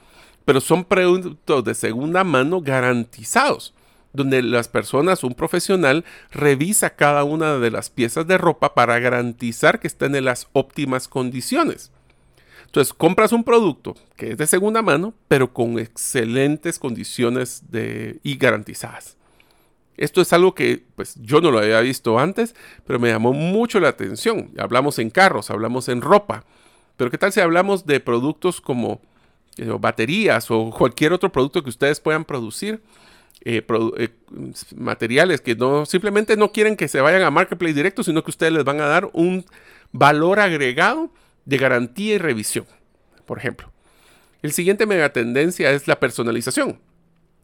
Pero 0.46 0.62
son 0.62 0.86
productos 0.86 1.64
de 1.64 1.74
segunda 1.74 2.24
mano 2.24 2.62
garantizados 2.62 3.74
donde 4.14 4.42
las 4.42 4.68
personas, 4.68 5.24
un 5.24 5.34
profesional, 5.34 6.06
revisa 6.32 6.96
cada 6.96 7.24
una 7.24 7.58
de 7.58 7.72
las 7.72 7.90
piezas 7.90 8.28
de 8.28 8.38
ropa 8.38 8.74
para 8.74 9.00
garantizar 9.00 9.80
que 9.80 9.88
estén 9.88 10.16
en 10.16 10.26
las 10.26 10.48
óptimas 10.54 11.08
condiciones. 11.08 11.92
Entonces, 12.66 12.94
compras 12.94 13.34
un 13.34 13.44
producto 13.44 13.96
que 14.16 14.32
es 14.32 14.38
de 14.38 14.48
segunda 14.48 14.82
mano, 14.82 15.14
pero 15.28 15.52
con 15.52 15.78
excelentes 15.78 16.80
condiciones 16.80 17.64
de, 17.70 18.20
y 18.24 18.38
garantizadas. 18.38 19.18
Esto 19.98 20.22
es 20.22 20.32
algo 20.34 20.56
que 20.56 20.84
pues, 20.96 21.16
yo 21.22 21.42
no 21.42 21.52
lo 21.52 21.60
había 21.60 21.82
visto 21.82 22.18
antes, 22.18 22.56
pero 22.88 22.98
me 22.98 23.10
llamó 23.10 23.34
mucho 23.34 23.80
la 23.80 23.90
atención. 23.90 24.52
Hablamos 24.58 25.00
en 25.00 25.10
carros, 25.10 25.52
hablamos 25.52 25.90
en 25.90 26.02
ropa, 26.02 26.46
pero 26.98 27.12
¿qué 27.12 27.18
tal 27.18 27.32
si 27.32 27.40
hablamos 27.40 27.86
de 27.86 28.00
productos 28.00 28.62
como 28.62 29.02
eh, 29.58 29.66
baterías 29.80 30.50
o 30.50 30.72
cualquier 30.72 31.14
otro 31.14 31.32
producto 31.32 31.62
que 31.62 31.70
ustedes 31.70 32.00
puedan 32.00 32.26
producir? 32.26 32.82
Eh, 33.44 33.66
eh, 33.98 34.10
materiales 34.76 35.42
que 35.42 35.56
no 35.56 35.88
simplemente 35.88 36.38
no 36.38 36.52
quieren 36.52 36.76
que 36.76 36.88
se 36.88 37.02
vayan 37.02 37.24
a 37.24 37.32
Marketplace 37.32 37.74
directo, 37.74 38.04
sino 38.04 38.24
que 38.24 38.30
ustedes 38.30 38.54
les 38.54 38.64
van 38.64 38.80
a 38.82 38.86
dar 38.86 39.10
un 39.14 39.46
valor 39.92 40.40
agregado 40.40 41.12
de 41.46 41.58
garantía 41.58 42.16
y 42.16 42.18
revisión, 42.20 42.68
por 43.26 43.40
ejemplo. 43.40 43.72
El 44.44 44.54
siguiente 44.54 44.86
megatendencia 44.86 45.72
es 45.72 45.88
la 45.88 46.00
personalización. 46.00 46.80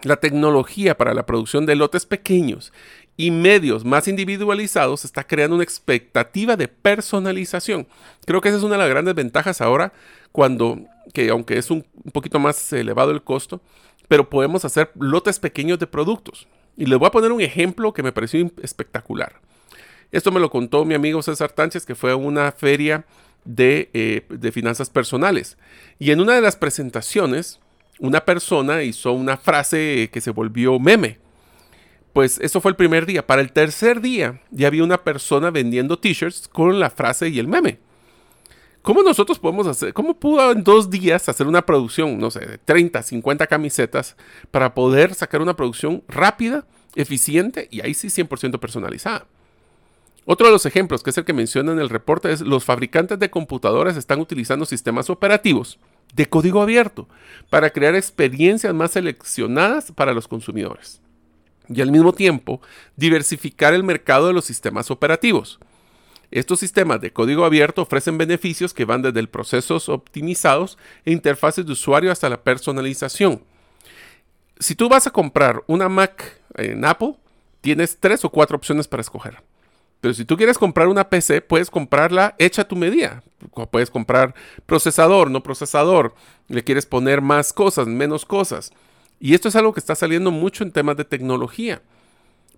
La 0.04 0.18
tecnología 0.18 0.96
para 0.96 1.16
la 1.16 1.26
producción 1.26 1.66
de 1.66 1.76
lotes 1.76 2.06
pequeños 2.06 2.72
y 3.16 3.32
medios 3.32 3.84
más 3.84 4.08
individualizados 4.08 5.04
está 5.04 5.26
creando 5.26 5.56
una 5.56 5.64
expectativa 5.64 6.56
de 6.56 6.68
personalización. 6.68 7.88
Creo 8.26 8.42
que 8.42 8.50
esa 8.50 8.60
es 8.60 8.64
una 8.64 8.76
de 8.76 8.82
las 8.82 8.90
grandes 8.90 9.16
ventajas 9.16 9.62
ahora 9.62 9.94
cuando, 10.32 10.80
que 11.14 11.30
aunque 11.30 11.58
es 11.58 11.72
un 11.72 11.84
poquito 12.14 12.38
más 12.38 12.72
elevado 12.72 13.10
el 13.10 13.24
costo, 13.24 13.62
pero 14.08 14.30
podemos 14.30 14.66
hacer 14.66 14.92
lotes 15.00 15.40
pequeños 15.40 15.80
de 15.80 15.88
productos. 15.88 16.48
Y 16.76 16.86
les 16.86 17.00
voy 17.00 17.08
a 17.08 17.12
poner 17.12 17.32
un 17.32 17.42
ejemplo 17.42 17.94
que 17.94 18.04
me 18.04 18.12
pareció 18.12 18.52
espectacular. 18.62 19.42
Esto 20.12 20.32
me 20.32 20.40
lo 20.40 20.50
contó 20.50 20.86
mi 20.86 20.94
amigo 20.94 21.22
César 21.22 21.52
Tánchez, 21.52 21.86
que 21.86 21.96
fue 21.96 22.12
a 22.12 22.16
una 22.16 22.52
feria 22.52 23.06
de, 23.44 23.90
eh, 23.94 24.26
de, 24.30 24.52
finanzas 24.52 24.90
personales. 24.90 25.58
Y 26.00 26.12
en 26.12 26.22
una 26.22 26.36
de 26.36 26.42
las 26.42 26.56
presentaciones, 26.56 27.60
una 28.00 28.24
persona 28.24 28.84
hizo 28.84 29.12
una 29.12 29.38
frase 29.38 30.10
que 30.12 30.22
se 30.22 30.32
volvió 30.32 30.80
meme. 30.80 31.20
Pues 32.14 32.40
eso 32.40 32.62
fue 32.62 32.72
el 32.72 32.76
primer 32.78 33.06
día. 33.06 33.26
Para 33.26 33.42
el 33.42 33.52
tercer 33.52 34.02
día 34.02 34.42
ya 34.52 34.68
había 34.68 34.84
una 34.84 35.04
persona 35.04 35.52
vendiendo 35.52 36.00
t-shirts 36.00 36.48
con 36.48 36.80
la 36.80 36.90
frase 36.90 37.30
y 37.30 37.40
el 37.40 37.48
meme. 37.48 37.80
¿Cómo 38.88 39.04
nosotros 39.04 39.38
podemos 39.38 39.68
hacer, 39.68 39.94
cómo 39.94 40.18
pudo 40.18 40.50
en 40.50 40.64
dos 40.64 40.90
días 40.90 41.28
hacer 41.28 41.46
una 41.46 41.66
producción, 41.66 42.18
no 42.20 42.32
sé, 42.32 42.40
de 42.40 42.58
30, 42.58 43.04
50 43.04 43.46
camisetas 43.46 44.16
para 44.50 44.74
poder 44.74 45.14
sacar 45.14 45.42
una 45.42 45.58
producción 45.58 46.06
rápida, 46.08 46.66
eficiente 46.96 47.68
y 47.70 47.82
ahí 47.82 47.94
sí 47.94 48.08
100% 48.08 48.58
personalizada? 48.62 49.28
Otro 50.24 50.48
de 50.48 50.54
los 50.54 50.66
ejemplos, 50.66 51.04
que 51.04 51.10
es 51.10 51.18
el 51.18 51.26
que 51.26 51.34
menciona 51.34 51.74
en 51.74 51.80
el 51.80 51.90
reporte, 51.90 52.32
es 52.32 52.40
los 52.40 52.64
fabricantes 52.64 53.20
de 53.20 53.30
computadoras 53.30 53.98
están 53.98 54.22
utilizando 54.22 54.66
sistemas 54.66 55.10
operativos 55.10 55.80
de 56.14 56.28
código 56.28 56.62
abierto 56.62 57.10
para 57.50 57.72
crear 57.72 57.94
experiencias 57.94 58.74
más 58.74 58.92
seleccionadas 58.92 59.92
para 59.92 60.14
los 60.14 60.30
consumidores. 60.30 61.02
y 61.68 61.82
al 61.82 61.92
mismo 61.92 62.14
tiempo 62.14 62.62
diversificar 62.96 63.74
el 63.74 63.84
mercado 63.84 64.28
de 64.28 64.34
los 64.34 64.46
sistemas 64.46 64.90
operativos. 64.90 65.60
Estos 66.32 66.60
sistemas 66.60 67.00
de 67.00 67.14
código 67.14 67.46
abierto 67.46 67.82
ofrecen 67.82 68.18
beneficios 68.18 68.74
que 68.74 68.86
van 68.86 69.02
desde 69.02 69.26
procesos 69.28 69.88
optimizados 69.88 70.78
e 71.06 71.12
interfaces 71.12 71.66
de 71.66 71.72
usuario 71.72 72.12
hasta 72.12 72.30
la 72.30 72.44
personalización. 72.44 73.44
Si 74.60 74.76
tú 74.76 74.90
vas 74.90 75.08
a 75.08 75.12
comprar 75.12 75.64
una 75.68 75.88
Mac 75.88 76.42
en 76.56 76.84
Apple, 76.84 77.16
tienes 77.62 77.98
tres 78.00 78.26
o 78.26 78.30
cuatro 78.30 78.58
opciones 78.58 78.88
para 78.88 79.02
escoger. 79.02 79.42
Pero 80.02 80.14
si 80.14 80.26
tú 80.26 80.38
quieres 80.38 80.58
comprar 80.58 80.88
una 80.88 81.10
PC, 81.10 81.42
puedes 81.42 81.72
comprarla 81.72 82.36
hecha 82.38 82.64
a 82.64 82.68
tu 82.68 82.76
medida. 82.76 83.24
Puedes 83.72 83.90
comprar 83.90 84.36
procesador, 84.66 85.32
no 85.32 85.42
procesador. 85.42 86.14
Le 86.50 86.64
quieres 86.64 86.86
poner 86.86 87.22
más 87.22 87.54
cosas, 87.54 87.88
menos 87.88 88.26
cosas. 88.26 88.72
Y 89.20 89.34
esto 89.34 89.48
es 89.48 89.56
algo 89.56 89.74
que 89.74 89.80
está 89.80 89.96
saliendo 89.96 90.30
mucho 90.32 90.64
en 90.64 90.72
temas 90.72 90.98
de 90.98 91.06
tecnología. 91.06 91.82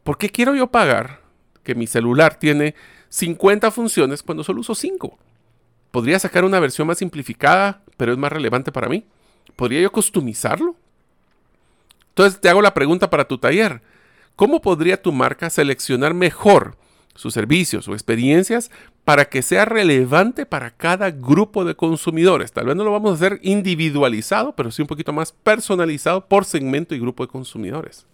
¿Por 0.03 0.17
qué 0.17 0.30
quiero 0.30 0.55
yo 0.55 0.67
pagar 0.67 1.22
que 1.63 1.76
mi 1.76 1.88
celular 1.88 2.36
tiene 2.39 2.76
50 3.10 3.72
funciones 3.72 4.24
cuando 4.24 4.43
solo 4.43 4.62
uso 4.62 4.76
5? 4.76 5.18
Podría 5.91 6.20
sacar 6.20 6.45
una 6.45 6.60
versión 6.60 6.88
más 6.88 6.99
simplificada, 6.99 7.82
pero 7.97 8.12
es 8.12 8.18
más 8.18 8.32
relevante 8.32 8.72
para 8.72 8.89
mí. 8.89 9.05
¿Podría 9.55 9.82
yo 9.82 9.91
customizarlo? 9.91 10.76
Entonces 12.10 12.39
te 12.39 12.49
hago 12.49 12.62
la 12.62 12.74
pregunta 12.74 13.10
para 13.10 13.28
tu 13.28 13.38
taller. 13.38 13.82
¿Cómo 14.36 14.62
podría 14.62 15.01
tu 15.01 15.12
marca 15.12 15.49
seleccionar 15.49 16.14
mejor 16.14 16.78
sus 17.20 17.34
servicios 17.34 17.88
o 17.88 17.93
experiencias 17.93 18.72
para 19.03 19.26
que 19.26 19.41
sea 19.41 19.66
relevante 19.66 20.45
para 20.45 20.72
cada 20.72 21.12
grupo 21.12 21.66
de 21.66 21.76
consumidores. 21.76 22.53
Tal 22.53 22.68
vez 22.68 22.76
no 22.78 22.86
lo 22.86 22.93
vamos 22.93 23.12
a 23.12 23.16
hacer 23.16 23.39
individualizado, 23.43 24.55
pero 24.55 24.72
sí 24.72 24.82
un 24.82 24.88
poquito 24.88 25.12
más 25.12 25.34
personalizado 25.34 26.26
por 26.26 26.45
segmento 26.45 26.95
y 26.95 26.99
grupo 26.99 27.26
de 27.26 27.32
consumidores. 27.32 28.05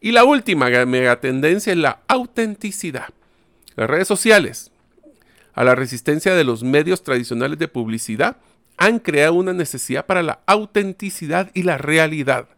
Y 0.00 0.12
la 0.12 0.24
última 0.24 0.70
mega 0.86 1.20
tendencia 1.20 1.72
es 1.72 1.78
la 1.78 2.00
autenticidad. 2.08 3.08
Las 3.76 3.90
redes 3.90 4.08
sociales, 4.08 4.70
a 5.54 5.64
la 5.64 5.74
resistencia 5.74 6.34
de 6.34 6.44
los 6.44 6.62
medios 6.62 7.02
tradicionales 7.02 7.58
de 7.58 7.68
publicidad, 7.68 8.36
han 8.76 8.98
creado 8.98 9.34
una 9.34 9.52
necesidad 9.52 10.06
para 10.06 10.22
la 10.22 10.40
autenticidad 10.46 11.50
y 11.54 11.62
la 11.62 11.78
realidad. 11.78 12.48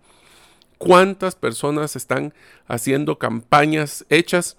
¿Cuántas 0.78 1.34
personas 1.34 1.96
están 1.96 2.34
haciendo 2.66 3.18
campañas 3.18 4.04
hechas 4.08 4.56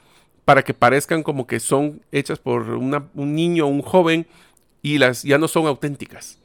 para 0.48 0.64
que 0.64 0.74
parezcan 0.74 1.24
como 1.24 1.46
que 1.46 1.60
son 1.60 2.02
hechas 2.14 2.40
por 2.40 2.70
un 2.70 3.36
niño 3.36 3.66
o 3.66 3.68
un 3.68 3.82
joven 3.82 4.26
y 4.82 4.98
las 4.98 5.24
ya 5.24 5.38
no 5.38 5.50
son 5.50 5.68
auténticas. 5.68 6.40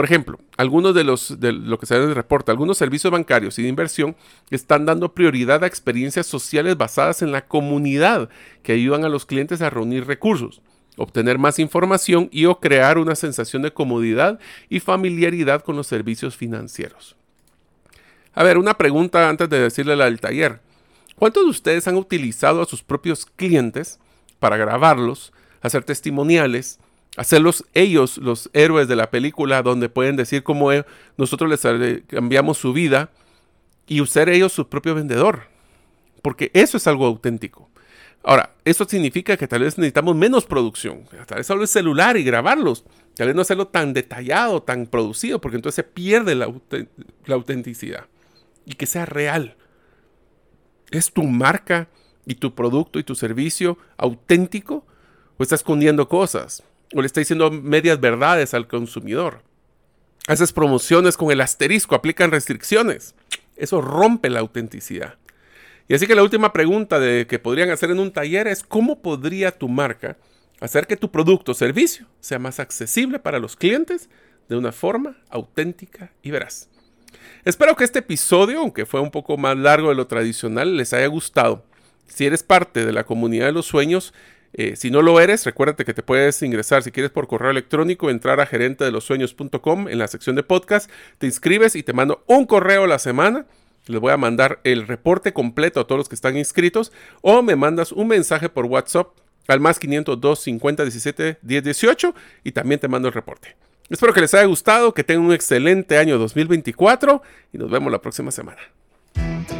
Por 0.00 0.06
ejemplo, 0.06 0.38
algunos 0.56 0.94
de 0.94 1.04
los 1.04 1.40
de 1.40 1.52
lo 1.52 1.78
que 1.78 1.84
se 1.84 2.14
reporte, 2.14 2.50
algunos 2.50 2.78
servicios 2.78 3.10
bancarios 3.12 3.58
y 3.58 3.62
de 3.64 3.68
inversión 3.68 4.16
están 4.48 4.86
dando 4.86 5.12
prioridad 5.12 5.62
a 5.62 5.66
experiencias 5.66 6.26
sociales 6.26 6.78
basadas 6.78 7.20
en 7.20 7.32
la 7.32 7.46
comunidad 7.46 8.30
que 8.62 8.72
ayudan 8.72 9.04
a 9.04 9.10
los 9.10 9.26
clientes 9.26 9.60
a 9.60 9.68
reunir 9.68 10.06
recursos, 10.06 10.62
obtener 10.96 11.36
más 11.36 11.58
información 11.58 12.30
y 12.32 12.46
o 12.46 12.60
crear 12.60 12.96
una 12.96 13.14
sensación 13.14 13.60
de 13.60 13.74
comodidad 13.74 14.40
y 14.70 14.80
familiaridad 14.80 15.60
con 15.60 15.76
los 15.76 15.88
servicios 15.88 16.34
financieros. 16.34 17.14
A 18.32 18.42
ver, 18.42 18.56
una 18.56 18.78
pregunta 18.78 19.28
antes 19.28 19.50
de 19.50 19.60
decirle 19.60 20.02
al 20.02 20.18
taller. 20.18 20.62
¿Cuántos 21.16 21.44
de 21.44 21.50
ustedes 21.50 21.86
han 21.86 21.96
utilizado 21.96 22.62
a 22.62 22.64
sus 22.64 22.82
propios 22.82 23.26
clientes 23.26 24.00
para 24.38 24.56
grabarlos, 24.56 25.34
hacer 25.60 25.84
testimoniales, 25.84 26.80
hacerlos 27.20 27.66
ellos 27.74 28.16
los 28.16 28.48
héroes 28.54 28.88
de 28.88 28.96
la 28.96 29.10
película 29.10 29.62
donde 29.62 29.90
pueden 29.90 30.16
decir 30.16 30.42
cómo 30.42 30.72
e, 30.72 30.86
nosotros 31.18 31.50
les 31.50 32.02
cambiamos 32.06 32.56
su 32.56 32.72
vida 32.72 33.10
y 33.86 34.00
usar 34.00 34.30
ellos 34.30 34.54
su 34.54 34.70
propio 34.70 34.94
vendedor? 34.94 35.42
Porque 36.22 36.50
eso 36.54 36.78
es 36.78 36.86
algo 36.86 37.04
auténtico. 37.04 37.68
Ahora, 38.24 38.54
eso 38.64 38.86
significa 38.86 39.36
que 39.36 39.46
tal 39.46 39.60
vez 39.60 39.76
necesitamos 39.76 40.16
menos 40.16 40.46
producción. 40.46 41.04
Tal 41.26 41.36
vez 41.36 41.46
solo 41.46 41.60
el 41.60 41.68
celular 41.68 42.16
y 42.16 42.24
grabarlos. 42.24 42.84
Tal 43.14 43.26
vez 43.26 43.36
no 43.36 43.42
hacerlo 43.42 43.68
tan 43.68 43.92
detallado, 43.92 44.62
tan 44.62 44.86
producido, 44.86 45.42
porque 45.42 45.56
entonces 45.56 45.76
se 45.76 45.84
pierde 45.84 46.34
la, 46.34 46.50
la 47.26 47.34
autenticidad. 47.34 48.06
Y 48.64 48.76
que 48.76 48.86
sea 48.86 49.04
real. 49.04 49.58
¿Es 50.90 51.12
tu 51.12 51.24
marca 51.24 51.88
y 52.24 52.36
tu 52.36 52.54
producto 52.54 52.98
y 52.98 53.04
tu 53.04 53.14
servicio 53.14 53.76
auténtico? 53.98 54.86
¿O 55.36 55.42
está 55.42 55.54
escondiendo 55.54 56.08
cosas? 56.08 56.62
¿O 56.94 57.00
le 57.00 57.06
está 57.06 57.20
diciendo 57.20 57.50
medias 57.50 58.00
verdades 58.00 58.54
al 58.54 58.66
consumidor? 58.66 59.42
Haces 60.26 60.52
promociones 60.52 61.16
con 61.16 61.30
el 61.30 61.40
asterisco, 61.40 61.94
aplican 61.94 62.30
restricciones. 62.30 63.14
Eso 63.56 63.80
rompe 63.80 64.30
la 64.30 64.40
autenticidad. 64.40 65.16
Y 65.88 65.94
así 65.94 66.06
que 66.06 66.14
la 66.14 66.22
última 66.22 66.52
pregunta 66.52 67.00
de 67.00 67.26
que 67.26 67.38
podrían 67.38 67.70
hacer 67.70 67.90
en 67.90 68.00
un 68.00 68.12
taller 68.12 68.46
es 68.46 68.62
cómo 68.62 69.02
podría 69.02 69.50
tu 69.50 69.68
marca 69.68 70.16
hacer 70.60 70.86
que 70.86 70.96
tu 70.96 71.10
producto 71.10 71.52
o 71.52 71.54
servicio 71.54 72.06
sea 72.20 72.38
más 72.38 72.60
accesible 72.60 73.18
para 73.18 73.38
los 73.38 73.56
clientes 73.56 74.08
de 74.48 74.56
una 74.56 74.72
forma 74.72 75.16
auténtica 75.30 76.12
y 76.22 76.30
veraz. 76.30 76.68
Espero 77.44 77.74
que 77.74 77.84
este 77.84 78.00
episodio, 78.00 78.60
aunque 78.60 78.86
fue 78.86 79.00
un 79.00 79.10
poco 79.10 79.36
más 79.36 79.56
largo 79.56 79.88
de 79.88 79.94
lo 79.94 80.06
tradicional, 80.06 80.76
les 80.76 80.92
haya 80.92 81.06
gustado. 81.06 81.64
Si 82.06 82.26
eres 82.26 82.42
parte 82.42 82.84
de 82.84 82.92
la 82.92 83.04
comunidad 83.04 83.46
de 83.46 83.52
los 83.52 83.66
sueños, 83.66 84.12
eh, 84.52 84.74
si 84.76 84.90
no 84.90 85.02
lo 85.02 85.20
eres, 85.20 85.44
recuérdate 85.44 85.84
que 85.84 85.94
te 85.94 86.02
puedes 86.02 86.42
ingresar, 86.42 86.82
si 86.82 86.90
quieres 86.90 87.10
por 87.10 87.28
correo 87.28 87.50
electrónico, 87.50 88.10
entrar 88.10 88.40
a 88.40 88.46
gerente 88.46 88.84
de 88.84 88.90
los 88.90 89.08
en 89.10 89.98
la 89.98 90.08
sección 90.08 90.36
de 90.36 90.42
podcast, 90.42 90.90
te 91.18 91.26
inscribes 91.26 91.76
y 91.76 91.82
te 91.82 91.92
mando 91.92 92.24
un 92.26 92.46
correo 92.46 92.84
a 92.84 92.88
la 92.88 92.98
semana. 92.98 93.46
Les 93.86 94.00
voy 94.00 94.12
a 94.12 94.16
mandar 94.16 94.60
el 94.64 94.86
reporte 94.86 95.32
completo 95.32 95.80
a 95.80 95.86
todos 95.86 95.98
los 95.98 96.08
que 96.08 96.14
están 96.14 96.36
inscritos 96.36 96.92
o 97.22 97.42
me 97.42 97.56
mandas 97.56 97.92
un 97.92 98.08
mensaje 98.08 98.48
por 98.48 98.66
WhatsApp 98.66 99.08
al 99.48 99.60
más 99.60 99.78
502 99.78 100.40
50 100.40 100.82
17 100.84 101.38
10 101.42 101.64
18 101.64 102.14
y 102.44 102.52
también 102.52 102.80
te 102.80 102.88
mando 102.88 103.08
el 103.08 103.14
reporte. 103.14 103.56
Espero 103.88 104.12
que 104.12 104.20
les 104.20 104.32
haya 104.34 104.44
gustado, 104.44 104.94
que 104.94 105.02
tengan 105.02 105.26
un 105.26 105.32
excelente 105.32 105.98
año 105.98 106.18
2024 106.18 107.22
y 107.52 107.58
nos 107.58 107.70
vemos 107.70 107.90
la 107.90 108.00
próxima 108.00 108.30
semana. 108.30 108.60